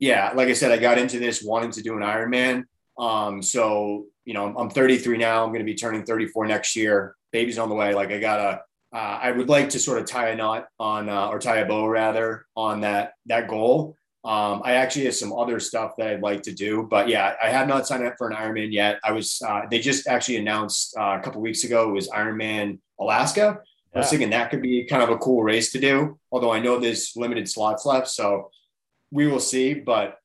yeah, 0.00 0.32
like 0.34 0.48
I 0.48 0.52
said, 0.52 0.72
I 0.72 0.78
got 0.78 0.98
into 0.98 1.20
this 1.20 1.44
wanting 1.44 1.70
to 1.72 1.82
do 1.82 1.96
an 1.96 2.02
Ironman. 2.02 2.64
Um, 2.98 3.40
so, 3.40 4.06
you 4.24 4.34
know, 4.34 4.46
I'm, 4.46 4.56
I'm 4.56 4.70
33 4.70 5.18
now. 5.18 5.44
I'm 5.44 5.50
going 5.50 5.60
to 5.60 5.64
be 5.64 5.76
turning 5.76 6.04
34 6.04 6.46
next 6.46 6.74
year. 6.74 7.14
Baby's 7.30 7.58
on 7.58 7.68
the 7.68 7.74
way. 7.76 7.94
Like 7.94 8.10
I 8.10 8.18
gotta, 8.18 8.62
uh, 8.92 9.18
I 9.22 9.30
would 9.30 9.48
like 9.48 9.68
to 9.70 9.78
sort 9.78 9.98
of 9.98 10.06
tie 10.06 10.30
a 10.30 10.36
knot 10.36 10.66
on, 10.80 11.08
uh, 11.08 11.28
or 11.28 11.38
tie 11.38 11.58
a 11.58 11.66
bow 11.66 11.86
rather 11.86 12.46
on 12.56 12.80
that, 12.80 13.12
that 13.26 13.48
goal. 13.48 13.96
Um, 14.24 14.62
I 14.64 14.72
actually 14.74 15.04
have 15.04 15.14
some 15.14 15.32
other 15.34 15.60
stuff 15.60 15.96
that 15.98 16.06
I'd 16.08 16.22
like 16.22 16.42
to 16.44 16.52
do, 16.52 16.86
but 16.90 17.08
yeah, 17.08 17.34
I 17.42 17.50
have 17.50 17.68
not 17.68 17.86
signed 17.86 18.06
up 18.06 18.14
for 18.16 18.28
an 18.30 18.34
Ironman 18.34 18.72
yet. 18.72 18.98
I 19.04 19.12
was, 19.12 19.42
uh, 19.46 19.62
they 19.70 19.80
just 19.80 20.06
actually 20.06 20.36
announced 20.38 20.96
uh, 20.96 21.18
a 21.18 21.22
couple 21.22 21.42
weeks 21.42 21.64
ago, 21.64 21.90
it 21.90 21.92
was 21.92 22.08
Ironman 22.08 22.78
Alaska. 22.98 23.60
I 23.94 23.98
was 23.98 24.10
thinking 24.10 24.30
that 24.30 24.50
could 24.50 24.60
be 24.62 24.84
kind 24.86 25.02
of 25.04 25.10
a 25.10 25.18
cool 25.18 25.44
race 25.44 25.70
to 25.72 25.78
do, 25.78 26.18
although 26.32 26.50
I 26.50 26.58
know 26.58 26.80
there's 26.80 27.12
limited 27.14 27.48
slots 27.48 27.86
left. 27.86 28.08
So 28.08 28.50
we 29.12 29.28
will 29.28 29.38
see. 29.38 29.74
But 29.74 30.18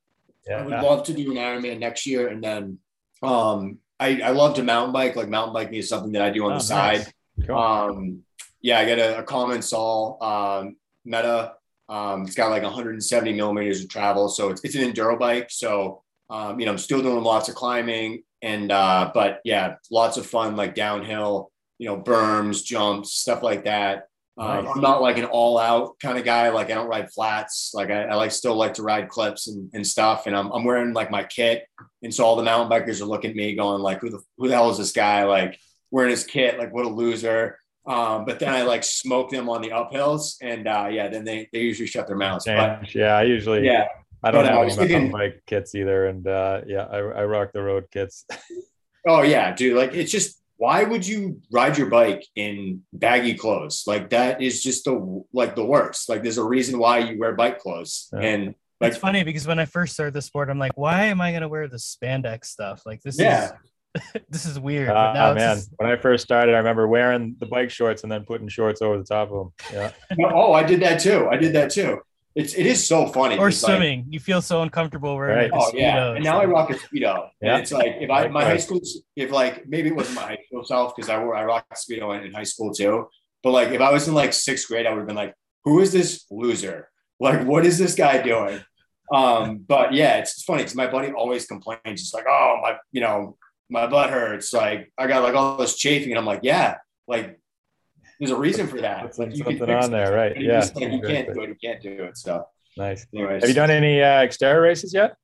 I 0.51 0.63
would 0.63 0.71
love 0.81 1.03
to 1.03 1.13
do 1.13 1.29
an 1.29 1.37
Ironman 1.37 1.77
next 1.77 2.07
year. 2.07 2.29
And 2.29 2.43
then 2.43 2.79
um, 3.21 3.77
I, 3.99 4.21
I 4.21 4.29
love 4.31 4.55
to 4.55 4.63
mountain 4.63 4.91
bike. 4.91 5.15
Like 5.15 5.29
mountain 5.29 5.53
biking 5.53 5.75
is 5.75 5.87
something 5.87 6.13
that 6.13 6.23
I 6.23 6.31
do 6.31 6.45
on 6.45 6.53
Oh, 6.53 6.55
the 6.55 6.61
side. 6.61 7.13
cool. 7.45 7.55
Um, 7.59 8.23
yeah, 8.61 8.79
I 8.79 8.85
got 8.87 8.97
a, 8.97 9.19
a 9.19 9.23
Commencal 9.23 10.19
um, 10.19 10.75
Meta. 11.05 11.53
Um, 11.89 12.23
it's 12.23 12.35
got 12.35 12.51
like 12.51 12.63
170 12.63 13.33
millimeters 13.33 13.81
of 13.83 13.89
travel, 13.89 14.29
so 14.29 14.49
it's, 14.49 14.63
it's 14.63 14.75
an 14.75 14.93
enduro 14.93 15.17
bike. 15.17 15.47
So 15.49 16.03
um, 16.29 16.59
you 16.59 16.65
know, 16.65 16.71
I'm 16.71 16.77
still 16.77 17.01
doing 17.01 17.23
lots 17.23 17.49
of 17.49 17.55
climbing, 17.55 18.23
and 18.41 18.71
uh, 18.71 19.11
but 19.13 19.39
yeah, 19.43 19.75
lots 19.89 20.17
of 20.17 20.27
fun 20.27 20.55
like 20.55 20.75
downhill, 20.75 21.51
you 21.79 21.87
know, 21.87 21.97
berms, 21.97 22.63
jumps, 22.63 23.13
stuff 23.13 23.41
like 23.41 23.65
that. 23.65 24.05
Um, 24.37 24.63
Nice. 24.63 24.75
I'm 24.75 24.81
not 24.81 25.01
like 25.01 25.17
an 25.17 25.25
all 25.25 25.57
out 25.57 25.99
kind 25.99 26.17
of 26.17 26.23
guy. 26.23 26.49
Like 26.49 26.71
I 26.71 26.75
don't 26.75 26.87
ride 26.87 27.11
flats. 27.11 27.71
Like 27.73 27.89
I, 27.89 28.03
I 28.03 28.15
like 28.15 28.31
still 28.31 28.55
like 28.55 28.75
to 28.75 28.83
ride 28.83 29.09
clips 29.09 29.47
and, 29.47 29.69
and 29.73 29.85
stuff. 29.85 30.27
And 30.27 30.35
I'm, 30.35 30.49
I'm 30.51 30.63
wearing 30.63 30.93
like 30.93 31.11
my 31.11 31.25
kit. 31.25 31.65
And 32.03 32.13
so 32.13 32.23
all 32.23 32.37
the 32.37 32.43
mountain 32.43 32.71
bikers 32.71 33.01
are 33.01 33.05
looking 33.05 33.31
at 33.31 33.35
me 33.35 33.53
going 33.55 33.81
like, 33.81 33.99
who 33.99 34.09
the, 34.09 34.21
who 34.37 34.47
the 34.47 34.53
hell 34.53 34.69
is 34.69 34.77
this 34.77 34.93
guy? 34.93 35.25
Like 35.25 35.59
wearing 35.91 36.11
his 36.11 36.23
kit, 36.23 36.57
like 36.57 36.73
what 36.73 36.85
a 36.85 36.89
loser. 36.89 37.59
Um, 37.85 38.25
but 38.25 38.39
then 38.39 38.49
I 38.53 38.63
like 38.63 38.83
smoke 38.83 39.29
them 39.31 39.49
on 39.49 39.61
the 39.61 39.69
uphills 39.69 40.35
and 40.41 40.67
uh, 40.67 40.89
yeah, 40.91 41.07
then 41.07 41.23
they, 41.23 41.49
they 41.51 41.59
usually 41.61 41.87
shut 41.87 42.07
their 42.07 42.17
mouths. 42.17 42.45
But 42.45 42.93
yeah, 42.93 43.15
I 43.17 43.23
usually 43.23 43.65
yeah, 43.65 43.87
I 44.23 44.31
don't 44.31 44.43
But 44.43 44.51
have 44.53 44.65
was 44.65 44.77
any 44.77 44.93
mountain 44.93 45.01
thinking- 45.01 45.11
bike 45.11 45.43
kits 45.47 45.73
either, 45.75 46.05
and 46.07 46.27
uh, 46.27 46.61
yeah, 46.67 46.83
I, 46.83 46.97
I 46.97 47.23
rock 47.25 47.51
the 47.53 47.63
road 47.63 47.85
kits. 47.91 48.25
Oh 49.07 49.21
yeah, 49.23 49.55
dude. 49.55 49.77
Like 49.77 49.93
it's 49.93 50.11
just 50.11 50.41
why 50.57 50.83
would 50.83 51.07
you 51.07 51.41
ride 51.51 51.77
your 51.77 51.87
bike 51.87 52.25
in 52.35 52.81
baggy 52.91 53.33
clothes? 53.33 53.83
Like 53.87 54.09
that 54.09 54.41
is 54.41 54.61
just 54.61 54.83
the 54.85 55.23
like 55.33 55.55
the 55.55 55.63
worst. 55.65 56.09
Like 56.09 56.21
there's 56.21 56.37
a 56.37 56.43
reason 56.43 56.77
why 56.79 56.99
you 56.99 57.17
wear 57.17 57.33
bike 57.33 57.59
clothes. 57.59 58.09
Yeah. 58.11 58.19
And 58.19 58.55
like 58.81 58.91
it's 58.91 58.97
funny 58.97 59.23
because 59.23 59.47
when 59.47 59.57
I 59.57 59.65
first 59.65 59.93
started 59.93 60.13
the 60.13 60.21
sport, 60.21 60.49
I'm 60.49 60.59
like, 60.59 60.73
why 60.75 61.05
am 61.05 61.21
I 61.21 61.31
gonna 61.31 61.47
wear 61.49 61.67
the 61.69 61.77
spandex 61.77 62.45
stuff? 62.47 62.81
Like 62.85 63.01
this 63.01 63.17
Yeah. 63.17 63.45
is 63.45 63.51
this 64.29 64.45
is 64.45 64.59
weird. 64.59 64.89
Uh, 64.89 64.93
but 64.93 65.13
now 65.13 65.31
it's 65.31 65.39
man, 65.39 65.55
just- 65.57 65.69
when 65.77 65.89
I 65.89 65.95
first 65.95 66.23
started, 66.23 66.53
I 66.55 66.59
remember 66.59 66.87
wearing 66.87 67.35
the 67.39 67.45
bike 67.45 67.69
shorts 67.71 68.03
and 68.03 68.11
then 68.11 68.23
putting 68.25 68.47
shorts 68.47 68.81
over 68.81 68.97
the 68.97 69.03
top 69.03 69.31
of 69.31 69.51
them. 69.71 69.91
Yeah, 70.19 70.25
oh, 70.33 70.53
I 70.53 70.63
did 70.63 70.81
that 70.81 70.99
too. 70.99 71.27
I 71.31 71.37
did 71.37 71.53
that 71.53 71.71
too. 71.71 71.99
It's 72.35 72.53
it 72.53 72.67
is 72.67 72.87
so 72.87 73.07
funny. 73.07 73.35
or 73.37 73.47
'cause, 73.47 73.63
like, 73.63 73.71
swimming, 73.77 74.05
you 74.09 74.19
feel 74.19 74.41
so 74.41 74.61
uncomfortable 74.61 75.15
wearing 75.15 75.35
Right. 75.35 75.51
like, 75.51 75.73
a 75.73 75.75
Oh 75.75 75.79
yeah, 75.79 76.11
and 76.13 76.23
now 76.23 76.39
I 76.39 76.45
rock 76.45 76.69
a 76.69 76.75
speedo. 76.75 77.29
Yeah. 77.41 77.53
And 77.55 77.61
it's 77.63 77.71
like 77.71 77.95
if 77.99 78.09
I 78.11 78.27
my 78.27 78.43
high 78.45 78.57
school, 78.57 78.79
if 79.15 79.31
like 79.31 79.67
maybe 79.67 79.89
it 79.89 79.95
wasn't 79.95 80.15
my 80.17 80.21
high 80.21 80.37
school 80.45 80.63
self 80.63 80.95
because 80.95 81.09
I 81.09 81.17
wore 81.23 81.35
I 81.35 81.43
rocked 81.43 81.73
speedo 81.75 82.15
in, 82.17 82.27
in 82.27 82.33
high 82.33 82.43
school 82.43 82.71
too. 82.73 83.07
But 83.43 83.51
like 83.51 83.69
if 83.69 83.81
I 83.81 83.91
was 83.91 84.07
in 84.07 84.13
like 84.13 84.33
sixth 84.33 84.67
grade, 84.67 84.85
I 84.85 84.91
would 84.91 84.99
have 84.99 85.07
been 85.07 85.15
like, 85.15 85.33
who 85.65 85.79
is 85.79 85.91
this 85.91 86.25
loser? 86.29 86.89
Like 87.19 87.45
what 87.45 87.65
is 87.65 87.77
this 87.79 87.95
guy 87.95 88.21
doing? 88.21 88.61
Um, 89.13 89.57
but 89.67 89.93
yeah, 89.93 90.17
it's, 90.19 90.33
it's 90.33 90.43
funny 90.43 90.59
because 90.61 90.75
my 90.75 90.85
buddy 90.87 91.11
always 91.11 91.47
complains. 91.47 91.79
It's 91.85 92.13
like, 92.13 92.25
oh 92.29 92.59
my, 92.61 92.77
you 92.91 93.01
know, 93.01 93.37
my 93.69 93.87
butt 93.87 94.09
hurts. 94.09 94.53
Like 94.53 94.91
I 94.97 95.07
got 95.07 95.23
like 95.23 95.35
all 95.35 95.57
this 95.57 95.75
chafing, 95.75 96.11
and 96.11 96.19
I'm 96.19 96.25
like, 96.25 96.41
yeah, 96.43 96.77
like 97.07 97.39
there's 98.19 98.31
a 98.31 98.35
reason 98.35 98.67
for 98.67 98.81
that. 98.81 99.17
Like 99.17 99.31
you 99.31 99.43
something 99.43 99.61
on 99.61 99.85
it. 99.85 99.89
there, 99.89 100.13
right? 100.13 100.39
Yeah, 100.39 100.59
just, 100.59 100.75
like, 100.75 100.91
you 100.91 101.01
can't 101.01 101.33
do 101.33 101.41
it. 101.41 101.49
You 101.49 101.55
can't 101.61 101.81
do 101.81 102.03
it. 102.03 102.17
So, 102.17 102.45
nice. 102.77 103.05
anyways, 103.13 103.43
Have 103.43 103.49
you 103.49 103.55
done 103.55 103.71
any 103.71 104.01
uh, 104.01 104.25
Xterra 104.25 104.61
races 104.61 104.93
yet? 104.93 105.15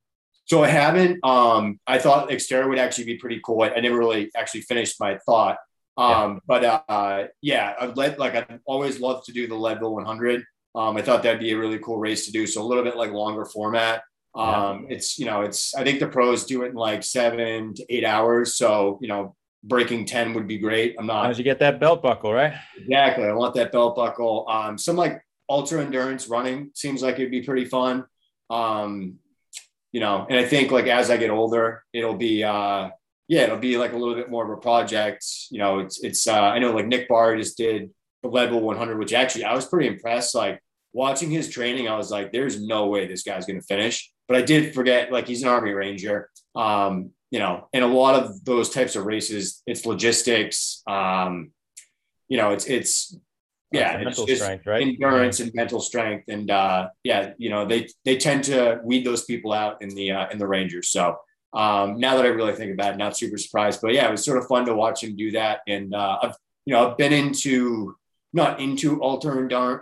So 0.46 0.64
I 0.64 0.68
haven't. 0.68 1.26
Um, 1.26 1.80
I 1.88 1.98
thought 1.98 2.30
Xterra 2.30 2.70
would 2.70 2.78
actually 2.78 3.06
be 3.06 3.18
pretty 3.18 3.42
cool. 3.44 3.64
I, 3.64 3.70
I 3.70 3.80
never 3.80 3.98
really 3.98 4.32
actually 4.36 4.62
finished 4.62 5.00
my 5.00 5.18
thought. 5.26 5.58
Um, 5.98 6.42
but 6.46 6.64
uh, 6.88 7.28
yeah, 7.42 7.74
I've 7.80 7.98
led 7.98 8.20
like 8.20 8.36
I've 8.36 8.60
always 8.66 9.00
loved 9.00 9.26
to 9.26 9.32
do 9.32 9.48
the 9.48 9.56
Leadville 9.56 9.96
100. 9.96 10.44
Um, 10.76 10.98
I 10.98 11.02
thought 11.02 11.24
that'd 11.24 11.40
be 11.40 11.54
a 11.54 11.58
really 11.58 11.80
cool 11.80 11.98
race 11.98 12.26
to 12.26 12.32
do. 12.32 12.46
So 12.46 12.62
a 12.62 12.68
little 12.68 12.84
bit 12.84 12.98
like 12.98 13.12
longer 13.12 13.46
format. 13.46 14.04
Um, 14.36 14.88
it's 14.90 15.18
you 15.18 15.26
know 15.26 15.42
it's 15.42 15.74
I 15.76 15.84
think 15.84 16.00
the 16.00 16.08
pros 16.08 16.46
do 16.46 16.64
it 16.64 16.70
in 16.70 16.76
like 16.76 17.04
seven 17.04 17.74
to 17.74 17.86
eight 17.90 18.04
hours. 18.04 18.56
So 18.56 19.00
you 19.02 19.08
know 19.08 19.36
breaking 19.66 20.06
10 20.06 20.34
would 20.34 20.48
be 20.48 20.58
great. 20.58 20.96
I'm 21.00 21.08
How 21.08 21.24
not 21.24 21.28
did 21.30 21.38
you 21.40 21.44
get 21.44 21.60
that 21.60 21.80
belt 21.80 22.02
buckle, 22.02 22.32
right? 22.32 22.54
Exactly. 22.78 23.26
I 23.26 23.34
want 23.34 23.56
that 23.56 23.72
belt 23.72 23.96
buckle. 23.96 24.46
Um, 24.48 24.78
some 24.78 24.96
like 24.96 25.22
ultra 25.50 25.84
endurance 25.84 26.28
running 26.28 26.72
seems 26.74 27.02
like 27.02 27.16
it'd 27.16 27.32
be 27.32 27.42
pretty 27.42 27.66
fun. 27.66 28.06
Um, 28.50 29.16
you 29.92 30.00
know, 30.00 30.26
and 30.30 30.40
I 30.40 30.46
think 30.46 30.72
like 30.72 30.88
as 30.88 31.10
I 31.10 31.18
get 31.18 31.30
older, 31.30 31.84
it'll 31.94 32.16
be 32.16 32.44
uh 32.44 32.90
yeah, 33.28 33.42
it'll 33.42 33.58
be 33.58 33.78
like 33.78 33.94
a 33.94 33.98
little 33.98 34.14
bit 34.14 34.30
more 34.30 34.44
of 34.44 34.56
a 34.56 34.62
project. 34.62 35.26
You 35.50 35.60
know, 35.60 35.80
it's 35.80 36.04
it's 36.04 36.28
uh 36.28 36.34
I 36.34 36.60
know 36.60 36.74
like 36.74 36.88
Nick 36.88 37.10
Bare 37.10 37.38
just 37.38 37.58
did 37.58 37.92
the 38.22 38.30
Leadville 38.30 38.62
100, 38.62 39.00
which 39.00 39.14
actually 39.14 39.46
I 39.46 39.56
was 39.56 39.66
pretty 39.66 39.88
impressed. 39.88 40.36
Like 40.36 40.62
watching 40.94 41.32
his 41.32 41.50
training, 41.50 41.88
I 41.88 41.96
was 41.96 42.12
like, 42.12 42.32
there's 42.32 42.62
no 42.62 42.88
way 42.88 43.08
this 43.08 43.24
guy's 43.24 43.46
gonna 43.46 43.62
finish. 43.62 44.12
But 44.28 44.38
I 44.38 44.42
did 44.42 44.74
forget, 44.74 45.12
like 45.12 45.28
he's 45.28 45.44
an 45.44 45.50
army 45.50 45.72
ranger. 45.72 46.30
Um, 46.56 47.12
you 47.32 47.40
know, 47.40 47.68
and 47.74 47.84
a 47.84 47.88
lot 47.88 48.16
of 48.16 48.46
those 48.46 48.70
types 48.70 48.96
of 48.96 49.06
races, 49.06 49.62
it's 49.68 49.86
logistics. 49.86 50.82
Um, 50.88 51.52
you 52.28 52.38
know, 52.38 52.52
it's 52.52 52.66
it's 52.66 53.18
yeah, 53.72 53.98
it's 54.00 54.42
strength, 54.42 54.66
right? 54.66 54.82
endurance 54.82 55.40
and 55.40 55.52
mental 55.54 55.82
strength, 55.82 56.26
and 56.30 56.50
uh, 56.50 56.90
yeah, 57.04 57.34
you 57.38 57.50
know, 57.50 57.66
they 57.66 57.88
they 58.06 58.18
tend 58.18 58.46
to 58.46 58.80
weed 58.84 59.06
those 59.06 59.26
people 59.26 59.52
out 59.52 59.82
in 59.82 59.90
the 59.90 60.12
uh, 60.12 60.28
in 60.30 60.38
the 60.38 60.48
Rangers. 60.48 60.90
So 60.90 61.18
um, 61.54 62.00
now 62.00 62.16
that 62.16 62.26
I 62.26 62.30
really 62.30 62.54
think 62.54 62.74
about 62.74 62.94
it, 62.94 62.98
not 62.98 63.18
super 63.18 63.38
surprised, 63.38 63.82
but 63.82 63.94
yeah, 63.94 64.08
it 64.08 64.12
was 64.12 64.24
sort 64.24 64.38
of 64.38 64.48
fun 64.48 64.66
to 64.66 64.76
watch 64.76 65.04
him 65.04 65.16
do 65.16 65.32
that. 65.32 65.60
And 65.68 65.94
uh, 65.94 66.20
I've 66.22 66.36
you 66.66 66.74
know 66.74 66.90
I've 66.90 66.98
been 66.98 67.14
into 67.14 67.96
not 68.34 68.60
into 68.60 69.02
ultra 69.02 69.36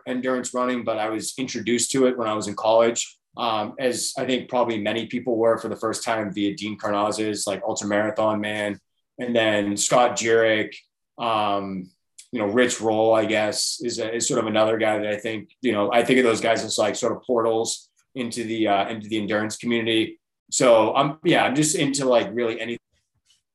endurance 0.07 0.53
running, 0.53 0.83
but 0.83 0.97
I 0.97 1.09
was 1.09 1.33
introduced 1.37 1.91
to 1.91 2.07
it 2.07 2.17
when 2.17 2.27
I 2.27 2.33
was 2.33 2.47
in 2.47 2.55
college. 2.55 3.17
Um, 3.35 3.73
as 3.79 4.13
I 4.17 4.25
think 4.25 4.49
probably 4.49 4.79
many 4.79 5.07
people 5.07 5.37
were 5.37 5.57
for 5.57 5.67
the 5.67 5.75
first 5.75 6.03
time 6.03 6.31
via 6.31 6.55
Dean 6.55 6.77
Karnazes, 6.77 7.47
like 7.47 7.61
ultra 7.67 7.87
marathon 7.87 8.39
man, 8.39 8.79
and 9.19 9.35
then 9.35 9.75
Scott 9.77 10.17
Jurek, 10.17 10.73
um, 11.17 11.89
you 12.31 12.39
know, 12.39 12.47
Rich 12.47 12.81
Roll, 12.81 13.13
I 13.13 13.25
guess, 13.25 13.79
is, 13.81 13.99
a, 13.99 14.15
is 14.15 14.27
sort 14.27 14.39
of 14.39 14.47
another 14.47 14.77
guy 14.77 14.97
that 14.97 15.07
I 15.07 15.17
think, 15.17 15.51
you 15.61 15.71
know, 15.71 15.91
I 15.91 16.03
think 16.03 16.19
of 16.19 16.25
those 16.25 16.41
guys 16.41 16.63
as 16.63 16.77
like 16.77 16.95
sort 16.95 17.15
of 17.15 17.21
portals 17.23 17.89
into 18.15 18.43
the 18.43 18.67
uh, 18.67 18.89
into 18.89 19.07
the 19.07 19.17
endurance 19.17 19.57
community. 19.57 20.19
So 20.51 20.95
I'm 20.95 21.17
yeah, 21.23 21.43
I'm 21.43 21.55
just 21.55 21.75
into 21.75 22.05
like 22.05 22.29
really 22.33 22.59
anything 22.59 22.79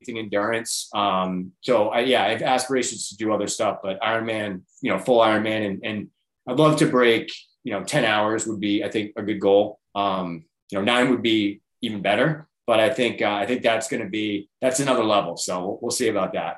endurance. 0.08 0.88
Um, 0.94 1.52
so 1.60 1.88
I 1.88 2.00
yeah, 2.00 2.24
I 2.24 2.30
have 2.30 2.42
aspirations 2.42 3.08
to 3.08 3.16
do 3.16 3.32
other 3.32 3.46
stuff, 3.46 3.78
but 3.82 4.00
Ironman, 4.00 4.62
you 4.80 4.90
know, 4.90 4.98
full 4.98 5.20
Ironman, 5.20 5.66
and 5.66 5.80
and 5.84 6.08
I'd 6.48 6.58
love 6.58 6.78
to 6.78 6.86
break, 6.86 7.30
you 7.68 7.74
know, 7.74 7.85
ten 7.85 8.04
hours 8.07 8.46
would 8.46 8.61
be 8.61 8.83
I 8.83 8.88
think 8.88 9.12
a 9.16 9.22
good 9.22 9.40
goal. 9.40 9.78
Um, 9.94 10.46
you 10.70 10.78
know, 10.78 10.85
nine 10.92 11.11
would 11.11 11.22
be 11.22 11.61
even 11.83 12.00
better, 12.00 12.48
but 12.66 12.81
I 12.81 12.88
think 12.88 13.20
uh, 13.20 13.35
I 13.42 13.44
think 13.44 13.61
that's 13.62 13.88
going 13.90 14.02
to 14.02 14.09
be 14.09 14.48
that's 14.62 14.81
another 14.81 15.04
level. 15.04 15.37
So 15.37 15.52
we'll, 15.61 15.78
we'll 15.83 15.90
see 16.00 16.09
about 16.09 16.33
that. 16.33 16.54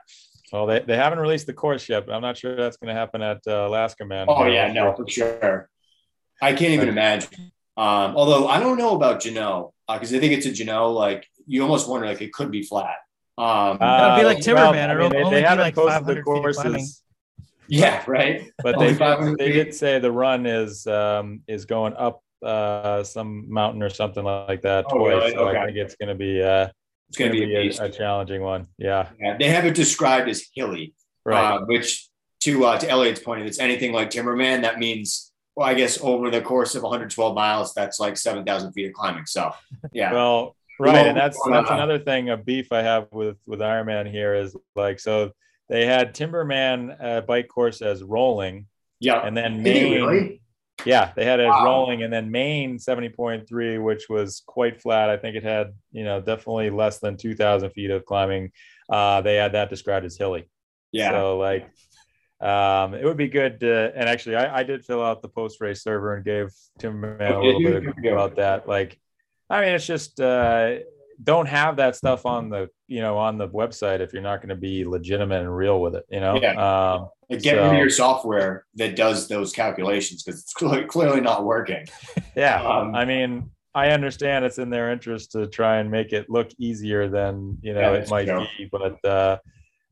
Well, 0.52 0.66
they, 0.66 0.78
they 0.80 0.96
haven't 0.96 1.18
released 1.18 1.46
the 1.48 1.52
course 1.52 1.88
yet, 1.88 2.06
but 2.06 2.14
I'm 2.14 2.22
not 2.22 2.36
sure 2.36 2.54
that's 2.54 2.76
going 2.76 2.94
to 2.94 3.00
happen 3.02 3.22
at 3.22 3.40
uh, 3.46 3.66
Alaska, 3.68 4.04
man. 4.04 4.26
Oh 4.28 4.44
yeah, 4.46 4.72
no, 4.72 4.94
for 4.94 5.08
sure. 5.08 5.68
I 6.40 6.50
can't 6.52 6.72
even 6.78 6.88
imagine. 6.88 7.50
Um, 7.76 8.14
although 8.16 8.46
I 8.46 8.60
don't 8.60 8.78
know 8.78 8.94
about 8.94 9.20
Juneau 9.20 9.72
because 9.88 10.14
I 10.14 10.20
think 10.20 10.32
it's 10.32 10.46
a 10.46 10.52
Juneau. 10.52 10.92
Like 10.92 11.26
you 11.46 11.62
almost 11.62 11.88
wonder 11.88 12.06
like 12.06 12.22
it 12.22 12.32
could 12.32 12.52
be 12.52 12.62
flat. 12.62 12.94
Um, 13.36 13.78
That'd 13.80 14.20
be 14.22 14.26
like 14.26 14.38
Uh, 14.38 14.46
Timberman, 14.46 14.88
I 14.90 14.92
it'll 14.94 15.10
mean, 15.10 15.24
they, 15.24 15.30
they 15.36 15.42
haven't 15.42 15.64
like 15.64 15.74
posted 15.74 16.06
the 16.06 16.14
500 16.14 16.14
feet 16.14 16.18
of 16.18 16.24
climbing. 16.54 16.72
courses, 16.72 17.02
yeah, 17.70 18.02
right. 18.08 18.50
but 18.62 18.78
they 18.78 18.92
did, 18.94 19.38
they 19.38 19.52
did 19.52 19.74
say 19.74 19.98
the 19.98 20.12
run 20.12 20.44
is 20.46 20.86
um, 20.86 21.42
is 21.48 21.64
going 21.64 21.94
up 21.96 22.22
uh, 22.44 23.02
some 23.04 23.50
mountain 23.52 23.82
or 23.82 23.90
something 23.90 24.24
like 24.24 24.62
that 24.62 24.84
Oh, 24.90 24.98
twice. 24.98 25.14
really? 25.14 25.32
So 25.32 25.48
Okay. 25.48 25.58
I 25.58 25.64
think 25.66 25.76
it's 25.76 25.94
going 25.96 26.08
to 26.08 26.14
be 26.14 26.42
uh, 26.42 26.68
It's 27.08 27.18
going 27.18 27.32
to 27.32 27.38
be 27.38 27.54
a 27.54 27.70
a, 27.82 27.84
a 27.86 27.90
challenging 27.90 28.42
one. 28.42 28.66
Yeah, 28.78 29.08
Yeah, 29.20 29.36
they 29.38 29.48
have 29.48 29.64
it 29.66 29.74
described 29.74 30.28
as 30.28 30.44
hilly, 30.54 30.94
right. 31.24 31.56
uh, 31.56 31.60
which 31.66 32.08
to 32.40 32.64
uh, 32.64 32.78
to 32.78 32.88
Elliot's 32.88 33.20
point, 33.20 33.42
if 33.42 33.46
it's 33.46 33.58
anything 33.60 33.92
like 33.92 34.10
Timberman, 34.10 34.62
that 34.62 34.78
means 34.78 35.32
well, 35.56 35.68
I 35.68 35.74
guess 35.74 36.00
over 36.00 36.30
the 36.30 36.40
course 36.40 36.74
of 36.74 36.82
112 36.82 37.34
miles, 37.34 37.74
that's 37.74 38.00
like 38.00 38.16
7,000 38.16 38.72
feet 38.72 38.86
of 38.86 38.92
climbing. 38.94 39.26
So 39.26 39.50
yeah, 39.92 40.12
Well, 40.14 40.56
right, 40.78 41.06
and 41.08 41.16
that's 41.16 41.38
uh, 41.46 41.50
that's 41.50 41.70
another 41.70 41.98
thing 41.98 42.30
of 42.30 42.44
beef 42.46 42.72
I 42.72 42.82
have 42.82 43.08
with 43.12 43.36
with 43.46 43.60
Ironman 43.60 44.10
here 44.10 44.34
is 44.34 44.56
like 44.74 44.98
so 45.00 45.32
they 45.70 45.86
had 45.86 46.14
Timberman 46.14 46.96
uh, 47.02 47.20
bike 47.22 47.48
course 47.48 47.80
as 47.80 48.02
rolling, 48.02 48.66
yeah. 48.98 49.24
and 49.26 49.34
then 49.34 49.62
Maine, 49.62 50.04
really? 50.04 50.42
yeah, 50.84 51.12
they 51.16 51.24
had 51.24 51.40
it 51.40 51.44
as 51.44 51.50
Wow. 51.50 51.64
rolling, 51.64 52.02
and 52.02 52.12
then 52.12 52.30
Maine 52.30 52.78
seventy 52.78 53.08
point 53.08 53.48
three, 53.48 53.78
which 53.78 54.08
was 54.10 54.42
quite 54.46 54.82
flat. 54.82 55.08
I 55.08 55.16
think 55.16 55.36
it 55.36 55.44
had 55.44 55.68
you 55.92 56.04
know 56.04 56.20
definitely 56.20 56.68
less 56.70 56.98
than 56.98 57.16
two 57.16 57.34
thousand 57.34 57.70
feet 57.70 57.90
of 57.90 58.04
climbing. 58.04 58.50
Uh, 58.90 59.22
they 59.22 59.36
had 59.36 59.52
that 59.52 59.70
described 59.70 60.04
as 60.04 60.18
hilly. 60.18 60.50
Yeah. 60.92 61.12
So 61.12 61.38
like, 61.38 61.70
um, 62.40 62.94
it 62.94 63.04
would 63.04 63.16
be 63.16 63.28
good 63.28 63.60
to, 63.60 63.92
and 63.94 64.08
actually 64.08 64.34
I, 64.34 64.58
I 64.58 64.62
did 64.64 64.84
fill 64.84 65.04
out 65.04 65.22
the 65.22 65.28
post 65.28 65.60
race 65.60 65.82
server 65.84 66.16
and 66.16 66.24
gave 66.24 66.48
Timberman 66.80 67.18
Man 67.18 67.32
a 67.34 67.40
little 67.40 67.62
bit 67.62 67.76
of 67.76 67.84
Good 67.84 67.94
to 67.94 68.02
go. 68.02 68.12
about 68.14 68.36
that. 68.36 68.66
Like, 68.68 68.98
I 69.48 69.60
mean, 69.60 69.74
it's 69.74 69.86
just, 69.86 70.20
uh, 70.20 70.78
don't 71.22 71.46
have 71.46 71.76
that 71.76 71.96
stuff 71.96 72.26
on 72.26 72.48
the, 72.48 72.68
you 72.88 73.00
know, 73.00 73.18
on 73.18 73.38
the 73.38 73.48
website 73.48 74.00
if 74.00 74.12
you're 74.12 74.22
not 74.22 74.40
going 74.40 74.48
to 74.48 74.54
be 74.56 74.84
legitimate 74.84 75.40
and 75.40 75.54
real 75.54 75.80
with 75.80 75.94
it, 75.94 76.04
you 76.10 76.20
know? 76.20 76.36
Um, 76.36 77.08
Like 77.28 77.42
get 77.42 77.56
rid 77.56 77.64
of 77.66 77.74
your 77.74 77.90
software 77.90 78.66
that 78.76 78.96
does 78.96 79.28
those 79.28 79.52
calculations 79.52 80.22
because 80.22 80.40
it's 80.40 80.52
clearly, 80.60 80.84
clearly 80.86 81.20
not 81.20 81.44
working. 81.44 81.86
yeah. 82.36 82.62
Um, 82.62 82.94
I 82.94 83.04
mean, 83.04 83.50
I 83.74 83.90
understand 83.90 84.44
it's 84.44 84.58
in 84.58 84.70
their 84.70 84.90
interest 84.90 85.32
to 85.32 85.46
try 85.46 85.78
and 85.78 85.90
make 85.90 86.12
it 86.12 86.30
look 86.30 86.48
easier 86.58 87.08
than, 87.08 87.58
you 87.62 87.74
know, 87.74 87.80
Yeah, 87.92 87.98
it 88.00 88.10
might 88.10 88.26
true. 88.26 88.46
be, 88.58 88.68
but, 88.70 88.96
uh, 89.04 89.38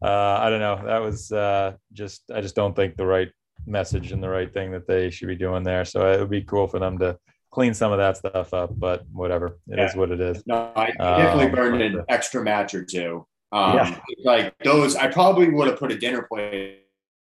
uh, 0.02 0.38
I 0.40 0.48
don't 0.50 0.60
know. 0.60 0.80
That 0.84 1.02
was 1.02 1.32
uh, 1.32 1.74
just 1.92 2.22
I 2.32 2.40
just 2.40 2.54
don't 2.54 2.76
think 2.76 2.96
the 2.96 3.06
right 3.06 3.30
message 3.66 4.12
and 4.12 4.22
the 4.22 4.28
right 4.28 4.52
thing 4.52 4.70
that 4.70 4.86
they 4.86 5.10
should 5.10 5.26
be 5.28 5.34
doing 5.34 5.64
there. 5.64 5.84
So 5.84 6.12
it 6.12 6.20
would 6.20 6.30
be 6.30 6.42
cool 6.42 6.68
for 6.68 6.78
them 6.78 6.98
to 6.98 7.18
clean 7.50 7.74
some 7.74 7.92
of 7.92 7.98
that 7.98 8.16
stuff 8.16 8.54
up. 8.54 8.78
But 8.78 9.06
whatever, 9.12 9.58
it 9.68 9.78
yeah. 9.78 9.86
is 9.86 9.96
what 9.96 10.10
it 10.10 10.20
is. 10.20 10.42
No, 10.46 10.72
I 10.76 10.90
definitely 10.92 11.46
um, 11.46 11.52
burned 11.52 11.82
an 11.82 12.04
extra 12.08 12.42
match 12.42 12.74
or 12.74 12.84
two. 12.84 13.26
Um, 13.52 13.76
yeah. 13.76 14.00
Like 14.24 14.54
those, 14.62 14.96
I 14.96 15.08
probably 15.08 15.48
would 15.48 15.68
have 15.68 15.78
put 15.78 15.92
a 15.92 15.98
dinner 15.98 16.22
plate 16.22 16.84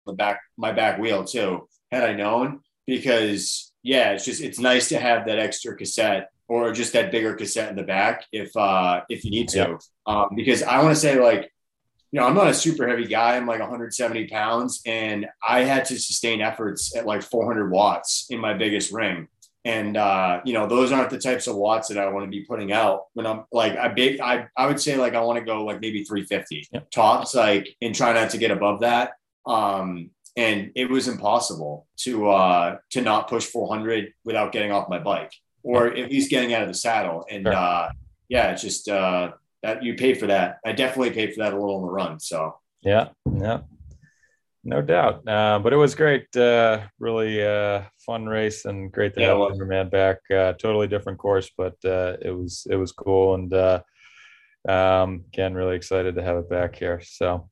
on 0.07 0.13
the 0.13 0.17
back 0.17 0.41
my 0.57 0.71
back 0.71 0.99
wheel 0.99 1.23
too 1.23 1.67
had 1.91 2.03
I 2.03 2.13
known 2.13 2.61
because 2.87 3.71
yeah, 3.83 4.11
it's 4.11 4.25
just 4.25 4.41
it's 4.41 4.59
nice 4.59 4.89
to 4.89 4.99
have 4.99 5.25
that 5.27 5.39
extra 5.39 5.75
cassette 5.75 6.29
or 6.47 6.71
just 6.73 6.93
that 6.93 7.11
bigger 7.11 7.33
cassette 7.33 7.69
in 7.69 7.75
the 7.75 7.83
back 7.83 8.25
if 8.31 8.55
uh 8.55 9.01
if 9.09 9.23
you 9.25 9.31
need 9.31 9.49
to. 9.49 9.77
Um, 10.05 10.29
because 10.35 10.63
I 10.63 10.81
want 10.81 10.95
to 10.95 10.99
say 10.99 11.19
like 11.19 11.51
you 12.11 12.19
know, 12.19 12.27
I'm 12.27 12.35
not 12.35 12.47
a 12.47 12.53
super 12.53 12.87
heavy 12.87 13.05
guy. 13.05 13.37
I'm 13.37 13.47
like 13.47 13.61
170 13.61 14.27
pounds, 14.27 14.81
and 14.85 15.27
I 15.47 15.61
had 15.61 15.85
to 15.85 15.97
sustain 15.97 16.41
efforts 16.41 16.93
at 16.93 17.05
like 17.05 17.21
400 17.21 17.71
watts 17.71 18.27
in 18.29 18.39
my 18.39 18.53
biggest 18.53 18.91
ring. 18.91 19.29
And 19.63 19.95
uh, 19.95 20.41
you 20.43 20.53
know, 20.53 20.67
those 20.67 20.91
aren't 20.91 21.11
the 21.11 21.19
types 21.19 21.47
of 21.47 21.55
watts 21.55 21.89
that 21.89 21.97
I 21.97 22.09
want 22.09 22.25
to 22.25 22.29
be 22.29 22.43
putting 22.45 22.71
out 22.71 23.05
when 23.13 23.27
I'm 23.27 23.45
like 23.51 23.77
I 23.77 23.89
big. 23.89 24.19
I 24.19 24.47
I 24.57 24.67
would 24.67 24.79
say 24.79 24.97
like 24.97 25.13
I 25.13 25.21
want 25.21 25.39
to 25.39 25.45
go 25.45 25.63
like 25.63 25.81
maybe 25.81 26.03
350 26.03 26.67
yep. 26.71 26.89
tops, 26.91 27.35
like 27.35 27.75
and 27.81 27.93
try 27.93 28.13
not 28.13 28.31
to 28.31 28.37
get 28.37 28.51
above 28.51 28.81
that. 28.81 29.11
Um, 29.45 30.11
and 30.35 30.71
it 30.75 30.89
was 30.89 31.07
impossible 31.07 31.87
to 31.97 32.29
uh 32.29 32.77
to 32.91 33.01
not 33.01 33.27
push 33.27 33.45
400 33.45 34.13
without 34.23 34.51
getting 34.51 34.71
off 34.71 34.89
my 34.89 34.99
bike 34.99 35.33
or 35.63 35.87
at 35.87 36.09
least 36.09 36.29
getting 36.29 36.53
out 36.53 36.61
of 36.61 36.67
the 36.67 36.73
saddle. 36.73 37.25
And 37.29 37.45
sure. 37.45 37.53
uh, 37.53 37.91
yeah, 38.29 38.51
it's 38.51 38.61
just 38.61 38.89
uh, 38.89 39.31
that 39.63 39.83
you 39.83 39.95
paid 39.95 40.19
for 40.19 40.27
that. 40.27 40.59
I 40.65 40.71
definitely 40.71 41.11
paid 41.11 41.33
for 41.33 41.43
that 41.43 41.53
a 41.53 41.57
little 41.57 41.75
on 41.75 41.81
the 41.83 41.91
run. 41.91 42.19
So 42.19 42.57
yeah, 42.81 43.09
yeah, 43.31 43.61
no 44.63 44.81
doubt. 44.81 45.27
Uh, 45.27 45.59
but 45.59 45.73
it 45.73 45.77
was 45.77 45.95
great. 45.95 46.35
Uh, 46.35 46.81
really 46.99 47.45
uh, 47.45 47.83
fun 48.05 48.25
race 48.25 48.65
and 48.65 48.91
great 48.91 49.13
to 49.15 49.21
yeah, 49.21 49.37
have 49.37 49.57
man 49.57 49.89
back. 49.89 50.17
Uh, 50.29 50.53
totally 50.53 50.87
different 50.87 51.19
course, 51.19 51.49
but 51.57 51.75
uh, 51.85 52.17
it 52.21 52.31
was 52.31 52.67
it 52.69 52.75
was 52.75 52.91
cool 52.91 53.35
and 53.35 53.53
uh, 53.53 53.81
um, 54.67 55.25
again, 55.33 55.53
really 55.53 55.75
excited 55.75 56.15
to 56.15 56.23
have 56.23 56.37
it 56.37 56.49
back 56.49 56.75
here. 56.75 57.01
So. 57.03 57.49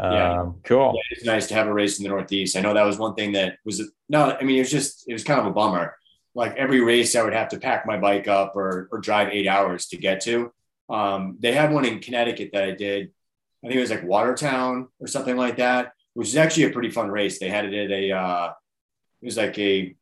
Um, 0.00 0.12
yeah, 0.14 0.46
cool. 0.64 0.94
Yeah, 0.94 1.16
it's 1.16 1.26
nice 1.26 1.46
to 1.48 1.54
have 1.54 1.66
a 1.66 1.72
race 1.72 1.98
in 1.98 2.04
the 2.04 2.08
Northeast. 2.08 2.56
I 2.56 2.62
know 2.62 2.72
that 2.72 2.86
was 2.86 2.98
one 2.98 3.14
thing 3.14 3.32
that 3.32 3.58
was 3.66 3.92
no. 4.08 4.34
I 4.40 4.42
mean, 4.42 4.56
it 4.56 4.60
was 4.60 4.70
just 4.70 5.04
it 5.06 5.12
was 5.12 5.22
kind 5.22 5.38
of 5.38 5.44
a 5.44 5.50
bummer 5.50 5.96
like 6.34 6.56
every 6.56 6.80
race 6.80 7.14
I 7.14 7.22
would 7.22 7.34
have 7.34 7.50
to 7.50 7.58
pack 7.58 7.86
my 7.86 7.98
bike 7.98 8.28
up 8.28 8.56
or, 8.56 8.88
or 8.90 8.98
drive 8.98 9.28
eight 9.28 9.46
hours 9.46 9.86
to 9.88 9.96
get 9.96 10.20
to. 10.22 10.52
Um, 10.88 11.36
they 11.40 11.52
had 11.52 11.72
one 11.72 11.84
in 11.84 12.00
Connecticut 12.00 12.50
that 12.52 12.64
I 12.64 12.70
did. 12.72 13.10
I 13.62 13.68
think 13.68 13.78
it 13.78 13.80
was 13.80 13.90
like 13.90 14.04
Watertown 14.04 14.88
or 14.98 15.06
something 15.06 15.36
like 15.36 15.56
that, 15.58 15.92
which 16.14 16.28
is 16.28 16.36
actually 16.36 16.64
a 16.64 16.70
pretty 16.70 16.90
fun 16.90 17.10
race. 17.10 17.38
They 17.38 17.48
had 17.48 17.64
it 17.64 17.74
at 17.74 17.90
a, 17.90 18.12
uh, 18.12 18.52
it 19.20 19.24
was 19.26 19.36
like 19.36 19.58
a 19.58 19.94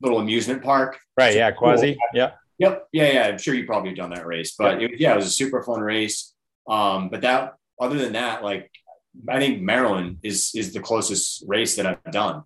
little 0.00 0.18
amusement 0.18 0.62
park. 0.62 0.98
Right. 1.16 1.36
Yeah. 1.36 1.50
Quasi. 1.50 1.96
Yeah. 2.12 2.32
Yep. 2.58 2.88
Yeah. 2.92 3.12
Yeah. 3.12 3.22
I'm 3.28 3.38
sure 3.38 3.54
you 3.54 3.66
probably 3.66 3.90
have 3.90 3.98
done 3.98 4.10
that 4.10 4.26
race, 4.26 4.54
but 4.58 4.80
yeah. 4.80 4.88
It, 4.88 5.00
yeah, 5.00 5.12
it 5.12 5.16
was 5.16 5.26
a 5.26 5.30
super 5.30 5.62
fun 5.62 5.80
race. 5.80 6.34
Um, 6.68 7.08
but 7.08 7.22
that, 7.22 7.54
other 7.80 7.98
than 7.98 8.12
that, 8.14 8.42
like, 8.42 8.70
I 9.28 9.38
think 9.38 9.62
Maryland 9.62 10.18
is, 10.22 10.52
is 10.54 10.72
the 10.72 10.80
closest 10.80 11.44
race 11.46 11.76
that 11.76 11.86
I've 11.86 12.12
done. 12.12 12.42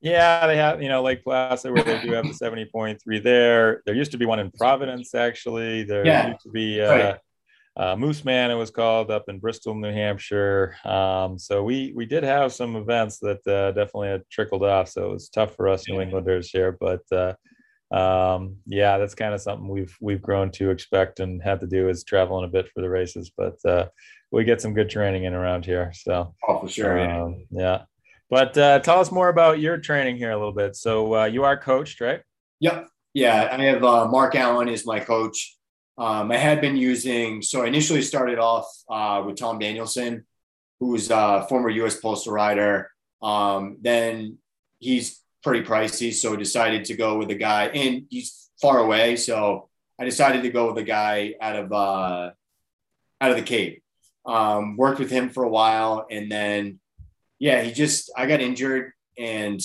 Yeah, 0.00 0.46
they 0.48 0.56
have, 0.56 0.82
you 0.82 0.88
know, 0.88 1.02
Lake 1.02 1.22
Placid 1.22 1.72
where 1.72 1.84
they 1.84 2.00
do 2.02 2.12
have 2.12 2.24
the 2.24 2.32
70.3 2.32 3.22
there. 3.22 3.82
There 3.86 3.94
used 3.94 4.10
to 4.12 4.18
be 4.18 4.26
one 4.26 4.40
in 4.40 4.50
Providence, 4.50 5.14
actually. 5.14 5.84
There 5.84 6.04
yeah. 6.04 6.28
used 6.28 6.42
to 6.42 6.50
be 6.50 6.80
uh, 6.80 6.90
right. 6.90 7.18
Uh, 7.76 7.96
Mooseman, 7.96 8.50
it 8.50 8.54
was 8.54 8.70
called, 8.70 9.10
up 9.10 9.28
in 9.28 9.38
Bristol, 9.38 9.74
New 9.74 9.92
Hampshire. 9.92 10.76
Um, 10.84 11.38
so 11.38 11.62
we 11.62 11.92
we 11.96 12.04
did 12.04 12.22
have 12.22 12.52
some 12.52 12.76
events 12.76 13.18
that 13.20 13.46
uh, 13.46 13.72
definitely 13.72 14.08
had 14.08 14.28
trickled 14.30 14.62
off. 14.62 14.88
So 14.88 15.10
it 15.10 15.12
was 15.12 15.28
tough 15.28 15.56
for 15.56 15.68
us 15.68 15.88
New 15.88 16.00
Englanders 16.00 16.50
here. 16.50 16.76
But 16.78 17.00
uh, 17.10 17.34
um, 17.94 18.56
yeah, 18.66 18.98
that's 18.98 19.14
kind 19.14 19.32
of 19.32 19.40
something 19.40 19.68
we've 19.68 19.96
we've 20.00 20.20
grown 20.20 20.50
to 20.52 20.70
expect 20.70 21.20
and 21.20 21.42
had 21.42 21.60
to 21.60 21.66
do 21.66 21.88
is 21.88 22.04
traveling 22.04 22.44
a 22.44 22.48
bit 22.48 22.68
for 22.68 22.82
the 22.82 22.90
races. 22.90 23.32
But 23.34 23.56
uh, 23.64 23.86
we 24.30 24.44
get 24.44 24.60
some 24.60 24.74
good 24.74 24.90
training 24.90 25.24
in 25.24 25.34
around 25.34 25.64
here. 25.64 25.92
So, 25.94 26.34
oh, 26.46 26.60
for 26.60 26.68
sure. 26.68 27.00
Um, 27.00 27.46
yeah. 27.50 27.82
But 28.28 28.56
uh, 28.56 28.78
tell 28.80 28.98
us 28.98 29.12
more 29.12 29.28
about 29.28 29.60
your 29.60 29.76
training 29.76 30.16
here 30.16 30.30
a 30.30 30.36
little 30.36 30.54
bit. 30.54 30.74
So 30.74 31.14
uh, 31.16 31.24
you 31.26 31.44
are 31.44 31.56
coached, 31.56 32.00
right? 32.00 32.22
Yep. 32.60 32.88
Yeah, 33.12 33.48
I 33.52 33.62
have 33.64 33.84
uh, 33.84 34.08
Mark 34.08 34.34
Allen 34.36 34.68
is 34.68 34.86
my 34.86 35.00
coach. 35.00 35.58
Um, 35.98 36.32
I 36.32 36.36
had 36.36 36.60
been 36.60 36.76
using, 36.76 37.42
so 37.42 37.62
I 37.62 37.66
initially 37.66 38.02
started 38.02 38.38
off 38.38 38.66
uh, 38.88 39.22
with 39.26 39.36
Tom 39.36 39.58
Danielson, 39.58 40.24
who's 40.80 41.10
a 41.10 41.46
former 41.48 41.68
U.S. 41.68 42.00
postal 42.00 42.32
rider. 42.32 42.90
Um, 43.22 43.78
then 43.80 44.38
he's 44.78 45.20
pretty 45.42 45.64
pricey, 45.64 46.12
so 46.12 46.34
decided 46.34 46.86
to 46.86 46.96
go 46.96 47.18
with 47.18 47.30
a 47.30 47.34
guy, 47.34 47.66
and 47.66 48.06
he's 48.08 48.50
far 48.60 48.78
away, 48.78 49.16
so 49.16 49.68
I 49.98 50.04
decided 50.04 50.42
to 50.42 50.50
go 50.50 50.68
with 50.68 50.78
a 50.78 50.86
guy 50.86 51.34
out 51.40 51.56
of 51.56 51.72
uh, 51.72 52.30
out 53.20 53.30
of 53.30 53.36
the 53.36 53.42
Cape. 53.42 53.82
Um, 54.24 54.76
worked 54.76 54.98
with 54.98 55.10
him 55.10 55.30
for 55.30 55.44
a 55.44 55.48
while, 55.48 56.06
and 56.10 56.30
then 56.30 56.80
yeah, 57.38 57.60
he 57.62 57.72
just 57.72 58.10
I 58.16 58.26
got 58.26 58.40
injured 58.40 58.92
and 59.18 59.60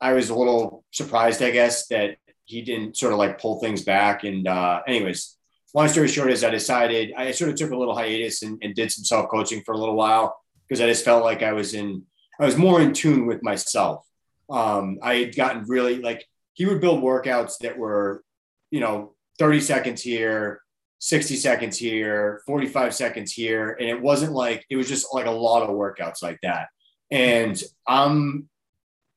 I 0.00 0.12
was 0.12 0.28
a 0.28 0.34
little 0.34 0.84
surprised, 0.90 1.42
I 1.42 1.50
guess, 1.50 1.86
that 1.86 2.18
he 2.44 2.62
didn't 2.62 2.96
sort 2.96 3.12
of 3.12 3.18
like 3.18 3.40
pull 3.40 3.60
things 3.60 3.82
back. 3.82 4.24
And 4.24 4.46
uh, 4.46 4.82
anyways, 4.86 5.36
long 5.74 5.88
story 5.88 6.08
short 6.08 6.30
is 6.30 6.44
I 6.44 6.50
decided 6.50 7.12
I 7.16 7.30
sort 7.32 7.50
of 7.50 7.56
took 7.56 7.70
a 7.70 7.76
little 7.76 7.94
hiatus 7.94 8.42
and, 8.42 8.58
and 8.62 8.74
did 8.74 8.92
some 8.92 9.04
self 9.04 9.30
coaching 9.30 9.62
for 9.64 9.72
a 9.72 9.78
little 9.78 9.96
while 9.96 10.38
because 10.66 10.80
I 10.80 10.86
just 10.86 11.04
felt 11.04 11.24
like 11.24 11.42
I 11.42 11.52
was 11.52 11.74
in 11.74 12.04
I 12.38 12.44
was 12.44 12.56
more 12.56 12.80
in 12.80 12.92
tune 12.92 13.26
with 13.26 13.42
myself. 13.42 14.04
Um, 14.50 14.98
I 15.02 15.14
had 15.16 15.36
gotten 15.36 15.64
really 15.64 16.00
like 16.00 16.26
he 16.54 16.66
would 16.66 16.80
build 16.80 17.02
workouts 17.02 17.58
that 17.58 17.76
were, 17.76 18.22
you 18.70 18.80
know, 18.80 19.14
30 19.38 19.60
seconds 19.60 20.02
here, 20.02 20.62
60 20.98 21.36
seconds 21.36 21.76
here, 21.76 22.42
45 22.46 22.94
seconds 22.94 23.32
here. 23.32 23.76
And 23.78 23.88
it 23.88 24.00
wasn't 24.00 24.32
like, 24.32 24.64
it 24.70 24.76
was 24.76 24.88
just 24.88 25.12
like 25.12 25.26
a 25.26 25.30
lot 25.30 25.62
of 25.62 25.70
workouts 25.70 26.22
like 26.22 26.38
that. 26.42 26.68
And 27.10 27.60
I'm, 27.86 28.48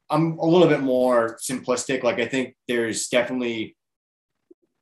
I'm 0.09 0.37
a 0.39 0.45
little 0.45 0.67
bit 0.67 0.81
more 0.81 1.37
simplistic. 1.37 2.03
Like 2.03 2.19
I 2.19 2.27
think 2.27 2.55
there's 2.67 3.07
definitely, 3.09 3.75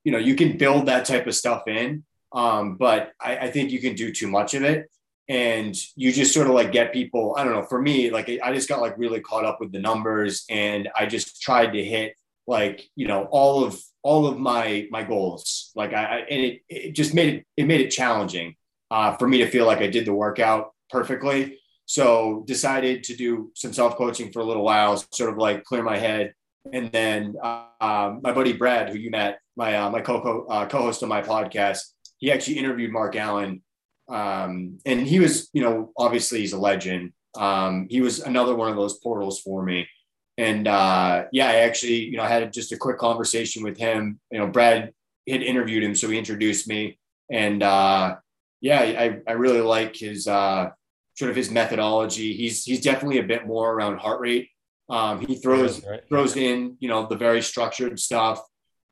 you 0.04 0.12
know, 0.12 0.18
you 0.18 0.36
can 0.36 0.58
build 0.58 0.86
that 0.88 1.06
type 1.06 1.28
of 1.28 1.36
stuff 1.36 1.68
in. 1.68 2.04
Um, 2.32 2.76
but 2.76 3.14
I, 3.20 3.38
I 3.38 3.52
think 3.52 3.72
you 3.72 3.80
can 3.80 3.96
do 3.96 4.12
too 4.12 4.28
much 4.28 4.54
of 4.54 4.64
it 4.64 4.90
and 5.28 5.76
you 5.96 6.12
just 6.12 6.34
sort 6.34 6.48
of 6.48 6.54
like 6.54 6.72
get 6.72 6.94
people 6.94 7.34
i 7.38 7.44
don't 7.44 7.54
know 7.54 7.64
for 7.64 7.82
me 7.82 8.12
like 8.12 8.30
i 8.44 8.54
just 8.54 8.70
got 8.70 8.82
like 8.82 8.98
really 8.98 9.20
caught 9.20 9.44
up 9.46 9.60
with 9.60 9.72
the 9.72 9.80
numbers 9.80 10.46
and 10.50 10.88
i 10.96 11.06
just 11.06 11.42
tried 11.42 11.74
to 11.74 11.84
hit 11.84 12.16
like 12.46 12.88
you 12.96 13.08
know 13.08 13.24
all 13.32 13.64
of 13.64 13.80
all 14.04 14.28
of 14.28 14.38
my 14.38 14.88
my 14.92 15.04
goals 15.04 15.72
like 15.76 15.94
i, 15.94 16.04
I 16.04 16.18
and 16.30 16.42
it, 16.42 16.62
it 16.70 16.92
just 16.92 17.16
made 17.16 17.34
it 17.34 17.46
it 17.58 17.66
made 17.66 17.82
it 17.82 17.90
challenging 17.90 18.56
uh, 18.92 19.16
for 19.16 19.28
me 19.28 19.40
to 19.40 19.48
feel 19.48 19.66
like 19.66 19.80
i 19.80 19.88
did 19.88 20.06
the 20.06 20.14
workout 20.14 20.74
perfectly 20.92 21.58
so 21.86 22.44
decided 22.48 23.04
to 23.04 23.16
do 23.16 23.52
some 23.56 23.74
self-coaching 23.74 24.32
for 24.32 24.40
a 24.40 24.44
little 24.44 24.64
while 24.64 24.98
sort 25.12 25.30
of 25.30 25.38
like 25.38 25.64
clear 25.64 25.84
my 25.84 25.98
head 25.98 26.34
and 26.74 26.92
then 26.92 27.36
uh, 27.44 28.16
my 28.22 28.32
buddy 28.32 28.54
brad 28.54 28.90
who 28.90 28.98
you 28.98 29.12
met 29.12 29.40
my 29.56 29.76
uh, 29.78 29.90
my 29.90 30.02
co 30.02 30.46
uh, 30.50 30.66
co-host 30.68 31.04
on 31.04 31.10
my 31.10 31.22
podcast 31.22 31.82
he 32.18 32.32
actually 32.32 32.58
interviewed 32.58 32.92
mark 32.92 33.16
allen 33.16 33.62
um, 34.08 34.78
and 34.86 35.08
he 35.08 35.20
was 35.20 35.50
you 35.54 35.62
know 35.62 35.92
obviously 35.98 36.40
he's 36.40 36.54
a 36.54 36.60
legend 36.60 37.12
um, 37.36 37.88
he 37.90 38.02
was 38.02 38.20
another 38.20 38.56
one 38.56 38.70
of 38.70 38.76
those 38.76 38.98
portals 39.00 39.40
for 39.42 39.64
me 39.64 39.88
and 40.38 40.68
uh, 40.68 41.26
yeah, 41.32 41.48
I 41.48 41.56
actually, 41.58 42.06
you 42.06 42.18
know, 42.18 42.24
I 42.24 42.28
had 42.28 42.52
just 42.52 42.72
a 42.72 42.78
quick 42.78 42.98
conversation 42.98 43.64
with 43.64 43.78
him. 43.78 44.20
You 44.32 44.40
know, 44.40 44.48
Brad 44.48 44.94
had 45.28 45.42
interviewed 45.42 45.84
him, 45.84 45.96
so 45.96 46.10
he 46.10 46.18
introduced 46.18 46.68
me. 46.68 47.00
And 47.32 47.64
uh, 47.64 48.18
yeah, 48.62 48.80
I, 48.80 49.20
I 49.28 49.34
really 49.34 49.62
like 49.62 49.96
his 49.96 50.28
uh, 50.28 50.72
sort 51.16 51.30
of 51.30 51.36
his 51.36 51.52
methodology. 51.52 52.34
He's 52.34 52.64
he's 52.64 52.82
definitely 52.82 53.20
a 53.20 53.24
bit 53.24 53.46
more 53.46 53.74
around 53.74 53.98
heart 53.98 54.20
rate. 54.20 54.50
Um, 54.90 55.26
he 55.26 55.36
throws 55.36 55.84
right. 55.86 56.02
throws 56.10 56.36
in, 56.36 56.78
you 56.80 56.90
know, 56.90 57.08
the 57.08 57.18
very 57.18 57.42
structured 57.42 58.00
stuff. 58.00 58.42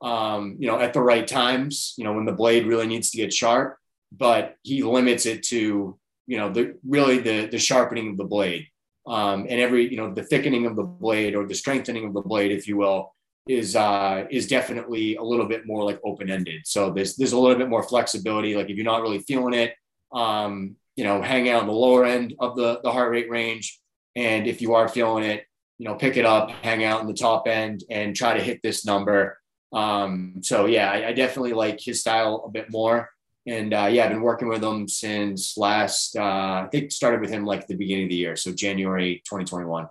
Um, 0.01 0.57
you 0.59 0.67
know, 0.67 0.79
at 0.79 0.93
the 0.93 1.01
right 1.01 1.25
times. 1.25 1.93
You 1.97 2.03
know, 2.03 2.13
when 2.13 2.25
the 2.25 2.33
blade 2.33 2.65
really 2.65 2.87
needs 2.87 3.11
to 3.11 3.17
get 3.17 3.33
sharp, 3.33 3.77
but 4.11 4.55
he 4.63 4.83
limits 4.83 5.25
it 5.25 5.43
to 5.43 5.97
you 6.25 6.37
know 6.37 6.51
the 6.51 6.77
really 6.87 7.19
the 7.19 7.47
the 7.47 7.59
sharpening 7.59 8.09
of 8.09 8.17
the 8.17 8.23
blade 8.23 8.67
um, 9.05 9.45
and 9.49 9.59
every 9.59 9.89
you 9.89 9.97
know 9.97 10.13
the 10.13 10.23
thickening 10.23 10.65
of 10.65 10.75
the 10.75 10.83
blade 10.83 11.35
or 11.35 11.45
the 11.45 11.55
strengthening 11.55 12.05
of 12.05 12.13
the 12.13 12.21
blade, 12.21 12.51
if 12.51 12.67
you 12.67 12.77
will, 12.77 13.13
is 13.47 13.75
uh, 13.75 14.25
is 14.31 14.47
definitely 14.47 15.15
a 15.15 15.23
little 15.23 15.45
bit 15.45 15.65
more 15.65 15.83
like 15.83 15.99
open 16.03 16.29
ended. 16.29 16.61
So 16.65 16.91
there's 16.91 17.15
there's 17.15 17.33
a 17.33 17.39
little 17.39 17.57
bit 17.57 17.69
more 17.69 17.83
flexibility. 17.83 18.55
Like 18.55 18.69
if 18.69 18.77
you're 18.77 18.85
not 18.85 19.01
really 19.01 19.19
feeling 19.19 19.53
it, 19.53 19.75
um, 20.13 20.75
you 20.95 21.03
know, 21.03 21.21
hang 21.21 21.49
out 21.49 21.61
on 21.61 21.67
the 21.67 21.73
lower 21.73 22.05
end 22.05 22.35
of 22.39 22.55
the 22.55 22.79
the 22.83 22.91
heart 22.91 23.11
rate 23.11 23.29
range, 23.29 23.79
and 24.15 24.47
if 24.47 24.61
you 24.61 24.75
are 24.75 24.87
feeling 24.87 25.23
it, 25.23 25.45
you 25.77 25.87
know, 25.87 25.95
pick 25.95 26.17
it 26.17 26.25
up, 26.25 26.51
hang 26.51 26.83
out 26.83 27.01
in 27.01 27.07
the 27.07 27.13
top 27.13 27.47
end, 27.47 27.83
and 27.89 28.15
try 28.15 28.37
to 28.37 28.43
hit 28.43 28.61
this 28.63 28.85
number. 28.85 29.37
Um, 29.73 30.35
so 30.41 30.65
yeah, 30.67 30.91
I, 30.91 31.07
I 31.07 31.13
definitely 31.13 31.53
like 31.53 31.79
his 31.81 32.01
style 32.01 32.43
a 32.45 32.49
bit 32.49 32.71
more. 32.71 33.09
And 33.45 33.73
uh, 33.73 33.89
yeah, 33.91 34.05
I've 34.05 34.11
been 34.11 34.21
working 34.21 34.47
with 34.47 34.63
him 34.63 34.87
since 34.87 35.57
last, 35.57 36.15
uh, 36.15 36.21
I 36.21 36.69
think 36.71 36.91
started 36.91 37.19
with 37.19 37.29
him 37.29 37.45
like 37.45 37.67
the 37.67 37.75
beginning 37.75 38.05
of 38.05 38.09
the 38.09 38.15
year. 38.15 38.35
So 38.35 38.53
January 38.53 39.21
2021. 39.25 39.89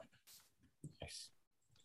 Nice. 1.02 1.28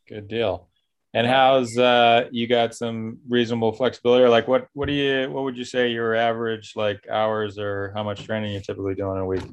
Good 0.08 0.28
deal. 0.28 0.70
And 1.14 1.26
how's 1.26 1.78
uh 1.78 2.28
you 2.32 2.48
got 2.48 2.76
some 2.76 3.20
reasonable 3.28 3.72
flexibility 3.72 4.24
or 4.24 4.30
like 4.30 4.48
what 4.48 4.68
what 4.74 4.88
do 4.88 4.94
you 4.94 5.32
what 5.32 5.44
would 5.44 5.58
you 5.58 5.64
say 5.64 5.92
your 5.92 6.14
average 6.16 6.74
like 6.76 7.08
hours 7.10 7.58
or 7.58 7.92
how 7.96 8.04
much 8.04 8.26
training 8.26 8.52
you're 8.52 8.62
typically 8.62 8.96
doing 8.96 9.18
a 9.18 9.26
week? 9.26 9.44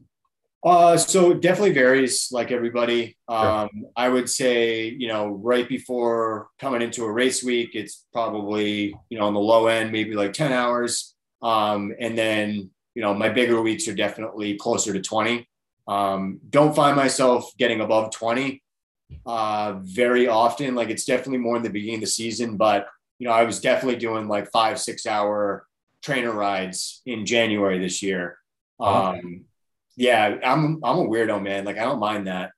Uh, 0.65 0.97
so 0.97 1.33
it 1.33 1.43
definitely 1.43 1.75
varies 1.75 2.29
like 2.33 2.51
everybody. 2.51 3.19
Um, 3.29 3.69
I 3.97 4.09
would 4.09 4.31
say, 4.31 4.89
you 4.89 5.09
know, 5.09 5.29
right 5.29 5.69
before 5.69 6.49
coming 6.59 6.81
into 6.81 7.05
a 7.05 7.13
race 7.13 7.45
week, 7.45 7.75
it's 7.75 8.07
probably, 8.15 8.97
you 9.11 9.19
know, 9.19 9.27
on 9.27 9.35
the 9.35 9.41
low 9.41 9.67
end, 9.67 9.93
maybe 9.93 10.15
like 10.15 10.33
10 10.33 10.53
hours. 10.53 11.15
Um, 11.43 11.93
and 12.01 12.17
then, 12.17 12.71
you 12.95 13.03
know, 13.03 13.13
my 13.13 13.29
bigger 13.29 13.61
weeks 13.61 13.87
are 13.89 13.95
definitely 13.95 14.57
closer 14.57 14.95
to 14.95 15.03
20. 15.03 15.47
Um, 15.87 16.41
don't 16.49 16.75
find 16.75 16.97
myself 16.97 17.53
getting 17.59 17.83
above 17.83 18.11
20 18.13 18.63
uh, 19.27 19.75
very 19.83 20.29
often. 20.29 20.75
Like 20.75 20.91
it's 20.91 21.05
definitely 21.05 21.39
more 21.39 21.57
in 21.57 21.63
the 21.63 21.71
beginning 21.71 21.97
of 21.97 22.01
the 22.03 22.07
season, 22.07 22.57
but 22.57 22.89
you 23.19 23.29
know, 23.29 23.35
I 23.35 23.45
was 23.45 23.61
definitely 23.61 23.99
doing 23.99 24.29
like 24.29 24.51
five, 24.51 24.81
six 24.81 25.07
hour 25.07 25.67
trainer 26.03 26.33
rides 26.33 27.01
in 27.07 27.25
January 27.27 27.79
this 27.79 28.03
year. 28.03 28.39
Um, 28.81 29.45
yeah, 29.97 30.37
I'm 30.45 30.81
I'm 30.85 30.99
a 30.99 31.07
weirdo, 31.07 31.43
man. 31.43 31.65
Like 31.65 31.79
I 31.79 31.85
don't 31.85 32.01
mind 32.01 32.27
that. 32.27 32.53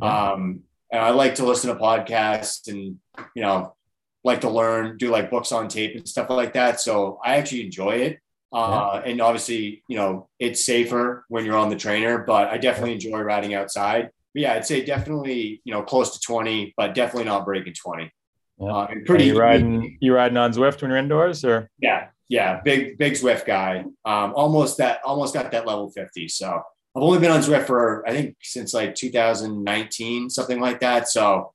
Um, 0.00 0.60
and 0.90 1.00
I 1.00 1.10
like 1.10 1.36
to 1.36 1.46
listen 1.46 1.70
to 1.74 1.80
podcasts 1.80 2.68
and 2.68 2.98
you 3.34 3.42
know, 3.42 3.74
like 4.22 4.42
to 4.42 4.50
learn, 4.50 4.96
do 4.98 5.10
like 5.10 5.30
books 5.30 5.52
on 5.52 5.68
tape 5.68 5.96
and 5.96 6.08
stuff 6.08 6.30
like 6.30 6.52
that. 6.52 6.80
So 6.80 7.18
I 7.24 7.36
actually 7.36 7.64
enjoy 7.64 7.96
it. 7.96 8.18
Uh, 8.52 9.02
and 9.04 9.20
obviously, 9.20 9.82
you 9.88 9.96
know, 9.96 10.28
it's 10.38 10.64
safer 10.64 11.24
when 11.28 11.44
you're 11.44 11.56
on 11.56 11.70
the 11.70 11.76
trainer, 11.76 12.18
but 12.18 12.48
I 12.48 12.58
definitely 12.58 12.92
enjoy 12.92 13.20
riding 13.20 13.52
outside. 13.54 14.10
But 14.34 14.42
yeah, 14.42 14.54
I'd 14.54 14.66
say 14.66 14.84
definitely, 14.84 15.62
you 15.64 15.72
know, 15.72 15.82
close 15.82 16.12
to 16.14 16.20
20, 16.20 16.74
but 16.76 16.94
definitely 16.94 17.24
not 17.24 17.44
breaking 17.44 17.74
20. 17.74 18.10
Yeah. 18.58 18.68
Uh, 18.68 18.86
and 18.90 19.06
pretty 19.06 19.26
you 19.26 19.38
riding 19.38 19.98
you 20.00 20.14
riding 20.14 20.36
on 20.36 20.52
Zwift 20.52 20.80
when 20.80 20.90
you're 20.90 20.98
indoors 20.98 21.44
or 21.44 21.68
yeah, 21.80 22.08
yeah, 22.28 22.60
big 22.64 22.98
big 22.98 23.14
Zwift 23.14 23.46
guy. 23.46 23.80
Um, 24.04 24.32
almost 24.34 24.78
that 24.78 25.00
almost 25.04 25.34
got 25.34 25.50
that 25.50 25.66
level 25.66 25.90
50. 25.90 26.28
So 26.28 26.48
I've 26.50 27.02
only 27.02 27.18
been 27.18 27.32
on 27.32 27.40
Zwift 27.40 27.66
for 27.66 28.08
I 28.08 28.12
think 28.12 28.36
since 28.42 28.72
like 28.72 28.94
2019, 28.94 30.30
something 30.30 30.60
like 30.60 30.80
that. 30.80 31.08
So 31.08 31.52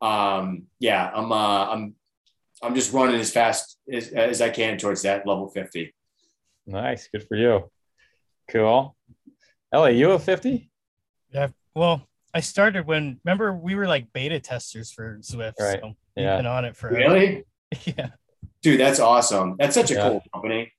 um, 0.00 0.64
yeah, 0.80 1.10
I'm 1.14 1.30
uh, 1.30 1.66
I'm 1.70 1.94
I'm 2.62 2.74
just 2.74 2.92
running 2.92 3.20
as 3.20 3.30
fast 3.30 3.78
as, 3.90 4.08
as 4.08 4.40
I 4.40 4.50
can 4.50 4.76
towards 4.76 5.02
that 5.02 5.26
level 5.26 5.48
50. 5.48 5.94
nice, 6.66 7.08
good 7.08 7.26
for 7.26 7.36
you. 7.36 7.70
Cool. 8.50 8.96
Ellie, 9.72 9.96
you 9.96 10.10
a 10.10 10.18
50? 10.18 10.68
Yeah. 11.32 11.48
Well, 11.74 12.08
I 12.32 12.40
started 12.40 12.86
when 12.86 13.18
remember 13.24 13.52
we 13.54 13.74
were 13.74 13.86
like 13.88 14.12
beta 14.12 14.38
testers 14.40 14.90
for 14.92 15.18
Zwift. 15.18 15.54
Right. 15.58 15.80
So 15.80 15.86
we've 16.16 16.24
Yeah. 16.24 16.36
been 16.36 16.46
on 16.46 16.64
it 16.64 16.76
for 16.76 16.88
Really? 16.90 17.44
yeah. 17.84 18.10
Dude, 18.62 18.78
that's 18.78 19.00
awesome. 19.00 19.56
That's 19.58 19.74
such 19.74 19.90
a 19.90 19.94
Yeah. 19.94 20.08
cool 20.08 20.22
company. 20.32 20.72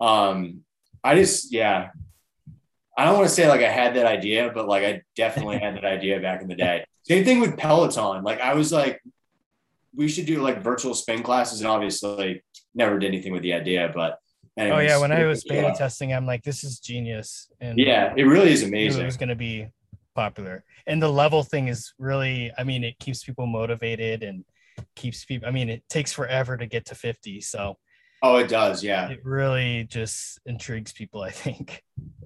Um, 0.00 0.64
I 1.02 1.14
just 1.16 1.52
yeah. 1.52 1.90
I 2.96 3.04
don't 3.04 3.14
want 3.16 3.28
to 3.28 3.34
say 3.34 3.48
like 3.48 3.60
I 3.60 3.70
had 3.70 3.94
that 3.96 4.06
idea, 4.06 4.50
but 4.54 4.68
like 4.68 4.84
I 4.84 5.02
definitely 5.16 5.58
had 5.58 5.74
that 5.76 5.84
idea 5.84 6.20
back 6.20 6.42
in 6.42 6.48
the 6.48 6.54
day. 6.54 6.84
Same 7.02 7.24
thing 7.24 7.40
with 7.40 7.56
Peloton. 7.56 8.22
Like 8.22 8.40
I 8.40 8.54
was 8.54 8.72
like, 8.72 9.02
we 9.96 10.08
should 10.08 10.26
do 10.26 10.40
like 10.42 10.62
virtual 10.62 10.94
spin 10.94 11.22
classes, 11.22 11.60
and 11.60 11.68
obviously 11.68 12.42
never 12.74 12.98
did 12.98 13.08
anything 13.08 13.32
with 13.32 13.42
the 13.42 13.52
idea. 13.52 13.90
But 13.92 14.18
Oh 14.56 14.78
yeah, 14.78 14.98
when 15.00 15.10
I 15.10 15.24
was 15.24 15.42
beta 15.42 15.62
yeah. 15.68 15.72
testing, 15.74 16.12
I'm 16.12 16.26
like, 16.26 16.44
this 16.44 16.62
is 16.62 16.78
genius. 16.78 17.48
And 17.60 17.78
yeah, 17.78 18.14
it 18.16 18.22
really 18.22 18.52
is 18.52 18.62
amazing. 18.62 19.02
it 19.02 19.06
was 19.06 19.16
gonna 19.16 19.34
be 19.34 19.66
popular. 20.14 20.64
And 20.86 21.02
the 21.02 21.08
level 21.08 21.42
thing 21.42 21.68
is 21.68 21.92
really, 21.98 22.52
I 22.56 22.64
mean, 22.64 22.84
it 22.84 22.98
keeps 22.98 23.24
people 23.24 23.46
motivated 23.46 24.22
and 24.22 24.44
keeps 24.96 25.24
people 25.24 25.48
I 25.48 25.52
mean, 25.52 25.68
it 25.68 25.82
takes 25.88 26.12
forever 26.12 26.56
to 26.56 26.66
get 26.66 26.86
to 26.86 26.94
50. 26.94 27.40
So 27.40 27.76
Oh, 28.22 28.36
it 28.36 28.48
does. 28.48 28.82
Yeah. 28.82 29.10
it 29.10 29.20
really 29.24 29.84
just 29.84 30.40
intrigues 30.46 30.92
people, 30.92 31.20
I 31.22 31.30
think. 31.30 31.82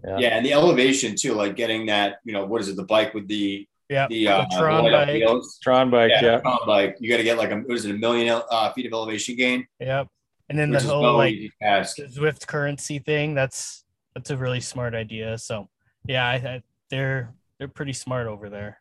Yeah. 0.06 0.28
And 0.36 0.46
the 0.46 0.52
elevation 0.52 1.16
too, 1.16 1.34
like 1.34 1.56
getting 1.56 1.86
that, 1.86 2.18
you 2.24 2.32
know, 2.32 2.44
what 2.46 2.60
is 2.60 2.68
it, 2.68 2.76
the 2.76 2.84
bike 2.84 3.14
with 3.14 3.26
the, 3.26 3.66
Yeah. 3.88 4.06
the, 4.08 4.28
uh, 4.28 4.44
Tron 4.56 4.84
light 4.84 4.92
bike. 4.92 5.14
wheels? 5.14 5.58
Tron 5.62 5.90
bike, 5.90 6.10
Yeah. 6.14 6.22
yeah. 6.22 6.38
Tron 6.40 6.58
bike. 6.66 6.96
You 7.00 7.10
got 7.10 7.16
to 7.16 7.24
get 7.24 7.36
like 7.36 7.50
a, 7.50 7.56
what 7.56 7.76
is 7.76 7.84
it, 7.84 7.94
a 7.96 7.98
million 7.98 8.40
uh, 8.50 8.72
feet 8.74 8.86
of 8.86 8.92
elevation 8.92 9.34
gain, 9.36 9.66
Yep. 9.80 10.06
And 10.50 10.58
then 10.58 10.70
the 10.70 10.80
whole 10.80 11.02
no 11.02 11.16
like 11.16 11.34
easy 11.34 11.52
task. 11.60 11.96
the 11.96 12.04
Zwift 12.04 12.46
currency 12.46 12.98
thing, 13.00 13.34
that's 13.34 13.84
that's 14.14 14.30
a 14.30 14.36
really 14.36 14.60
smart 14.60 14.94
idea. 14.94 15.36
So 15.36 15.68
yeah, 16.06 16.26
I, 16.26 16.34
I 16.36 16.62
they're 16.88 17.34
they're 17.58 17.68
pretty 17.68 17.92
smart 17.92 18.26
over 18.26 18.48
there. 18.48 18.78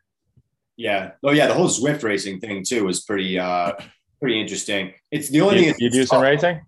Yeah. 0.76 1.12
Oh 1.24 1.32
yeah. 1.32 1.48
The 1.48 1.54
whole 1.54 1.68
Zwift 1.70 2.04
racing 2.04 2.40
thing 2.40 2.64
too 2.64 2.84
was 2.86 3.02
pretty, 3.02 3.40
uh, 3.40 3.74
pretty 4.20 4.40
interesting. 4.40 4.94
It's 5.12 5.30
the 5.30 5.42
only 5.42 5.66
You, 5.66 5.72
thing. 5.72 5.76
you 5.80 5.90
do 5.90 6.06
some 6.06 6.22
racing? 6.22 6.62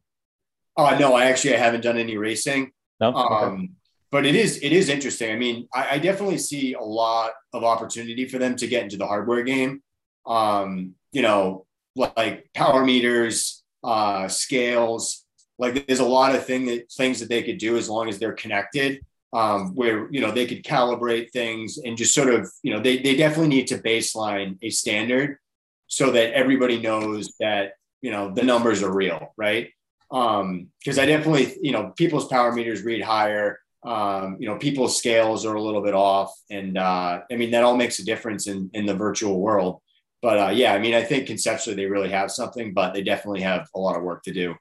Oh 0.78 0.98
no, 0.98 1.14
I 1.14 1.26
actually 1.26 1.56
I 1.56 1.60
haven't 1.60 1.82
done 1.82 1.98
any 1.98 2.18
racing. 2.18 2.72
No. 3.00 3.10
Okay. 3.10 3.36
Um, 3.46 3.70
but 4.12 4.26
it 4.26 4.34
is 4.36 4.58
it 4.64 4.72
is 4.72 4.90
interesting. 4.90 5.32
I 5.32 5.36
mean, 5.36 5.68
I, 5.74 5.96
I 5.96 6.00
definitely 6.00 6.40
see 6.40 6.74
a 6.74 6.82
lot 6.82 7.32
of 7.54 7.64
opportunity 7.64 8.28
for 8.28 8.40
them 8.40 8.56
to 8.56 8.68
get 8.68 8.84
into 8.84 8.98
the 8.98 9.06
hardware 9.06 9.44
game. 9.44 9.84
Um, 10.26 10.96
you 11.12 11.22
know, 11.22 11.66
like 11.96 12.50
power 12.56 12.84
meters, 12.84 13.64
uh, 13.84 14.28
scales. 14.28 15.26
Like 15.60 15.86
there's 15.86 16.00
a 16.00 16.06
lot 16.06 16.34
of 16.34 16.46
thing 16.46 16.66
that 16.68 16.92
things 16.92 17.20
that 17.20 17.30
they 17.30 17.44
could 17.44 17.58
do 17.58 17.78
as 17.78 17.90
long 17.90 18.10
as 18.10 18.18
they're 18.18 18.34
connected. 18.34 19.02
Um, 19.32 19.76
where 19.76 20.12
you 20.12 20.22
know 20.22 20.32
they 20.32 20.48
could 20.48 20.64
calibrate 20.64 21.30
things 21.30 21.78
and 21.78 21.96
just 21.96 22.16
sort 22.16 22.34
of 22.34 22.50
you 22.64 22.74
know 22.74 22.80
they 22.80 22.98
they 22.98 23.16
definitely 23.16 23.50
need 23.50 23.68
to 23.68 23.78
baseline 23.78 24.58
a 24.64 24.72
standard 24.72 25.38
so 25.86 26.10
that 26.10 26.34
everybody 26.34 26.82
knows 26.82 27.36
that 27.40 27.74
you 28.02 28.10
know 28.10 28.34
the 28.34 28.42
numbers 28.42 28.82
are 28.82 28.92
real, 28.92 29.34
right? 29.38 29.70
Um, 30.10 30.70
because 30.80 30.98
I 30.98 31.06
definitely 31.06 31.56
you 31.62 31.72
know 31.72 31.94
people's 31.96 32.28
power 32.28 32.52
meters 32.52 32.82
read 32.82 33.04
higher 33.04 33.60
um, 33.84 34.38
you 34.40 34.48
know, 34.48 34.58
people's 34.58 34.98
scales 34.98 35.46
are 35.46 35.56
a 35.56 35.62
little 35.62 35.82
bit 35.82 35.94
off. 35.94 36.34
And 36.50 36.78
uh, 36.78 37.22
I 37.32 37.36
mean, 37.36 37.52
that 37.52 37.64
all 37.64 37.78
makes 37.78 38.00
a 38.00 38.06
difference 38.06 38.48
in, 38.48 38.70
in 38.74 38.86
the 38.86 38.94
virtual 38.94 39.40
world. 39.40 39.82
But 40.22 40.38
uh, 40.38 40.50
yeah, 40.50 40.74
I 40.74 40.80
mean, 40.80 40.94
I 40.94 41.04
think 41.04 41.28
conceptually 41.28 41.78
they 41.78 41.86
really 41.86 42.10
have 42.10 42.30
something, 42.30 42.74
but 42.74 42.94
they 42.94 43.04
definitely 43.04 43.42
have 43.42 43.68
a 43.74 43.80
lot 43.80 43.96
of 43.96 44.04
work 44.04 44.24
to 44.24 44.34
do 44.34 44.56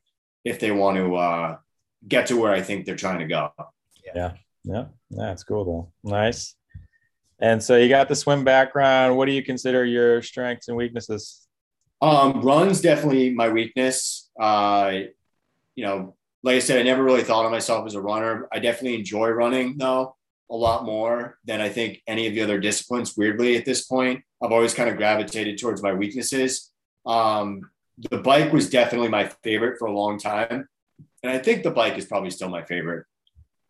if 0.45 0.61
they 0.61 0.71
want 0.71 0.99
to 0.99 1.16
uh, 1.16 1.57
get 2.07 2.27
to 2.29 2.37
where 2.37 2.53
I 2.53 2.62
think 2.62 2.87
they're 2.87 2.95
trying 2.95 3.19
to 3.19 3.27
go. 3.27 3.51
Yeah, 4.14 4.35
that's 5.11 5.45
cool 5.45 5.64
though. 5.64 5.93
Nice. 6.11 6.55
And 7.41 7.62
so 7.62 7.77
you 7.77 7.89
got 7.89 8.09
the 8.09 8.16
swim 8.16 8.45
background. 8.45 9.16
What 9.16 9.27
do 9.27 9.33
you 9.33 9.43
consider 9.43 9.85
your 9.85 10.23
strengths 10.23 10.69
and 10.69 10.77
weaknesses? 10.77 11.47
Um, 12.01 12.41
runs 12.43 12.81
definitely 12.81 13.31
my 13.31 13.49
weakness. 13.49 14.31
Uh, 14.41 14.93
you 15.75 15.85
know, 15.85 16.16
like 16.43 16.57
I 16.57 16.59
said, 16.61 16.79
I 16.79 16.83
never 16.83 17.03
really 17.03 17.23
thought 17.23 17.45
of 17.45 17.51
myself 17.51 17.87
as 17.87 17.95
a 17.95 18.01
runner. 18.01 18.49
I 18.53 18.59
definitely 18.59 18.99
enjoy 18.99 19.29
running 19.29 19.77
though 19.79 20.16
a 20.51 20.57
lot 20.57 20.85
more 20.85 21.39
than 21.45 21.61
I 21.61 21.69
think 21.69 22.03
any 22.07 22.27
of 22.27 22.35
the 22.35 22.43
other 22.43 22.59
disciplines. 22.59 23.16
Weirdly, 23.16 23.57
at 23.57 23.64
this 23.64 23.85
point, 23.85 24.23
I've 24.43 24.53
always 24.53 24.75
kind 24.75 24.89
of 24.89 24.97
gravitated 24.97 25.59
towards 25.59 25.83
my 25.83 25.93
weaknesses. 25.93 26.71
Um, 27.05 27.71
the 28.11 28.19
bike 28.19 28.53
was 28.53 28.71
definitely 28.71 29.09
my 29.09 29.31
favorite 29.43 29.79
for 29.79 29.87
a 29.87 29.93
long 29.93 30.19
time, 30.19 30.69
and 31.23 31.33
I 31.33 31.39
think 31.39 31.62
the 31.62 31.71
bike 31.71 31.99
is 31.99 32.07
probably 32.07 32.31
still 32.31 32.49
my 32.49 32.64
favorite. 32.64 33.05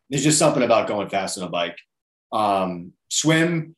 There's 0.09 0.23
just 0.23 0.39
something 0.39 0.63
about 0.63 0.87
going 0.87 1.09
fast 1.09 1.37
on 1.37 1.43
a 1.43 1.49
bike. 1.49 1.77
Um, 2.31 2.93
swim, 3.09 3.75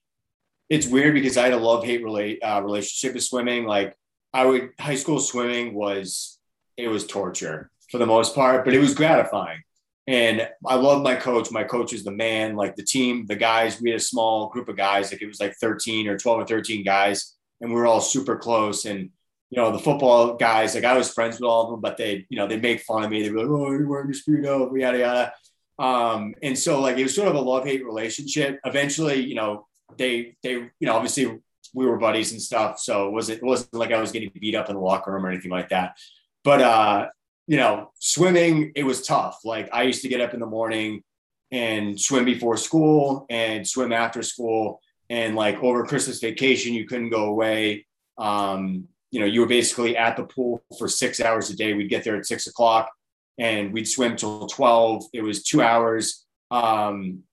it's 0.70 0.88
weird 0.88 1.14
because 1.14 1.38
I 1.38 1.44
had 1.44 1.54
a 1.54 1.58
love 1.58 1.84
hate 1.84 2.04
relate 2.04 2.40
uh, 2.42 2.62
relationship 2.64 3.16
with 3.16 3.24
swimming. 3.24 3.66
Like 3.66 3.96
I 4.34 4.46
would 4.46 4.70
high 4.80 4.96
school 4.96 5.20
swimming 5.20 5.74
was 5.74 6.40
it 6.78 6.88
was 6.88 7.06
torture 7.06 7.70
for 7.90 7.98
the 7.98 8.06
most 8.06 8.34
part, 8.34 8.64
but 8.64 8.74
it 8.74 8.80
was 8.80 8.94
gratifying. 8.94 9.62
And 10.08 10.48
I 10.66 10.76
love 10.76 11.04
my 11.04 11.16
coach. 11.16 11.52
My 11.52 11.64
coach 11.64 11.94
is 11.94 12.04
the 12.04 12.12
man. 12.12 12.56
Like 12.56 12.76
the 12.76 12.84
team, 12.84 13.26
the 13.28 13.36
guys, 13.36 13.82
we 13.82 13.92
had 13.92 14.00
a 14.00 14.04
small 14.04 14.50
group 14.50 14.68
of 14.68 14.78
guys. 14.78 15.12
Like 15.12 15.22
it 15.22 15.28
was 15.28 15.40
like 15.40 15.56
13 15.56 16.08
or 16.08 16.18
12 16.18 16.40
or 16.40 16.46
13 16.46 16.84
guys, 16.84 17.36
and 17.60 17.70
we 17.70 17.76
were 17.76 17.86
all 17.86 18.02
super 18.02 18.38
close. 18.38 18.86
And 18.86 19.10
you 19.50 19.62
know, 19.62 19.72
the 19.72 19.80
football 19.80 20.36
guys, 20.38 20.74
like 20.74 20.86
I 20.86 20.98
was 20.98 21.14
friends 21.14 21.36
with 21.36 21.50
all 21.50 21.66
of 21.66 21.72
them, 21.72 21.82
but 21.82 21.98
they, 21.98 22.26
you 22.30 22.38
know, 22.38 22.48
they 22.48 22.58
make 22.58 22.82
fun 22.82 23.04
of 23.04 23.10
me. 23.10 23.22
They'd 23.22 23.30
be 23.30 23.36
like, 23.36 23.48
"Oh, 23.48 23.72
you're 23.72 23.88
wearing 23.88 24.12
your 24.12 24.16
speedo," 24.16 24.80
yada 24.80 25.00
yada. 25.00 25.34
Um, 25.82 26.36
and 26.44 26.58
so 26.58 26.80
like 26.80 26.98
it 26.98 27.04
was 27.04 27.16
sort 27.16 27.28
of 27.28 27.34
a 27.34 27.42
love 27.42 27.66
hate 27.66 27.84
relationship. 27.84 28.60
Eventually, 28.66 29.20
you 29.20 29.34
know, 29.34 29.68
they 29.98 30.36
they 30.44 30.52
you 30.52 30.72
know 30.82 30.94
obviously 30.94 31.40
we 31.74 31.88
were 31.88 31.98
buddies 31.98 32.32
and 32.32 32.42
stuff, 32.42 32.80
so 32.80 33.08
it 33.08 33.12
wasn't 33.12 33.40
it 33.40 33.44
wasn't 33.44 33.74
like 33.74 33.92
I 33.92 34.00
was 34.00 34.12
getting 34.12 34.32
beat 34.40 34.54
up 34.54 34.70
in 34.70 34.76
the 34.76 34.82
locker 34.82 35.12
room 35.12 35.26
or 35.26 35.32
anything 35.32 35.50
like 35.50 35.70
that. 35.70 35.98
But 36.44 36.62
uh, 36.62 37.08
you 37.48 37.58
know, 37.58 37.92
swimming 38.00 38.74
it 38.76 38.84
was 38.84 39.06
tough. 39.06 39.40
Like 39.44 39.70
I 39.74 39.82
used 39.82 40.04
to 40.04 40.08
get 40.08 40.22
up 40.22 40.36
in 40.36 40.40
the 40.40 40.46
morning 40.46 41.02
and 41.52 42.00
swim 42.00 42.26
before 42.26 42.58
school 42.58 43.26
and 43.32 43.68
swim 43.68 43.92
after 43.92 44.22
school. 44.22 44.82
And 45.10 45.36
like 45.36 45.62
over 45.64 45.84
Christmas 45.84 46.20
vacation, 46.20 46.76
you 46.76 46.86
couldn't 46.86 47.10
go 47.10 47.26
away. 47.26 47.88
Um, 48.20 48.88
you 49.10 49.20
know, 49.20 49.26
you 49.26 49.42
were 49.42 49.48
basically 49.48 49.98
at 49.98 50.16
the 50.16 50.24
pool 50.24 50.64
for 50.78 50.88
six 50.88 51.20
hours 51.20 51.50
a 51.50 51.56
day. 51.56 51.74
We'd 51.74 51.90
get 51.90 52.04
there 52.04 52.16
at 52.16 52.28
six 52.28 52.46
o'clock 52.46 52.90
and 53.38 53.74
we'd 53.74 53.88
swim 53.88 54.16
till 54.16 54.48
12. 54.48 55.06
It 55.14 55.22
was 55.22 55.44
two 55.44 55.62
hours. 55.62 56.26
Um, 56.50 57.24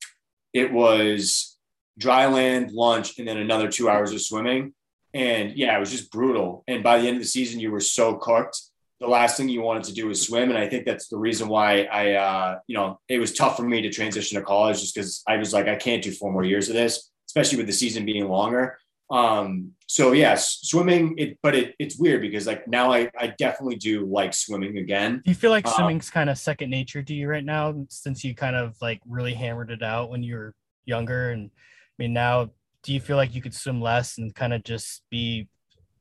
it 0.53 0.73
was 0.73 1.57
dry 1.99 2.27
land, 2.27 2.73
lunch, 2.73 3.19
and 3.19 3.27
then 3.27 3.37
another 3.37 3.69
two 3.69 3.89
hours 3.89 4.13
of 4.13 4.23
swimming. 4.23 4.73
And 5.15 5.57
yeah, 5.57 5.77
it 5.77 5.81
was 5.81 5.91
just 5.91 6.11
brutal. 6.11 6.65
And 6.69 6.83
by 6.83 6.99
the 6.99 7.09
end 7.09 7.17
of 7.17 7.23
the 7.23 7.29
season, 7.29 7.61
you 7.61 7.71
were 7.71 7.81
so 7.81 8.15
cooked. 8.15 8.61
The 9.01 9.09
last 9.09 9.37
thing 9.37 9.49
you 9.49 9.63
wanted 9.63 9.85
to 9.85 9.95
do 9.95 10.09
was 10.09 10.27
swim. 10.27 10.51
And 10.51 10.59
I 10.59 10.69
think 10.69 10.85
that's 10.85 11.09
the 11.09 11.19
reason 11.19 11.49
why 11.49 11.85
I, 11.85 12.13
uh, 12.15 12.59
you 12.67 12.77
know, 12.77 13.01
it 13.09 13.19
was 13.19 13.33
tough 13.33 13.57
for 13.57 13.63
me 13.63 13.83
to 13.83 13.91
transition 13.91 14.39
to 14.39 14.45
college 14.45 14.81
just 14.81 14.95
because 14.95 15.23
I 15.27 15.37
was 15.37 15.53
like, 15.53 15.69
I 15.69 15.77
can't 15.77 16.03
do 16.03 16.11
four 16.13 16.33
more 16.33 16.45
years 16.45 16.69
of 16.69 16.75
this, 16.75 17.11
especially 17.29 17.59
with 17.59 17.67
the 17.67 17.73
season 17.73 18.05
being 18.05 18.29
longer. 18.29 18.79
Um, 19.11 19.73
so 19.87 20.13
yes, 20.13 20.59
swimming, 20.63 21.15
it, 21.17 21.39
but 21.43 21.55
it, 21.55 21.75
it's 21.79 21.99
weird 21.99 22.21
because 22.21 22.47
like 22.47 22.69
now 22.69 22.93
I, 22.93 23.11
I 23.19 23.35
definitely 23.39 23.77
do 23.77 24.05
like 24.05 24.35
swimming 24.35 24.77
again. 24.79 25.23
Do 25.25 25.31
you 25.31 25.35
feel 25.35 25.51
like 25.51 25.67
Um, 25.67 25.73
swimming's 25.75 26.11
kind 26.11 26.29
of 26.29 26.37
second 26.37 26.71
nature 26.71 27.03
to 27.03 27.15
you 27.15 27.29
right 27.29 27.45
now 27.45 27.87
since 27.89 28.23
you 28.23 28.35
kind 28.35 28.55
of 28.55 28.77
like 28.83 29.01
really 29.07 29.35
hammered 29.35 29.71
it 29.71 29.83
out 29.83 30.11
when 30.11 30.23
you 30.23 30.37
were 30.37 30.55
younger? 30.85 31.31
And 31.31 31.51
I 31.55 32.03
mean, 32.03 32.13
now 32.13 32.51
do 32.83 32.93
you 32.93 33.01
feel 33.01 33.17
like 33.17 33.35
you 33.35 33.43
could 33.43 33.55
swim 33.55 33.81
less 33.81 34.19
and 34.19 34.35
kind 34.35 34.53
of 34.53 34.63
just 34.63 35.03
be 35.11 35.49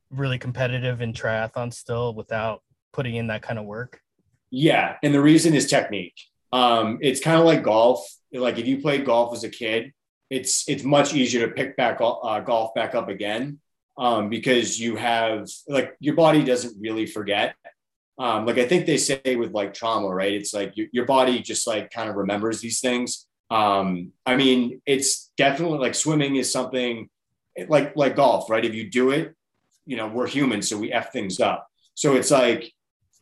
really 0.10 0.38
competitive 0.38 1.02
in 1.02 1.14
triathlon 1.14 1.74
still 1.74 2.14
without 2.14 2.62
putting 2.94 3.16
in 3.16 3.28
that 3.28 3.42
kind 3.42 3.58
of 3.58 3.66
work? 3.66 4.02
Yeah, 4.52 4.96
and 5.02 5.14
the 5.14 5.22
reason 5.22 5.54
is 5.54 5.68
technique. 5.70 6.16
Um, 6.54 7.00
it's 7.02 7.20
kind 7.20 7.40
of 7.40 7.46
like 7.46 7.64
golf. 7.64 8.06
Like 8.34 8.58
if 8.58 8.68
you 8.68 8.82
played 8.82 9.06
golf 9.06 9.34
as 9.34 9.44
a 9.44 9.50
kid, 9.50 9.92
it's 10.30 10.68
it's 10.68 10.84
much 10.84 11.14
easier 11.14 11.48
to 11.48 11.54
pick 11.54 11.78
back 11.78 12.00
uh, 12.02 12.40
golf 12.42 12.74
back 12.74 12.96
up 12.96 13.10
again 13.10 13.60
um, 13.98 14.30
because 14.30 14.80
you 14.80 14.96
have 14.96 15.48
like 15.68 15.96
your 16.00 16.16
body 16.16 16.44
doesn't 16.44 16.80
really 16.80 17.06
forget. 17.06 17.56
Um, 18.20 18.46
like 18.46 18.58
I 18.58 18.68
think 18.68 18.86
they 18.86 18.98
say 18.98 19.36
with 19.36 19.52
like 19.52 19.74
trauma, 19.74 20.10
right? 20.10 20.34
It's 20.34 20.54
like 20.54 20.76
your, 20.76 20.88
your 20.92 21.06
body 21.06 21.40
just 21.40 21.68
like 21.68 21.92
kind 21.92 22.10
of 22.10 22.16
remembers 22.16 22.62
these 22.62 22.80
things. 22.80 23.28
Um, 23.50 24.12
I 24.26 24.36
mean, 24.36 24.82
it's 24.86 25.32
definitely 25.38 25.78
like 25.80 25.96
swimming 25.96 26.36
is 26.36 26.52
something 26.52 27.10
like 27.68 27.96
like 27.96 28.16
golf, 28.16 28.50
right? 28.50 28.66
If 28.66 28.74
you 28.74 28.90
do 28.90 29.12
it, 29.12 29.36
you 29.86 29.98
know, 29.98 30.08
we're 30.08 30.28
human, 30.28 30.62
so 30.62 30.78
we 30.78 30.92
f 30.92 31.12
things 31.12 31.40
up. 31.40 31.68
So 31.94 32.16
it's 32.16 32.32
like 32.32 32.72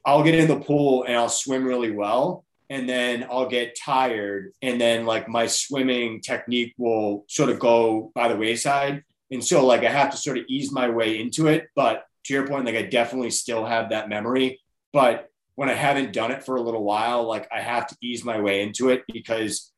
I'll 0.05 0.23
get 0.23 0.35
in 0.35 0.47
the 0.47 0.59
pool 0.59 1.03
and 1.03 1.15
I'll 1.15 1.29
swim 1.29 1.65
really 1.65 1.91
well. 1.91 2.44
And 2.69 2.89
then 2.89 3.25
I'll 3.29 3.47
get 3.47 3.77
tired. 3.79 4.53
And 4.61 4.79
then 4.79 5.05
like 5.05 5.27
my 5.27 5.47
swimming 5.47 6.21
technique 6.21 6.73
will 6.77 7.25
sort 7.27 7.49
of 7.49 7.59
go 7.59 8.11
by 8.15 8.27
the 8.27 8.35
wayside. 8.35 9.03
And 9.31 9.43
so 9.43 9.65
like 9.65 9.83
I 9.83 9.89
have 9.89 10.11
to 10.11 10.17
sort 10.17 10.37
of 10.37 10.45
ease 10.47 10.71
my 10.71 10.89
way 10.89 11.19
into 11.19 11.47
it. 11.47 11.67
But 11.75 12.05
to 12.25 12.33
your 12.33 12.47
point, 12.47 12.65
like 12.65 12.75
I 12.75 12.83
definitely 12.83 13.31
still 13.31 13.65
have 13.65 13.89
that 13.89 14.09
memory. 14.09 14.61
But 14.93 15.29
when 15.55 15.69
I 15.69 15.73
haven't 15.73 16.13
done 16.13 16.31
it 16.31 16.43
for 16.43 16.55
a 16.55 16.61
little 16.61 16.83
while, 16.83 17.23
like 17.23 17.47
I 17.51 17.61
have 17.61 17.87
to 17.87 17.95
ease 18.01 18.23
my 18.23 18.39
way 18.39 18.61
into 18.61 18.89
it 18.89 19.03
because 19.11 19.71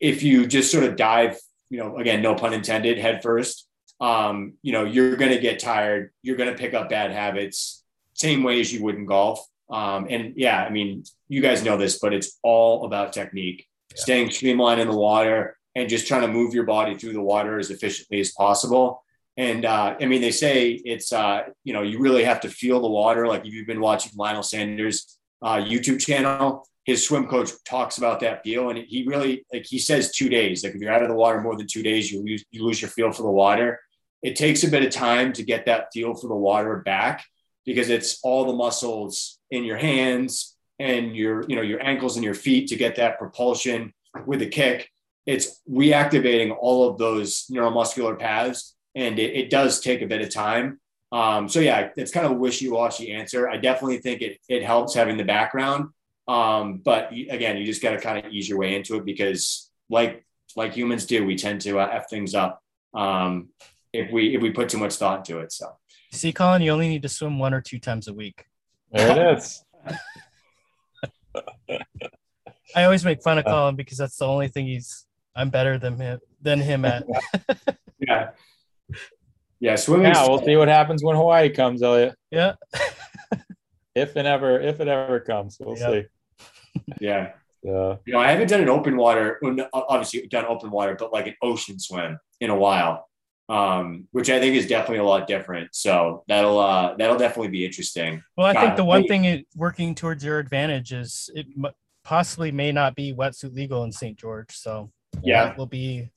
if 0.00 0.22
you 0.22 0.46
just 0.46 0.72
sort 0.72 0.84
of 0.84 0.96
dive, 0.96 1.38
you 1.68 1.78
know, 1.78 1.98
again, 1.98 2.22
no 2.22 2.34
pun 2.34 2.52
intended, 2.52 2.98
head 2.98 3.22
first, 3.22 3.66
um, 4.00 4.54
you 4.62 4.72
know, 4.72 4.84
you're 4.84 5.16
going 5.16 5.32
to 5.32 5.40
get 5.40 5.58
tired. 5.58 6.10
You're 6.22 6.36
going 6.36 6.50
to 6.50 6.56
pick 6.56 6.74
up 6.74 6.88
bad 6.88 7.12
habits, 7.12 7.84
same 8.14 8.42
way 8.42 8.60
as 8.60 8.72
you 8.72 8.82
would 8.82 8.96
in 8.96 9.06
golf. 9.06 9.46
Um, 9.70 10.06
and 10.10 10.34
yeah, 10.36 10.64
I 10.64 10.70
mean, 10.70 11.04
you 11.28 11.40
guys 11.40 11.62
know 11.64 11.76
this, 11.76 11.98
but 11.98 12.12
it's 12.12 12.38
all 12.42 12.84
about 12.84 13.12
technique, 13.12 13.66
Yeah. 13.92 14.02
staying 14.02 14.30
streamlined 14.30 14.80
in 14.80 14.88
the 14.88 14.96
water 14.96 15.56
and 15.76 15.88
just 15.88 16.08
trying 16.08 16.22
to 16.22 16.28
move 16.28 16.52
your 16.54 16.64
body 16.64 16.96
through 16.96 17.12
the 17.12 17.22
water 17.22 17.58
as 17.58 17.70
efficiently 17.70 18.20
as 18.20 18.32
possible. 18.32 19.04
And 19.36 19.64
uh, 19.64 19.96
I 20.00 20.06
mean, 20.06 20.20
they 20.20 20.32
say 20.32 20.70
it's, 20.72 21.12
uh, 21.12 21.44
you 21.64 21.72
know, 21.72 21.82
you 21.82 22.00
really 22.00 22.24
have 22.24 22.40
to 22.40 22.48
feel 22.48 22.80
the 22.80 22.88
water. 22.88 23.26
Like 23.28 23.46
if 23.46 23.52
you've 23.54 23.66
been 23.66 23.80
watching 23.80 24.12
Lionel 24.16 24.42
Sanders' 24.42 25.18
uh, 25.40 25.56
YouTube 25.56 26.00
channel, 26.00 26.66
his 26.84 27.06
swim 27.06 27.26
coach 27.28 27.50
talks 27.64 27.98
about 27.98 28.20
that 28.20 28.42
feel. 28.42 28.70
And 28.70 28.78
he 28.78 29.04
really, 29.06 29.46
like 29.52 29.64
he 29.66 29.78
says 29.78 30.10
two 30.12 30.28
days, 30.28 30.64
like 30.64 30.74
if 30.74 30.80
you're 30.80 30.92
out 30.92 31.02
of 31.02 31.08
the 31.08 31.14
water 31.14 31.40
more 31.40 31.56
than 31.56 31.68
two 31.68 31.82
days, 31.84 32.10
you 32.10 32.22
lose, 32.24 32.44
you 32.50 32.64
lose 32.64 32.82
your 32.82 32.90
feel 32.90 33.12
for 33.12 33.22
the 33.22 33.30
water. 33.30 33.80
It 34.22 34.34
takes 34.34 34.64
a 34.64 34.68
bit 34.68 34.82
of 34.82 34.90
time 34.90 35.32
to 35.34 35.42
get 35.44 35.66
that 35.66 35.86
feel 35.94 36.14
for 36.14 36.26
the 36.28 36.34
water 36.34 36.76
back 36.84 37.24
because 37.64 37.88
it's 37.88 38.18
all 38.22 38.44
the 38.44 38.52
muscles 38.52 39.38
in 39.50 39.64
your 39.64 39.76
hands 39.76 40.56
and 40.78 41.14
your 41.14 41.44
you 41.48 41.56
know 41.56 41.62
your 41.62 41.82
ankles 41.82 42.16
and 42.16 42.24
your 42.24 42.34
feet 42.34 42.68
to 42.68 42.76
get 42.76 42.96
that 42.96 43.18
propulsion 43.18 43.92
with 44.26 44.42
a 44.42 44.46
kick. 44.46 44.88
It's 45.26 45.60
reactivating 45.70 46.56
all 46.58 46.88
of 46.88 46.98
those 46.98 47.46
neuromuscular 47.50 48.18
paths 48.18 48.74
and 48.94 49.18
it, 49.18 49.36
it 49.36 49.50
does 49.50 49.80
take 49.80 50.02
a 50.02 50.06
bit 50.06 50.22
of 50.22 50.32
time. 50.32 50.80
Um, 51.12 51.48
so 51.48 51.60
yeah 51.60 51.90
it's 51.96 52.10
kind 52.10 52.26
of 52.26 52.32
a 52.32 52.36
wishy-washy 52.36 53.12
answer. 53.12 53.48
I 53.48 53.56
definitely 53.56 53.98
think 53.98 54.22
it, 54.22 54.38
it 54.48 54.62
helps 54.62 54.94
having 54.94 55.16
the 55.16 55.24
background. 55.24 55.90
Um, 56.26 56.78
but 56.78 57.12
again 57.12 57.56
you 57.56 57.66
just 57.66 57.82
got 57.82 57.90
to 57.90 58.00
kind 58.00 58.24
of 58.24 58.32
ease 58.32 58.48
your 58.48 58.58
way 58.58 58.74
into 58.74 58.96
it 58.96 59.04
because 59.04 59.70
like 59.88 60.24
like 60.56 60.72
humans 60.72 61.06
do 61.06 61.24
we 61.24 61.36
tend 61.36 61.60
to 61.62 61.78
uh, 61.78 61.88
f 61.92 62.08
things 62.08 62.34
up 62.34 62.62
um, 62.94 63.48
if 63.92 64.10
we 64.10 64.34
if 64.34 64.42
we 64.42 64.50
put 64.50 64.68
too 64.68 64.78
much 64.78 64.96
thought 64.96 65.18
into 65.18 65.40
it 65.40 65.52
so. 65.52 65.76
See, 66.12 66.32
Colin, 66.32 66.60
you 66.60 66.72
only 66.72 66.88
need 66.88 67.02
to 67.02 67.08
swim 67.08 67.38
one 67.38 67.54
or 67.54 67.60
two 67.60 67.78
times 67.78 68.08
a 68.08 68.12
week. 68.12 68.46
There 68.92 69.10
it 69.32 69.38
is. 69.38 69.64
I 72.76 72.84
always 72.84 73.04
make 73.04 73.22
fun 73.22 73.38
of. 73.38 73.44
Colin 73.44 73.76
because 73.76 73.98
that's 73.98 74.16
the 74.16 74.26
only 74.26 74.48
thing 74.48 74.66
he's 74.66 75.06
I'm 75.34 75.50
better 75.50 75.78
than 75.78 75.96
him 75.98 76.18
than 76.42 76.60
him 76.60 76.84
at. 76.84 77.04
yeah 78.00 78.30
yeah 79.60 79.76
swimming 79.76 80.06
Yeah, 80.12 80.26
we'll 80.28 80.42
see 80.44 80.56
what 80.56 80.68
happens 80.68 81.02
when 81.04 81.16
Hawaii 81.16 81.50
comes, 81.50 81.82
Elliot. 81.82 82.14
Yeah. 82.30 82.54
If 83.92 84.14
and 84.14 84.26
ever, 84.26 84.60
if 84.60 84.78
it 84.80 84.86
ever 84.86 85.18
comes, 85.18 85.56
we'll 85.60 85.76
Yep. 85.76 86.06
see. 86.06 86.82
yeah 87.00 87.32
Yeah. 87.64 87.96
You 88.06 88.12
know, 88.12 88.20
I 88.20 88.30
haven't 88.30 88.48
done 88.48 88.60
an 88.60 88.68
open 88.68 88.96
water, 88.96 89.40
obviously 89.72 90.28
done 90.28 90.44
open 90.46 90.70
water, 90.70 90.94
but 90.96 91.12
like 91.12 91.26
an 91.26 91.34
ocean 91.42 91.80
swim 91.80 92.16
in 92.40 92.50
a 92.50 92.56
while, 92.56 93.09
um, 93.50 94.06
which 94.12 94.30
I 94.30 94.38
think 94.38 94.54
is 94.54 94.68
definitely 94.68 94.98
a 94.98 95.04
lot 95.04 95.26
different. 95.26 95.74
So 95.74 96.22
that'll 96.28 96.58
uh, 96.58 96.94
that'll 96.96 97.18
definitely 97.18 97.48
be 97.48 97.64
interesting. 97.66 98.22
Well, 98.36 98.46
I 98.46 98.58
think 98.58 98.76
the 98.76 98.84
one 98.84 99.02
wait. 99.02 99.08
thing 99.08 99.24
it, 99.24 99.46
working 99.56 99.94
towards 99.94 100.24
your 100.24 100.38
advantage 100.38 100.92
is 100.92 101.28
it 101.34 101.46
m- 101.56 101.72
possibly 102.04 102.52
may 102.52 102.70
not 102.70 102.94
be 102.94 103.12
wetsuit 103.12 103.52
legal 103.54 103.82
in 103.82 103.90
St. 103.90 104.16
George, 104.16 104.56
so 104.56 104.92
Yeah, 105.22 105.46
that 105.46 105.58
will 105.58 105.66
be 105.66 106.10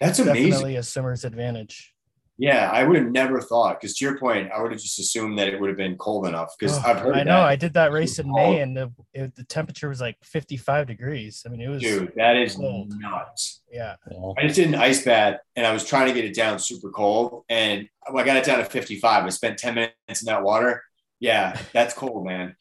that's 0.00 0.18
amazing. 0.18 0.50
definitely 0.50 0.76
a 0.76 0.82
swimmer's 0.82 1.24
advantage. 1.26 1.92
Yeah, 2.40 2.70
I 2.72 2.84
would 2.84 2.96
have 2.96 3.10
never 3.10 3.38
thought 3.42 3.78
because 3.78 3.94
to 3.98 4.04
your 4.06 4.18
point, 4.18 4.50
I 4.50 4.62
would 4.62 4.72
have 4.72 4.80
just 4.80 4.98
assumed 4.98 5.38
that 5.38 5.48
it 5.48 5.60
would 5.60 5.68
have 5.68 5.76
been 5.76 5.98
cold 5.98 6.26
enough 6.26 6.54
because 6.58 6.78
Oh, 6.78 6.82
I've 6.86 6.98
heard. 7.00 7.14
I 7.14 7.22
know. 7.22 7.34
that. 7.40 7.44
I 7.44 7.54
did 7.54 7.74
that 7.74 7.92
race 7.92 8.18
in. 8.18 8.32
May, 8.32 8.60
and 8.60 8.74
the 8.74 8.90
it, 9.12 9.34
the 9.36 9.44
temperature 9.44 9.90
was 9.90 10.00
like 10.00 10.16
55 10.24 10.86
degrees. 10.86 11.42
I 11.44 11.50
mean, 11.50 11.60
it 11.60 11.68
was 11.68 11.82
dude, 11.82 12.14
that 12.16 12.36
is 12.38 12.54
cold. 12.56 12.94
nuts. 12.98 13.60
yeah. 13.70 13.96
yeah. 14.10 14.32
I 14.38 14.42
just 14.44 14.56
did 14.56 14.68
an 14.68 14.74
ice 14.76 15.04
bath 15.04 15.38
and 15.54 15.66
I 15.66 15.72
was 15.72 15.84
trying 15.86 16.06
to 16.08 16.14
get 16.14 16.24
it 16.24 16.34
down 16.34 16.58
super 16.58 16.88
cold, 16.90 17.44
and 17.50 17.86
I 18.08 18.24
got 18.24 18.38
it 18.38 18.44
down 18.44 18.56
to 18.58 18.64
55. 18.64 19.24
I 19.24 19.28
spent 19.28 19.58
10 19.58 19.74
minutes 19.74 20.22
in 20.22 20.26
that 20.26 20.42
water. 20.42 20.82
Yeah, 21.20 21.60
that's 21.74 21.92
cold, 21.92 22.24
man. 22.24 22.56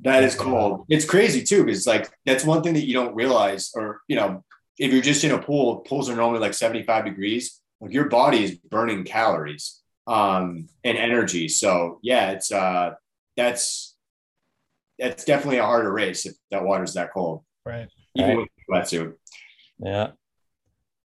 That 0.00 0.24
is 0.24 0.34
cold. 0.34 0.86
It's 0.88 1.04
crazy 1.04 1.44
too, 1.44 1.64
because 1.64 1.86
like 1.86 2.10
that's 2.26 2.44
one 2.44 2.62
thing 2.64 2.74
that 2.74 2.84
you 2.86 2.94
don't 2.94 3.14
realize, 3.14 3.70
or 3.76 4.00
you 4.08 4.16
know, 4.16 4.44
if 4.76 4.92
you're 4.92 5.02
just 5.02 5.22
in 5.22 5.30
a 5.30 5.38
pool, 5.38 5.76
pools 5.78 6.08
are 6.10 6.16
normally 6.16 6.40
like 6.40 6.54
75 6.54 7.04
degrees. 7.04 7.60
Like 7.80 7.92
your 7.92 8.08
body 8.08 8.44
is 8.44 8.56
burning 8.56 9.04
calories 9.04 9.80
um, 10.06 10.68
and 10.84 10.98
energy. 10.98 11.48
So 11.48 12.00
yeah, 12.02 12.32
it's 12.32 12.50
uh, 12.50 12.92
that's 13.36 13.96
that's 14.98 15.24
definitely 15.24 15.58
a 15.58 15.64
harder 15.64 15.92
race 15.92 16.26
if 16.26 16.34
that 16.50 16.64
water's 16.64 16.94
that 16.94 17.12
cold, 17.12 17.44
Right. 17.64 17.88
even 18.16 18.36
Right. 18.36 18.38
with 18.38 18.48
a 18.68 18.72
wetsuit. 18.96 19.14
Yeah. 19.78 20.10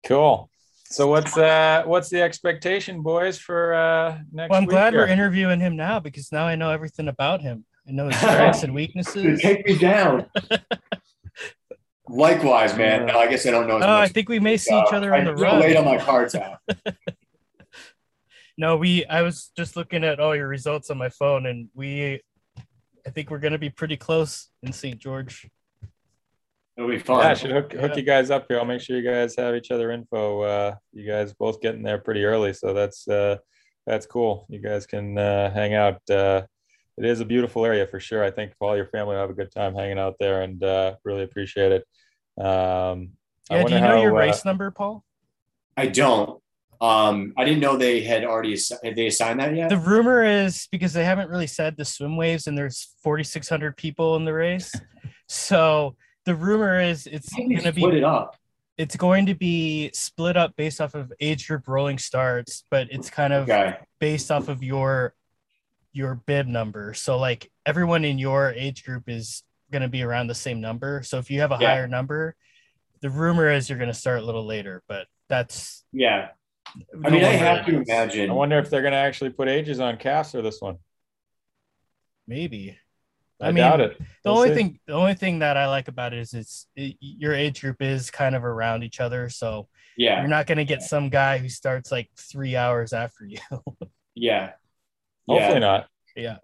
Cool. 0.05 0.49
So 0.85 1.07
what's 1.07 1.37
uh 1.37 1.83
what's 1.85 2.09
the 2.09 2.21
expectation, 2.21 3.01
boys, 3.01 3.37
for 3.39 3.73
uh 3.73 4.19
next 4.31 4.49
Well, 4.49 4.59
I'm 4.59 4.65
week 4.65 4.71
glad 4.71 4.93
we're 4.93 5.07
interviewing 5.07 5.59
him 5.59 5.75
now 5.75 5.99
because 5.99 6.31
now 6.31 6.45
I 6.45 6.55
know 6.55 6.69
everything 6.69 7.07
about 7.07 7.41
him. 7.41 7.65
I 7.87 7.91
know 7.91 8.07
his 8.07 8.17
strengths 8.19 8.63
and 8.63 8.73
weaknesses. 8.75 9.41
take 9.41 9.65
me 9.65 9.77
down. 9.77 10.25
Likewise, 12.11 12.75
man. 12.77 13.05
No, 13.05 13.17
I 13.19 13.27
guess 13.27 13.45
I 13.47 13.51
don't 13.51 13.67
know 13.67 13.77
as 13.77 13.83
Oh, 13.85 13.95
I 13.95 14.07
think 14.07 14.27
we 14.29 14.39
may 14.39 14.57
see 14.57 14.73
each 14.77 14.91
Uh, 14.93 14.97
other 14.97 15.13
on 15.15 15.21
I 15.27 15.31
the 15.31 15.37
feel 15.37 15.55
late 15.59 15.75
on 15.77 15.85
run. 15.85 15.95
my 15.97 16.03
cards 16.03 16.35
out. 16.35 16.59
No, 18.57 18.75
we. 18.77 19.05
I 19.05 19.21
was 19.23 19.51
just 19.57 19.75
looking 19.75 20.03
at 20.03 20.19
all 20.19 20.35
your 20.35 20.47
results 20.47 20.89
on 20.91 20.97
my 20.97 21.09
phone, 21.09 21.45
and 21.47 21.69
we. 21.73 22.21
I 23.07 23.09
think 23.09 23.31
we're 23.31 23.39
gonna 23.39 23.57
be 23.57 23.69
pretty 23.71 23.97
close 23.97 24.49
in 24.61 24.71
St. 24.73 24.99
George. 24.99 25.49
It'll 26.77 26.89
be 26.89 26.97
Yeah, 26.97 27.01
fun. 27.01 27.25
I 27.25 27.33
should 27.33 27.49
hook, 27.51 27.73
hook 27.73 27.91
Yeah. 27.91 27.97
you 27.97 28.03
guys 28.03 28.29
up 28.29 28.45
here. 28.47 28.59
I'll 28.59 28.65
make 28.65 28.81
sure 28.81 28.95
you 28.97 29.09
guys 29.09 29.35
have 29.37 29.55
each 29.55 29.71
other 29.71 29.89
info. 29.91 30.41
Uh, 30.41 30.75
you 30.93 31.07
guys 31.09 31.33
both 31.33 31.61
getting 31.61 31.81
there 31.81 31.97
pretty 31.97 32.23
early, 32.23 32.53
so 32.53 32.73
that's 32.73 33.07
uh, 33.07 33.37
that's 33.87 34.05
cool. 34.05 34.45
You 34.49 34.59
guys 34.59 34.85
can 34.85 35.17
uh, 35.17 35.51
hang 35.51 35.73
out. 35.73 36.01
Uh, 36.09 36.43
it 36.97 37.05
is 37.05 37.19
a 37.19 37.25
beautiful 37.25 37.65
area 37.65 37.87
for 37.87 37.99
sure. 37.99 38.23
I 38.23 38.31
think 38.31 38.53
all 38.59 38.75
your 38.75 38.87
family 38.87 39.15
will 39.15 39.21
have 39.21 39.29
a 39.29 39.33
good 39.33 39.51
time 39.51 39.75
hanging 39.75 39.99
out 39.99 40.15
there, 40.19 40.41
and 40.41 40.63
uh, 40.63 40.95
really 41.03 41.23
appreciate 41.23 41.71
it. 41.71 42.43
Um, 42.43 43.11
I 43.49 43.57
Yeah. 43.57 43.63
Do 43.63 43.73
you 43.75 43.81
know 43.81 43.87
how, 43.87 44.01
your 44.01 44.15
uh, 44.15 44.19
race 44.19 44.45
number, 44.45 44.71
Paul? 44.71 45.03
I 45.77 45.87
don't. 45.87 46.41
Um, 46.79 47.33
I 47.37 47.45
didn't 47.45 47.59
know 47.59 47.77
they 47.77 48.01
had 48.01 48.23
already 48.23 48.53
assi- 48.53 48.83
had 48.83 48.95
they 48.95 49.05
assigned 49.07 49.39
that 49.39 49.55
yet. 49.55 49.69
The 49.69 49.77
rumor 49.77 50.23
is 50.23 50.67
because 50.71 50.93
they 50.93 51.03
haven't 51.05 51.29
really 51.29 51.45
said 51.47 51.77
the 51.77 51.85
swim 51.85 52.17
waves, 52.17 52.47
and 52.47 52.57
there's 52.57 52.95
4,600 53.03 53.77
people 53.77 54.15
in 54.15 54.25
the 54.25 54.33
race. 54.33 54.73
so 55.27 55.95
the 56.25 56.35
rumor 56.35 56.79
is 56.79 57.07
it's 57.07 57.31
Why 57.33 57.39
don't 57.39 57.49
we 57.49 57.55
going 57.55 57.65
to 57.73 57.79
split 57.79 57.91
be 57.93 57.97
it 57.99 58.03
up. 58.03 58.35
it's 58.77 58.95
going 58.95 59.25
to 59.27 59.35
be 59.35 59.91
split 59.93 60.37
up 60.37 60.55
based 60.55 60.81
off 60.81 60.95
of 60.95 61.11
age 61.19 61.47
group 61.47 61.67
rolling 61.67 61.97
starts, 61.99 62.63
but 62.71 62.87
it's 62.91 63.09
kind 63.11 63.31
of 63.33 63.43
Okay. 63.43 63.77
based 63.99 64.31
off 64.31 64.47
of 64.49 64.63
your 64.63 65.13
your 65.93 66.15
bib 66.15 66.47
number. 66.47 66.93
So 66.93 67.17
like 67.17 67.51
everyone 67.65 68.05
in 68.05 68.17
your 68.17 68.51
age 68.55 68.83
group 68.85 69.03
is 69.09 69.43
going 69.71 69.81
to 69.81 69.87
be 69.87 70.03
around 70.03 70.27
the 70.27 70.35
same 70.35 70.61
number. 70.61 71.01
So 71.03 71.17
if 71.17 71.29
you 71.31 71.41
have 71.41 71.51
a 71.51 71.57
Yeah. 71.59 71.67
higher 71.69 71.87
number, 71.87 72.35
the 73.01 73.09
rumor 73.09 73.49
is 73.49 73.69
you're 73.69 73.77
going 73.79 73.89
to 73.89 73.93
start 73.93 74.21
a 74.21 74.25
little 74.25 74.45
later, 74.45 74.83
but 74.87 75.07
that's 75.27 75.83
Yeah. 75.91 76.29
I 77.05 77.09
mean, 77.09 77.23
I 77.25 77.29
have 77.33 77.65
to 77.65 77.81
imagine. 77.81 78.29
I 78.29 78.33
wonder 78.33 78.57
if 78.59 78.69
they're 78.69 78.81
going 78.81 78.93
to 78.93 78.97
actually 78.97 79.31
put 79.31 79.49
ages 79.49 79.79
on 79.81 79.97
calves 79.97 80.31
for 80.31 80.41
this 80.41 80.61
one. 80.61 80.77
maybe. 82.27 82.77
I, 83.41 83.47
I 83.47 83.51
mean, 83.51 83.63
doubt 83.63 83.81
it. 83.81 83.97
The 83.97 84.05
We'll 84.25 84.35
only 84.37 84.49
see. 84.49 84.55
thing 84.55 84.79
the 84.85 84.93
only 84.93 85.15
thing 85.15 85.39
that 85.39 85.57
I 85.57 85.67
like 85.67 85.87
about 85.87 86.13
it 86.13 86.19
is 86.19 86.33
it's 86.33 86.67
it, 86.75 86.95
your 86.99 87.33
age 87.33 87.59
group 87.61 87.81
is 87.81 88.11
kind 88.11 88.35
of 88.35 88.45
around 88.45 88.83
each 88.83 88.99
other, 88.99 89.29
so 89.29 89.67
Yeah. 89.97 90.19
you're 90.19 90.29
not 90.29 90.45
going 90.45 90.59
to 90.59 90.63
get 90.65 90.83
some 90.83 91.09
guy 91.09 91.39
who 91.39 91.49
starts 91.49 91.91
like 91.91 92.09
3 92.17 92.55
hours 92.55 92.93
after 92.93 93.25
you. 93.25 93.39
Yeah. 94.13 94.51
Hopefully 95.27 95.53
Yeah. 95.53 95.59
not. 95.59 95.87
yeah. 96.15 96.37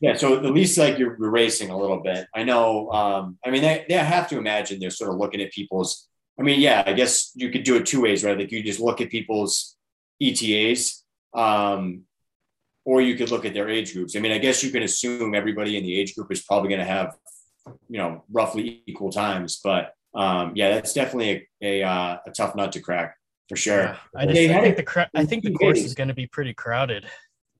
Yeah. 0.00 0.16
So 0.16 0.36
at 0.36 0.52
least 0.52 0.76
like 0.76 0.98
you're 0.98 1.16
racing 1.18 1.70
a 1.70 1.78
little 1.78 2.00
bit. 2.00 2.26
I 2.34 2.44
know. 2.44 2.90
Um, 2.90 3.38
I 3.44 3.50
mean, 3.50 3.62
they, 3.62 3.86
they 3.88 3.94
have 3.94 4.28
to 4.28 4.38
imagine 4.38 4.78
they're 4.78 4.90
sort 4.90 5.10
of 5.10 5.16
looking 5.18 5.40
at 5.40 5.50
people's. 5.52 6.08
I 6.38 6.42
mean, 6.42 6.60
yeah, 6.60 6.82
I 6.84 6.92
guess 6.92 7.30
you 7.34 7.50
could 7.50 7.62
do 7.62 7.76
it 7.76 7.86
two 7.86 8.02
ways, 8.02 8.24
right? 8.24 8.36
Like 8.36 8.50
you 8.50 8.62
just 8.62 8.80
look 8.80 9.00
at 9.00 9.08
people's 9.08 9.76
ETAs, 10.20 11.04
um, 11.32 12.02
or 12.84 13.00
you 13.00 13.14
could 13.14 13.30
look 13.30 13.44
at 13.44 13.54
their 13.54 13.70
age 13.70 13.94
groups. 13.94 14.16
I 14.16 14.20
mean, 14.20 14.32
I 14.32 14.38
guess 14.38 14.62
you 14.62 14.70
can 14.70 14.82
assume 14.82 15.34
everybody 15.34 15.76
in 15.76 15.84
the 15.84 15.98
age 15.98 16.14
group 16.14 16.30
is 16.32 16.42
probably 16.42 16.68
going 16.68 16.80
to 16.80 16.86
have, 16.86 17.16
you 17.88 17.98
know, 17.98 18.24
roughly 18.30 18.82
equal 18.86 19.10
times. 19.10 19.60
But 19.62 19.94
um, 20.14 20.52
yeah, 20.54 20.70
that's 20.74 20.92
definitely 20.92 21.48
a, 21.62 21.82
a, 21.82 21.88
uh, 21.88 22.18
a 22.26 22.30
tough 22.30 22.54
nut 22.56 22.72
to 22.72 22.80
crack 22.80 23.16
for 23.48 23.56
sure. 23.56 23.82
Yeah. 23.82 23.96
I 24.16 24.26
just 24.26 24.38
I 24.50 24.60
think 24.60 24.76
the 24.76 24.82
cra- 24.82 25.10
I 25.14 25.24
think 25.24 25.44
the 25.44 25.52
course 25.60 25.78
is 25.78 25.94
going 25.94 26.08
to 26.08 26.14
be 26.14 26.26
pretty 26.26 26.52
crowded. 26.52 27.06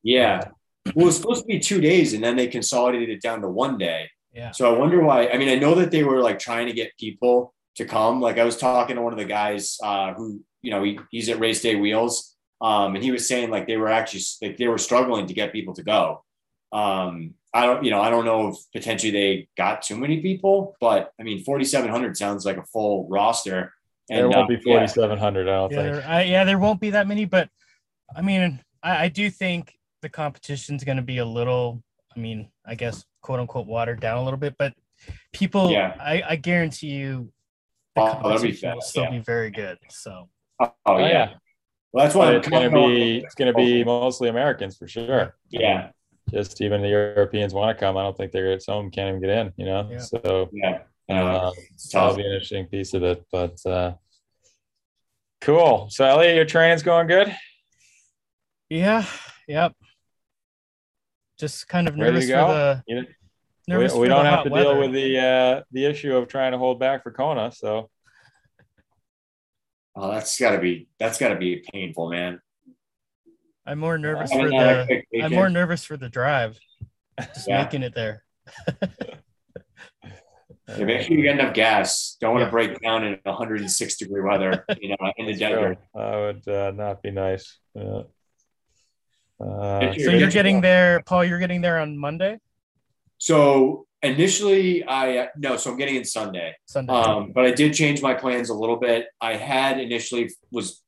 Yeah. 0.05 0.45
Well, 0.95 1.09
it's 1.09 1.17
supposed 1.17 1.41
to 1.41 1.47
be 1.47 1.59
two 1.59 1.81
days 1.81 2.13
and 2.13 2.23
then 2.23 2.37
they 2.37 2.47
consolidated 2.47 3.09
it 3.09 3.23
down 3.23 3.41
to 3.41 3.49
one 3.49 3.79
day. 3.79 4.11
Yeah. 4.35 4.51
So 4.51 4.73
I 4.73 4.79
wonder 4.79 5.03
why. 5.03 5.29
I 5.29 5.39
mean, 5.39 5.49
I 5.49 5.55
know 5.55 5.75
that 5.77 5.91
they 5.91 6.05
were 6.05 6.21
like 6.21 6.39
trying 6.39 6.67
to 6.67 6.75
get 6.75 6.93
people 7.01 7.55
to 7.77 7.87
come. 7.87 8.21
Like 8.21 8.37
I 8.37 8.45
was 8.45 8.59
talking 8.59 8.97
to 8.97 9.03
one 9.03 9.15
of 9.15 9.19
the 9.19 9.25
guys 9.25 9.79
uh, 9.83 10.13
who, 10.13 10.43
you 10.61 10.71
know, 10.71 10.83
he, 10.83 11.01
he's 11.11 11.31
at 11.31 11.41
Race 11.41 11.63
Day 11.63 11.77
Wheels. 11.77 12.37
Um, 12.61 12.95
and 12.95 13.03
he 13.03 13.13
was 13.13 13.27
saying 13.27 13.49
like 13.49 13.67
they 13.67 13.79
were 13.79 13.89
actually 13.89 14.21
like 14.43 14.59
they 14.59 14.69
were 14.69 14.77
struggling 14.77 15.27
to 15.27 15.33
get 15.33 15.53
people 15.53 15.73
to 15.73 15.83
go. 15.83 16.23
Um, 16.71 17.33
I 17.55 17.67
don't, 17.67 17.85
you 17.85 17.91
know, 17.91 18.01
I 18.01 18.11
don't 18.11 18.25
know 18.25 18.49
if 18.49 18.57
potentially 18.75 19.13
they 19.13 19.49
got 19.57 19.83
too 19.83 19.97
many 19.97 20.21
people, 20.21 20.77
but 20.81 21.13
I 21.21 21.23
mean, 21.23 21.45
4,700 21.45 22.17
sounds 22.17 22.45
like 22.45 22.57
a 22.57 22.65
full 22.65 23.09
roster. 23.09 23.73
There 24.09 24.29
won't 24.29 24.45
uh, 24.45 24.57
be 24.57 24.61
4,700, 24.61 25.49
I 25.49 25.53
don't 25.53 25.73
Yeah, 25.73 25.83
think. 25.83 25.95
there, 25.95 26.05
I, 26.07 26.23
yeah, 26.25 26.45
there 26.45 26.59
won't 26.59 26.81
be 26.81 26.91
that 26.91 27.07
many, 27.07 27.25
but 27.25 27.49
I 28.15 28.23
mean, 28.23 28.61
I, 28.83 29.05
I 29.05 29.09
do 29.09 29.31
think 29.31 29.73
the 30.05 30.09
competition's 30.11 30.85
going 30.85 30.99
to 30.99 31.03
be 31.03 31.19
a 31.19 31.25
little. 31.25 31.83
I 32.15 32.21
mean, 32.21 32.49
I 32.65 32.75
guess 32.77 33.05
quote 33.23 33.41
unquote 33.41 33.67
watered 33.67 34.01
down 34.01 34.19
a 34.19 34.23
little 34.23 34.39
bit, 34.39 34.55
but 34.59 34.75
people, 35.33 35.71
Yeah. 35.71 35.97
I, 35.99 36.23
I 36.29 36.37
guarantee 36.37 36.89
you, 36.89 37.33
the 37.97 38.03
Oh, 38.03 38.07
that'll 38.07 38.31
be 38.43 38.53
competition 38.53 38.75
will 38.75 38.81
still 38.83 39.03
yeah. 39.05 39.11
be 39.11 39.19
very 39.21 39.51
good. 39.51 39.79
So 39.89 40.29
yeah. 40.61 40.69
Oh, 40.87 40.99
yeah. 40.99 41.35
Well, 41.93 42.05
that's 42.05 42.15
why 42.15 42.33
it's 42.35 42.49
going 42.49 42.71
to 42.71 42.77
be 42.77 43.19
it's 43.19 43.35
going 43.35 43.53
to 43.53 43.57
be 43.57 43.83
mostly 43.83 44.29
Americans 44.29 44.77
for 44.77 44.87
sure. 44.87 45.37
Yeah. 45.49 45.91
Just 46.31 46.61
even 46.61 46.83
the 46.83 46.89
Europeans 46.89 47.55
want 47.55 47.77
to 47.77 47.81
come. 47.81 47.97
I 47.97 48.03
don't 48.03 48.17
think 48.17 48.31
they're 48.33 48.59
some 48.61 48.77
of 48.79 48.83
them 48.85 48.91
can't 48.91 49.09
even 49.09 49.21
get 49.23 49.31
in. 49.31 49.53
You 49.57 49.65
know, 49.67 49.89
Yeah. 49.91 49.99
so 49.99 50.51
Yeah. 50.53 50.79
Uh, 51.09 51.49
um, 51.49 51.53
it's 51.73 51.91
that'll 51.93 52.09
tough. 52.11 52.17
be 52.19 52.23
an 52.27 52.33
interesting 52.33 52.67
piece 52.67 52.95
of 52.95 53.03
it. 53.05 53.25
But 53.33 53.65
uh, 53.67 53.95
cool. 55.41 55.89
So 55.91 56.05
Elliot, 56.05 56.37
your 56.37 56.45
training's 56.45 56.83
going 56.83 57.07
good. 57.07 57.35
yeah, 58.71 59.05
yep. 59.47 59.73
Just 61.45 61.69
kind 61.69 61.87
of 61.89 61.95
nervous 61.97 62.25
for 62.25 62.31
the 62.31 62.83
You- 62.87 62.97
We, 62.97 63.07
nervous 63.69 63.93
we 63.93 63.99
for 64.01 64.07
don't 64.09 64.25
the 64.25 64.31
have 64.31 64.39
hot 64.39 64.43
to 64.45 64.51
deal 64.51 64.79
with 64.79 64.93
the 64.93 65.19
uh, 65.19 65.63
the 65.73 65.85
issue 65.85 66.17
of 66.17 66.27
trying 66.29 66.53
to 66.53 66.59
hold 66.59 66.81
back 66.81 67.03
for 67.03 67.11
Kona. 67.13 67.53
So 67.53 67.91
Oh, 69.97 70.11
that's 70.11 70.39
gotta 70.41 70.59
be 70.59 70.89
that's 70.99 71.19
gotta 71.19 71.37
be 71.37 71.63
painful, 71.73 72.09
man. 72.11 72.41
I'm 73.67 73.79
more 73.79 73.97
nervous 73.99 74.33
for 74.33 74.49
the. 74.49 75.03
I'm 75.23 75.33
more 75.33 75.49
nervous 75.51 75.85
for 75.85 75.97
the 75.99 76.09
drive. 76.09 76.59
Just 77.35 77.47
Yeah. 77.49 77.63
making 77.63 77.83
it 77.83 77.95
there. 77.95 78.25
Yeah, 80.67 80.85
make 80.85 81.03
sure 81.03 81.15
you 81.17 81.23
get 81.23 81.39
enough 81.39 81.53
gas. 81.55 82.17
Don't 82.21 82.33
want 82.33 82.41
Yeah. 82.43 82.47
to 82.47 82.51
break 82.53 82.81
down 82.81 83.05
in 83.05 83.19
106 83.25 83.97
degree 83.99 84.23
weather, 84.23 84.65
you 84.81 84.89
know, 84.91 85.13
in 85.19 85.27
the 85.27 85.33
That's 85.33 85.39
desert. 85.41 85.75
true. 85.75 85.77
that 85.95 86.17
would 86.17 86.49
uh, 86.55 86.71
not 86.71 87.03
be 87.03 87.11
nice. 87.11 87.59
Yeah. 87.75 88.03
Uh, 89.45 89.93
So 89.99 90.11
you're 90.13 90.31
getting 90.31 90.61
there, 90.61 91.03
Paul. 91.07 91.25
You're 91.25 91.39
getting 91.39 91.61
there 91.61 91.79
on 91.79 91.99
Monday, 91.99 92.39
So 93.19 93.87
initially, 94.03 94.85
I 94.85 95.19
uh, 95.19 95.27
no, 95.37 95.57
so 95.57 95.71
I'm 95.71 95.77
getting 95.77 95.97
in 95.97 96.05
Sunday, 96.05 96.55
Sunday. 96.67 96.93
um, 96.93 97.33
but 97.35 97.45
I 97.45 97.51
did 97.51 97.75
change 97.75 98.03
my 98.03 98.15
plans 98.15 98.49
a 98.51 98.55
little 98.55 98.77
bit. 98.77 99.07
I 99.21 99.35
had 99.35 99.79
initially 99.81 100.31
was 100.51 100.83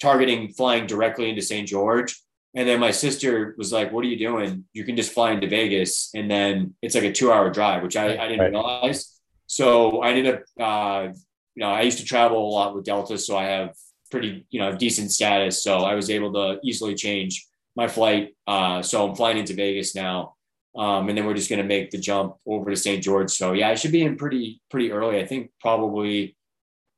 targeting 0.00 0.48
flying 0.52 0.86
directly 0.86 1.28
into 1.28 1.42
St. 1.42 1.66
George, 1.68 2.18
and 2.54 2.68
then 2.68 2.80
my 2.80 2.90
sister 2.90 3.54
was 3.58 3.72
like, 3.72 3.92
"What 3.92 4.04
are 4.04 4.08
you 4.08 4.18
doing? 4.18 4.64
You 4.72 4.84
can 4.84 4.96
just 4.96 5.12
fly 5.12 5.32
into 5.32 5.46
Vegas, 5.48 6.10
and 6.14 6.30
then 6.30 6.74
it's 6.82 6.94
like 6.94 7.04
a 7.04 7.12
two 7.12 7.30
hour 7.32 7.50
drive," 7.50 7.82
which 7.82 7.96
I, 7.96 8.16
I 8.16 8.28
didn't 8.28 8.40
Right. 8.40 8.50
realize. 8.52 9.16
So 9.46 10.00
I 10.00 10.10
ended 10.10 10.26
up, 10.34 10.42
uh, 10.60 11.08
you 11.54 11.60
know, 11.62 11.70
I 11.70 11.82
used 11.82 11.98
to 11.98 12.04
travel 12.04 12.38
a 12.48 12.50
lot 12.58 12.74
with 12.74 12.84
Delta, 12.84 13.18
so 13.18 13.36
I 13.36 13.44
have 13.46 13.74
pretty, 14.10 14.46
you 14.50 14.60
know, 14.60 14.76
decent 14.76 15.10
status. 15.12 15.62
So 15.62 15.78
I 15.78 15.94
was 15.94 16.08
able 16.10 16.32
to 16.34 16.60
easily 16.62 16.94
change 16.94 17.46
my 17.76 17.88
flight. 17.88 18.36
Uh, 18.46 18.82
so 18.82 19.08
I'm 19.08 19.14
flying 19.14 19.38
into 19.38 19.54
Vegas 19.54 19.94
now. 19.94 20.34
Um, 20.76 21.08
and 21.08 21.18
then 21.18 21.26
we're 21.26 21.34
just 21.34 21.50
going 21.50 21.60
to 21.60 21.66
make 21.66 21.90
the 21.90 21.98
jump 21.98 22.36
over 22.46 22.70
to 22.70 22.76
St. 22.76 23.02
George. 23.02 23.30
So 23.30 23.52
yeah, 23.52 23.68
I 23.68 23.74
should 23.74 23.92
be 23.92 24.02
in 24.02 24.16
pretty, 24.16 24.60
pretty 24.70 24.92
early. 24.92 25.18
I 25.18 25.26
think 25.26 25.50
probably 25.60 26.36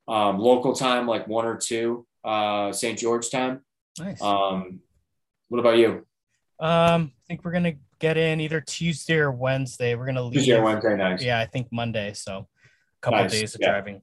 um, 0.09 0.39
local 0.39 0.75
time, 0.75 1.07
like 1.07 1.27
one 1.27 1.47
or 1.47 1.57
two, 1.57 2.07
uh, 2.25 2.73
St. 2.73 2.99
George 2.99 3.31
time. 3.31 3.63
nice. 3.99 4.21
Um, 4.21 4.81
what 5.49 5.59
about 5.59 5.79
you? 5.79 6.07
Um, 6.61 7.13
I 7.15 7.23
think 7.27 7.45
we're 7.45 7.53
gonna 7.53 7.75
get 7.99 8.17
in 8.17 8.41
either 8.41 8.61
Tuesday 8.61 9.17
or 9.17 9.31
Wednesday. 9.31 9.95
We're 9.95 10.07
gonna 10.07 10.23
leave. 10.23 10.35
Tuesday 10.35 10.57
or 10.57 10.63
Wednesday 10.63 10.97
nights. 10.97 11.25
Yeah, 11.25 11.41
I 11.41 11.47
think 11.47 11.69
Monday. 11.73 12.13
So 12.15 12.39
a 12.39 12.47
couple 13.01 13.21
Nice, 13.21 13.33
days 13.33 13.55
of 13.55 13.61
yeah. 13.61 13.71
driving. 13.71 14.03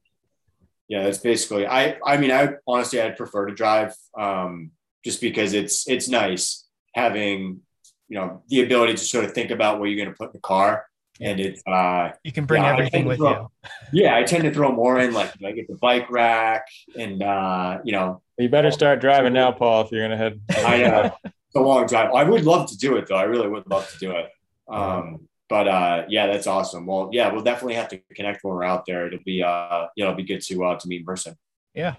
Yeah, 0.88 1.04
that's 1.04 1.18
basically. 1.18 1.66
I 1.66 1.96
I 2.04 2.18
mean, 2.18 2.30
I 2.30 2.54
honestly 2.66 3.00
I'd 3.00 3.16
prefer 3.16 3.46
to 3.46 3.54
drive, 3.54 3.94
um, 4.18 4.72
just 5.04 5.20
because 5.20 5.52
it's 5.54 5.88
it's 5.88 6.08
nice 6.08 6.66
having 6.94 7.60
you 8.08 8.18
know 8.18 8.42
the 8.48 8.62
ability 8.62 8.92
to 8.94 8.98
sort 9.04 9.24
of 9.24 9.32
think 9.32 9.50
about 9.50 9.78
where 9.78 9.88
you're 9.88 10.02
going 10.04 10.14
to 10.14 10.18
put 10.18 10.32
the 10.32 10.40
car, 10.40 10.86
and 11.20 11.38
it's 11.40 11.62
uh 11.66 12.10
You 12.24 12.32
can 12.32 12.44
bring 12.46 12.62
Yeah, 12.62 12.72
everything 12.72 13.04
with 13.06 13.18
so. 13.18 13.50
you. 13.92 14.02
yeah, 14.04 14.16
I 14.16 14.22
tend 14.24 14.42
to 14.44 14.52
throw 14.52 14.72
more 14.72 14.98
in 14.98 15.12
like 15.14 15.32
I 15.44 15.52
get 15.52 15.68
the 15.68 15.76
bike 15.76 16.10
rack 16.10 16.66
and 16.98 17.22
uh 17.22 17.78
you 17.84 17.92
know 17.92 18.22
you 18.38 18.48
better 18.48 18.70
start 18.70 19.00
driving 19.00 19.32
now, 19.34 19.52
Paul, 19.52 19.82
if 19.82 19.92
you're 19.92 20.02
gonna 20.02 20.16
head. 20.16 20.40
I 20.50 20.84
uh, 20.84 21.10
it's 21.24 21.54
a 21.56 21.60
long 21.60 21.86
drive. 21.86 22.12
I 22.14 22.24
would 22.24 22.44
love 22.44 22.68
to 22.70 22.76
do 22.78 22.96
it 22.96 23.06
though. 23.06 23.16
I 23.16 23.24
really 23.24 23.48
would 23.48 23.68
love 23.68 23.88
to 23.92 23.98
do 23.98 24.12
it. 24.12 24.26
Um, 24.68 25.28
but 25.48 25.66
uh, 25.68 26.04
yeah, 26.08 26.26
that's 26.28 26.46
awesome. 26.46 26.86
Well, 26.86 27.10
yeah, 27.12 27.30
we'll 27.32 27.42
definitely 27.42 27.74
have 27.74 27.88
to 27.88 27.98
connect 28.14 28.42
when 28.44 28.54
we're 28.54 28.64
out 28.64 28.86
there. 28.86 29.08
It'll 29.08 29.18
be 29.24 29.42
uh, 29.42 29.86
you 29.96 30.04
know, 30.04 30.10
it'll 30.12 30.16
be 30.16 30.22
good 30.22 30.40
to 30.42 30.64
uh, 30.64 30.78
to 30.78 30.88
meet 30.88 31.00
in 31.00 31.04
person. 31.06 31.34
Yeah. 31.74 31.96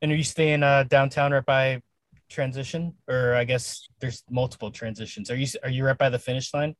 And 0.00 0.10
are 0.12 0.14
you 0.14 0.24
staying 0.24 0.62
uh, 0.62 0.84
downtown 0.84 1.32
right 1.32 1.44
by 1.44 1.82
transition, 2.30 2.94
or 3.08 3.34
I 3.34 3.44
guess 3.44 3.88
there's 4.00 4.22
multiple 4.30 4.70
transitions? 4.70 5.30
Are 5.30 5.36
you 5.36 5.46
are 5.62 5.70
you 5.70 5.84
right 5.84 5.98
by 5.98 6.08
the 6.08 6.18
finish 6.18 6.54
line? 6.54 6.74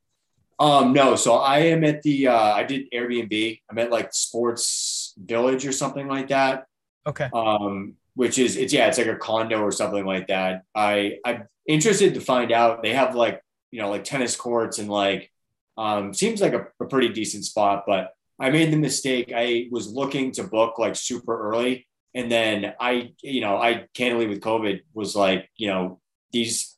Um, 0.58 0.92
no, 0.92 1.16
so 1.16 1.36
I 1.36 1.58
am 1.58 1.84
at 1.84 2.02
the 2.02 2.28
uh, 2.28 2.52
I 2.52 2.64
did 2.64 2.90
Airbnb. 2.92 3.60
I'm 3.70 3.78
at 3.78 3.90
like 3.90 4.14
Sports 4.14 5.14
Village 5.18 5.66
or 5.66 5.72
something 5.72 6.06
like 6.06 6.28
that. 6.28 6.66
Okay. 7.06 7.28
um, 7.32 7.94
which 8.14 8.38
is 8.38 8.56
it's 8.56 8.72
yeah, 8.72 8.86
it's 8.86 8.98
like 8.98 9.06
a 9.06 9.16
condo 9.16 9.60
or 9.60 9.72
something 9.72 10.04
like 10.04 10.26
that. 10.28 10.64
I 10.74 11.18
I'm 11.24 11.48
interested 11.66 12.14
to 12.14 12.20
find 12.20 12.52
out. 12.52 12.82
They 12.82 12.92
have 12.92 13.14
like 13.14 13.40
you 13.70 13.80
know 13.80 13.90
like 13.90 14.04
tennis 14.04 14.36
courts 14.36 14.78
and 14.78 14.88
like 14.88 15.30
um, 15.78 16.12
seems 16.12 16.40
like 16.40 16.52
a, 16.52 16.66
a 16.80 16.86
pretty 16.86 17.08
decent 17.08 17.44
spot. 17.44 17.84
But 17.86 18.12
I 18.38 18.50
made 18.50 18.72
the 18.72 18.76
mistake. 18.76 19.32
I 19.34 19.68
was 19.70 19.88
looking 19.88 20.32
to 20.32 20.44
book 20.44 20.78
like 20.78 20.96
super 20.96 21.50
early, 21.50 21.86
and 22.14 22.30
then 22.30 22.74
I 22.80 23.12
you 23.22 23.40
know 23.40 23.56
I 23.56 23.86
candidly 23.94 24.26
with 24.26 24.40
COVID 24.40 24.80
was 24.94 25.14
like 25.14 25.48
you 25.56 25.68
know 25.68 26.00
these 26.32 26.76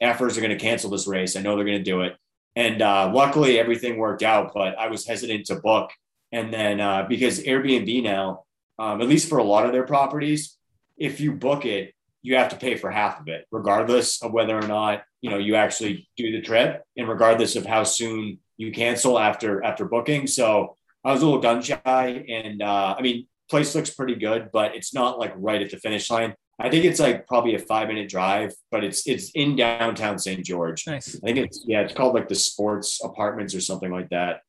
efforts 0.00 0.36
are 0.36 0.40
going 0.40 0.56
to 0.56 0.64
cancel 0.64 0.90
this 0.90 1.06
race. 1.06 1.36
I 1.36 1.40
know 1.42 1.56
they're 1.56 1.64
going 1.64 1.78
to 1.78 1.90
do 1.90 2.02
it, 2.02 2.16
and 2.56 2.82
uh, 2.82 3.10
luckily 3.12 3.58
everything 3.58 3.98
worked 3.98 4.22
out. 4.22 4.52
But 4.54 4.78
I 4.78 4.88
was 4.88 5.06
hesitant 5.06 5.46
to 5.46 5.56
book, 5.56 5.90
and 6.32 6.52
then 6.52 6.80
uh, 6.80 7.06
because 7.08 7.40
Airbnb 7.40 8.02
now 8.02 8.44
um, 8.78 9.00
at 9.00 9.08
least 9.08 9.28
for 9.28 9.38
a 9.38 9.44
lot 9.44 9.66
of 9.66 9.72
their 9.72 9.84
properties, 9.84 10.56
if 10.96 11.20
you 11.20 11.32
book 11.32 11.64
it, 11.64 11.94
you 12.22 12.36
have 12.36 12.48
to 12.50 12.56
pay 12.56 12.76
for 12.76 12.90
half 12.90 13.20
of 13.20 13.28
it, 13.28 13.46
regardless 13.50 14.22
of 14.22 14.32
whether 14.32 14.56
or 14.56 14.66
not 14.66 15.02
you 15.20 15.30
know 15.30 15.38
you 15.38 15.56
actually 15.56 16.08
do 16.16 16.32
the 16.32 16.40
trip, 16.40 16.82
and 16.96 17.08
regardless 17.08 17.56
of 17.56 17.66
how 17.66 17.84
soon 17.84 18.38
you 18.56 18.72
cancel 18.72 19.18
after 19.18 19.62
after 19.62 19.84
booking. 19.84 20.26
So 20.26 20.76
I 21.04 21.12
was 21.12 21.22
a 21.22 21.26
little 21.26 21.40
gun 21.40 21.60
shy, 21.62 22.24
and 22.28 22.62
uh, 22.62 22.94
I 22.98 23.02
mean, 23.02 23.26
place 23.50 23.74
looks 23.74 23.90
pretty 23.90 24.14
good, 24.14 24.50
but 24.52 24.74
it's 24.74 24.94
not 24.94 25.18
like 25.18 25.32
right 25.36 25.62
at 25.62 25.70
the 25.70 25.78
finish 25.78 26.10
line. 26.10 26.34
I 26.58 26.70
think 26.70 26.84
it's 26.84 27.00
like 27.00 27.26
probably 27.26 27.54
a 27.54 27.58
five 27.58 27.88
minute 27.88 28.08
drive, 28.08 28.52
but 28.70 28.84
it's 28.84 29.06
it's 29.06 29.30
in 29.30 29.56
downtown 29.56 30.18
St. 30.18 30.44
George. 30.44 30.86
Nice. 30.86 31.16
I 31.16 31.26
think 31.26 31.38
it's 31.38 31.64
yeah, 31.66 31.80
it's 31.80 31.94
called 31.94 32.14
like 32.14 32.28
the 32.28 32.34
Sports 32.34 33.00
Apartments 33.02 33.54
or 33.54 33.60
something 33.60 33.90
like 33.90 34.10
that. 34.10 34.40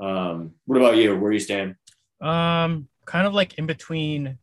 Um, 0.00 0.52
what 0.66 0.76
about 0.76 0.96
you? 0.96 1.16
Where 1.16 1.30
are 1.30 1.32
you 1.32 1.40
stand? 1.40 1.76
Um, 2.20 2.88
kind 3.06 3.26
of 3.26 3.32
like 3.32 3.54
in 3.54 3.66
between 3.66 4.38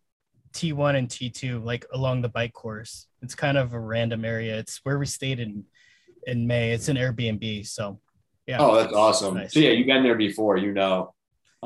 T1 0.53 0.97
and 0.97 1.07
T2, 1.07 1.63
like 1.63 1.85
along 1.93 2.21
the 2.21 2.29
bike 2.29 2.53
course. 2.53 3.07
It's 3.21 3.35
kind 3.35 3.57
of 3.57 3.73
a 3.73 3.79
random 3.79 4.25
area. 4.25 4.57
It's 4.57 4.79
where 4.83 4.97
we 4.97 5.05
stayed 5.05 5.39
in 5.39 5.63
in 6.25 6.47
May. 6.47 6.71
It's 6.71 6.87
an 6.87 6.97
Airbnb, 6.97 7.67
so 7.67 7.99
yeah. 8.47 8.57
Oh, 8.59 8.75
that's 8.75 8.93
awesome. 8.93 9.35
Nice. 9.35 9.53
So 9.53 9.59
yeah, 9.59 9.71
you've 9.71 9.87
been 9.87 10.03
there 10.03 10.15
before, 10.15 10.57
you 10.57 10.73
know. 10.73 11.13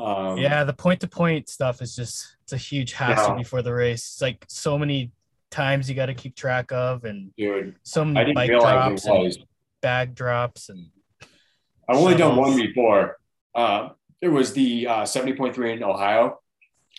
Um, 0.00 0.38
yeah, 0.38 0.64
the 0.64 0.72
point 0.72 1.00
to 1.00 1.08
point 1.08 1.48
stuff 1.48 1.82
is 1.82 1.94
just 1.94 2.36
it's 2.44 2.52
a 2.52 2.56
huge 2.56 2.92
hassle 2.92 3.34
Yeah. 3.34 3.38
before 3.38 3.62
the 3.62 3.74
race. 3.74 4.00
It's 4.00 4.22
like 4.22 4.44
so 4.48 4.78
many 4.78 5.12
times 5.50 5.88
you 5.88 5.94
got 5.94 6.06
to 6.06 6.14
keep 6.14 6.34
track 6.36 6.72
of, 6.72 7.04
and 7.04 7.34
dude, 7.36 7.76
so 7.82 8.04
many 8.04 8.32
bike 8.32 8.50
drops 8.50 9.04
and 9.06 9.36
bag 9.82 10.14
drops, 10.14 10.68
and 10.68 10.86
I've 11.88 11.96
only 11.96 12.16
done 12.16 12.36
one 12.36 12.56
before. 12.56 13.18
Uh, 13.54 13.90
it 14.20 14.28
was 14.28 14.52
the 14.52 14.86
uh, 14.86 15.02
70.3 15.02 15.76
in 15.76 15.82
Ohio. 15.82 16.40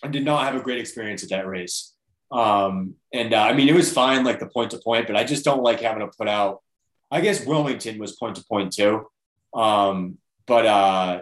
I 0.03 0.07
did 0.07 0.25
not 0.25 0.43
have 0.43 0.55
a 0.55 0.59
great 0.59 0.79
experience 0.79 1.23
at 1.23 1.29
that 1.29 1.47
race. 1.47 1.93
Um, 2.31 2.95
and 3.13 3.33
uh, 3.33 3.41
I 3.41 3.53
mean, 3.53 3.69
it 3.69 3.75
was 3.75 3.91
fine, 3.91 4.23
like 4.23 4.39
the 4.39 4.47
point 4.47 4.71
to 4.71 4.79
point, 4.79 5.07
but 5.07 5.15
I 5.15 5.23
just 5.23 5.45
don't 5.45 5.63
like 5.63 5.81
having 5.81 5.99
to 6.05 6.11
put 6.17 6.27
out. 6.27 6.61
I 7.09 7.21
guess 7.21 7.45
Wilmington 7.45 7.99
was 7.99 8.15
point 8.15 8.35
to 8.37 8.43
point 8.45 8.73
too. 8.73 9.07
Um, 9.53 10.17
but 10.47 10.65
uh, 10.65 11.21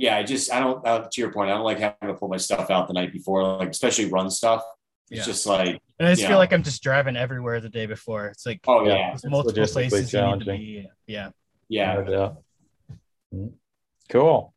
yeah, 0.00 0.16
I 0.16 0.22
just, 0.22 0.52
I 0.52 0.60
don't, 0.60 0.86
uh, 0.86 1.08
to 1.10 1.20
your 1.20 1.32
point, 1.32 1.50
I 1.50 1.54
don't 1.54 1.64
like 1.64 1.80
having 1.80 2.06
to 2.08 2.14
pull 2.14 2.28
my 2.28 2.36
stuff 2.36 2.70
out 2.70 2.86
the 2.86 2.94
night 2.94 3.12
before, 3.12 3.42
like 3.58 3.70
especially 3.70 4.06
run 4.06 4.30
stuff. 4.30 4.62
It's 5.10 5.18
Yeah. 5.20 5.24
just 5.24 5.44
like, 5.46 5.80
and 5.98 6.06
I 6.08 6.12
just 6.12 6.22
Yeah. 6.22 6.28
feel 6.28 6.38
like 6.38 6.52
I'm 6.52 6.62
just 6.62 6.82
driving 6.82 7.16
everywhere 7.16 7.60
the 7.60 7.68
day 7.68 7.86
before. 7.86 8.26
It's 8.28 8.46
like 8.46 8.60
oh 8.68 8.86
Yeah. 8.86 8.94
yeah, 8.94 9.12
it's 9.14 9.24
multiple 9.26 9.66
places 9.66 9.92
you 9.92 9.98
need 9.98 10.04
to 10.04 10.10
challenging. 10.10 10.56
be. 10.56 10.88
Yeah. 11.06 11.30
yeah. 11.68 11.94
No 11.94 12.04
doubt. 12.04 12.42
Mm. 13.34 13.52
Cool. 14.08 14.54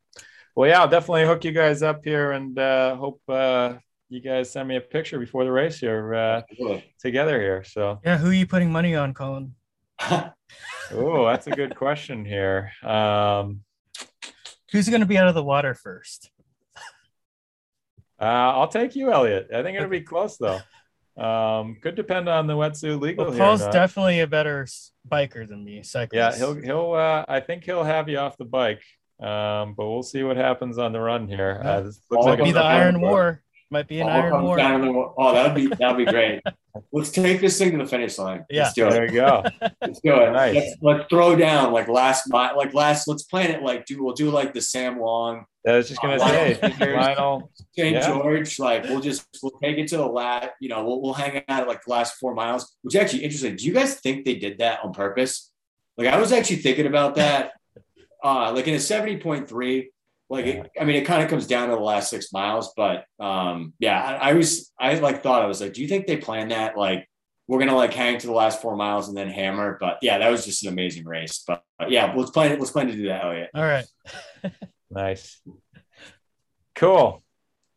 Well, 0.54 0.68
yeah, 0.68 0.80
I'll 0.80 0.88
definitely 0.88 1.24
hook 1.26 1.44
you 1.44 1.52
guys 1.52 1.82
up 1.82 2.04
here 2.04 2.30
and 2.32 2.56
uh, 2.58 2.94
hope 2.96 3.20
uh, 3.28 3.74
you 4.10 4.20
guys 4.20 4.52
send 4.52 4.68
me 4.68 4.76
a 4.76 4.80
picture 4.80 5.18
before 5.18 5.44
the 5.44 5.50
race 5.50 5.78
here 5.80 6.14
uh, 6.14 6.42
together 7.00 7.40
here. 7.40 7.64
So, 7.64 7.98
Yeah. 8.04 8.18
Who 8.18 8.28
are 8.28 8.32
you 8.34 8.46
putting 8.46 8.70
money 8.70 8.94
on, 8.94 9.12
Colin? 9.14 9.54
oh, 10.00 11.26
that's 11.26 11.46
a 11.48 11.50
good 11.52 11.74
question 11.74 12.24
here. 12.24 12.70
Um, 12.84 13.60
Who's 14.72 14.88
going 14.88 15.00
to 15.00 15.06
be 15.06 15.18
out 15.18 15.28
of 15.28 15.34
the 15.34 15.42
water 15.44 15.74
first? 15.74 16.30
uh, 18.20 18.24
I'll 18.24 18.68
take 18.68 18.94
you, 18.96 19.12
Elliot. 19.12 19.48
I 19.54 19.62
think 19.62 19.76
it'll 19.76 19.88
be 19.88 20.00
close 20.00 20.36
though. 20.38 20.60
Um, 21.22 21.76
could 21.82 21.94
depend 21.94 22.28
on 22.28 22.46
the 22.46 22.54
wetsuit 22.54 23.00
legal 23.00 23.26
Well, 23.26 23.36
Paul's 23.36 23.60
not. 23.60 23.72
definitely 23.72 24.20
a 24.20 24.26
better 24.26 24.66
biker 25.10 25.46
than 25.46 25.62
me. 25.64 25.82
Cyclist. 25.82 26.14
Yeah, 26.14 26.34
he'll 26.36 26.54
he'll. 26.54 26.92
Uh, 26.92 27.24
I 27.28 27.40
think 27.40 27.64
he'll 27.64 27.84
have 27.84 28.08
you 28.08 28.18
off 28.18 28.36
the 28.38 28.44
bike. 28.46 28.82
Um, 29.20 29.74
but 29.74 29.88
we'll 29.88 30.02
see 30.02 30.22
what 30.24 30.36
happens 30.36 30.78
on 30.78 30.92
the 30.92 31.00
run 31.00 31.28
here. 31.28 31.60
Uh, 31.64 31.82
this 31.82 32.00
looks 32.10 32.24
Might 32.26 32.30
like 32.38 32.44
be 32.44 32.52
the 32.52 32.60
Iron 32.62 33.00
War. 33.00 33.42
Might 33.70 33.86
be 33.88 34.00
an 34.00 34.08
All 34.08 34.20
Iron 34.20 34.42
War. 34.42 34.56
down 34.56 34.80
the- 34.82 35.12
oh, 35.18 35.32
that'd 35.34 35.54
be 35.54 35.66
that'd 35.68 35.96
be 35.96 36.04
great. 36.10 36.40
Let's 36.90 37.10
take 37.10 37.40
this 37.40 37.58
thing 37.58 37.72
to 37.72 37.78
the 37.78 37.86
finish 37.86 38.16
line. 38.18 38.46
Let's 38.50 38.72
do 38.72 38.86
it. 38.86 38.90
there 38.92 39.04
you 39.06 39.12
go. 39.12 39.42
Let's 39.82 40.00
do 40.00 40.14
it. 40.16 40.32
Nice. 40.32 40.54
Let's, 40.54 40.76
let's 40.80 41.04
throw 41.10 41.36
down 41.36 41.70
like 41.72 41.86
last 41.88 42.24
mile, 42.30 42.56
like 42.56 42.72
last. 42.72 43.06
Let's 43.06 43.24
plan 43.24 43.50
it 43.50 43.62
like 43.62 43.84
do 43.84 44.02
we'll 44.02 44.14
do 44.14 44.30
like 44.30 44.54
the 44.54 44.62
Sam 44.62 44.98
Long, 44.98 45.44
I 45.68 45.72
was 45.76 45.88
just 45.88 46.00
gonna 46.00 46.16
Uh, 46.16 46.28
say, 46.28 46.58
Lionel- 46.80 46.96
Lionel. 46.96 47.50
St. 47.76 47.92
Yeah. 47.94 48.06
George. 48.06 48.58
Like 48.58 48.84
we'll 48.84 49.00
just 49.00 49.26
we'll 49.42 49.52
take 49.62 49.76
it 49.78 49.88
to 49.88 49.98
the 49.98 50.06
last. 50.06 50.48
You 50.60 50.70
know, 50.70 50.84
we'll 50.84 51.02
we'll 51.02 51.12
hang 51.14 51.36
out 51.36 51.44
at 51.62 51.68
like 51.68 51.84
the 51.84 51.90
last 51.92 52.14
four 52.18 52.34
miles. 52.34 52.74
Which 52.82 52.94
is 52.94 53.00
actually 53.00 53.24
interesting. 53.24 53.56
Do 53.56 53.66
you 53.66 53.74
guys 53.74 53.96
think 54.00 54.24
they 54.24 54.34
did 54.36 54.58
that 54.58 54.80
on 54.82 54.92
purpose? 54.92 55.50
Like 55.98 56.08
I 56.08 56.18
was 56.18 56.32
actually 56.32 56.56
thinking 56.56 56.86
about 56.86 57.16
that. 57.16 57.52
Uh, 58.24 58.50
like 58.54 58.66
in 58.66 58.74
a 58.74 58.80
seventy 58.80 59.18
point 59.18 59.48
three. 59.48 59.90
Like 60.32 60.46
it, 60.46 60.70
I 60.80 60.84
mean, 60.84 60.96
it 60.96 61.04
kind 61.04 61.22
of 61.22 61.28
comes 61.28 61.46
down 61.46 61.68
to 61.68 61.74
the 61.74 61.80
last 61.82 62.08
six 62.08 62.32
miles, 62.32 62.72
but 62.74 63.04
um, 63.20 63.74
yeah, 63.78 64.02
I, 64.02 64.30
I 64.30 64.32
was 64.32 64.72
I 64.80 64.94
like 64.94 65.22
thought 65.22 65.42
I 65.42 65.46
was 65.46 65.60
like, 65.60 65.74
do 65.74 65.82
you 65.82 65.88
think 65.88 66.06
they 66.06 66.16
planned 66.16 66.52
that? 66.52 66.74
Like 66.74 67.06
we're 67.46 67.58
gonna 67.58 67.76
like 67.76 67.92
hang 67.92 68.16
to 68.16 68.26
the 68.26 68.32
last 68.32 68.62
four 68.62 68.74
miles 68.74 69.08
and 69.08 69.16
then 69.16 69.28
hammer. 69.28 69.76
But 69.78 69.98
yeah, 70.00 70.16
that 70.16 70.30
was 70.30 70.46
just 70.46 70.62
an 70.62 70.72
amazing 70.72 71.04
race. 71.04 71.44
But, 71.46 71.62
but 71.78 71.90
yeah, 71.90 72.14
let's 72.16 72.30
plan 72.30 72.50
it. 72.50 72.58
Let's 72.58 72.70
plan 72.70 72.86
to 72.86 72.94
do 72.94 73.08
that, 73.08 73.22
Elliot. 73.22 73.50
All 73.54 73.62
right. 73.62 73.84
Nice. 74.94 75.40
Cool. 76.74 77.24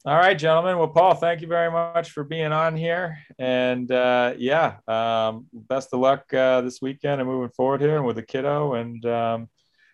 All 0.05 0.17
right, 0.17 0.37
gentlemen. 0.37 0.77
Well, 0.77 0.89
Paul, 0.89 1.15
thank 1.15 1.39
you 1.39 1.47
very 1.47 1.71
much 1.71 2.11
for 2.11 2.25
being 2.25 2.51
on 2.51 2.75
here. 2.75 3.17
And 3.39 3.89
uh, 3.89 4.33
yeah, 4.37 4.79
um, 4.85 5.47
best 5.53 5.93
of 5.93 6.01
luck 6.01 6.31
uh, 6.33 6.59
this 6.59 6.81
weekend 6.81 7.21
and 7.21 7.29
moving 7.29 7.51
forward 7.51 7.79
here 7.79 7.95
and 7.95 8.05
with 8.05 8.17
the 8.17 8.21
kiddo. 8.21 8.73
And 8.73 9.05
um, 9.05 9.49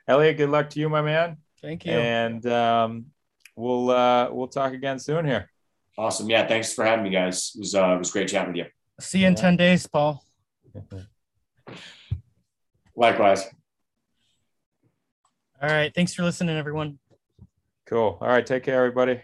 Elliot, 0.07 0.37
good 0.37 0.49
luck 0.49 0.71
to 0.71 0.79
you, 0.79 0.89
my 0.89 1.03
man. 1.03 1.37
Thank 1.61 1.85
you. 1.85 1.93
And 1.93 2.45
um, 2.47 3.05
we'll 3.55 3.89
uh, 3.91 4.29
we'll 4.31 4.47
talk 4.47 4.73
again 4.73 4.99
soon 4.99 5.25
here. 5.25 5.49
Awesome. 5.97 6.29
Yeah, 6.29 6.47
thanks 6.47 6.73
for 6.73 6.85
having 6.85 7.03
me, 7.03 7.09
guys. 7.11 7.51
It 7.55 7.59
was 7.59 7.75
uh, 7.75 7.93
it 7.95 7.99
was 7.99 8.11
great 8.11 8.27
chatting 8.29 8.53
with 8.53 8.57
you. 8.57 8.65
See 8.99 9.19
you 9.19 9.27
in 9.27 9.35
10 9.35 9.57
days, 9.57 9.87
Paul. 9.87 10.23
Likewise. 12.95 13.45
All 15.61 15.69
right. 15.69 15.93
Thanks 15.93 16.13
for 16.13 16.23
listening, 16.23 16.55
everyone. 16.55 16.99
Cool. 17.85 18.17
All 18.21 18.27
right. 18.27 18.45
Take 18.45 18.63
care, 18.63 18.77
everybody. 18.77 19.21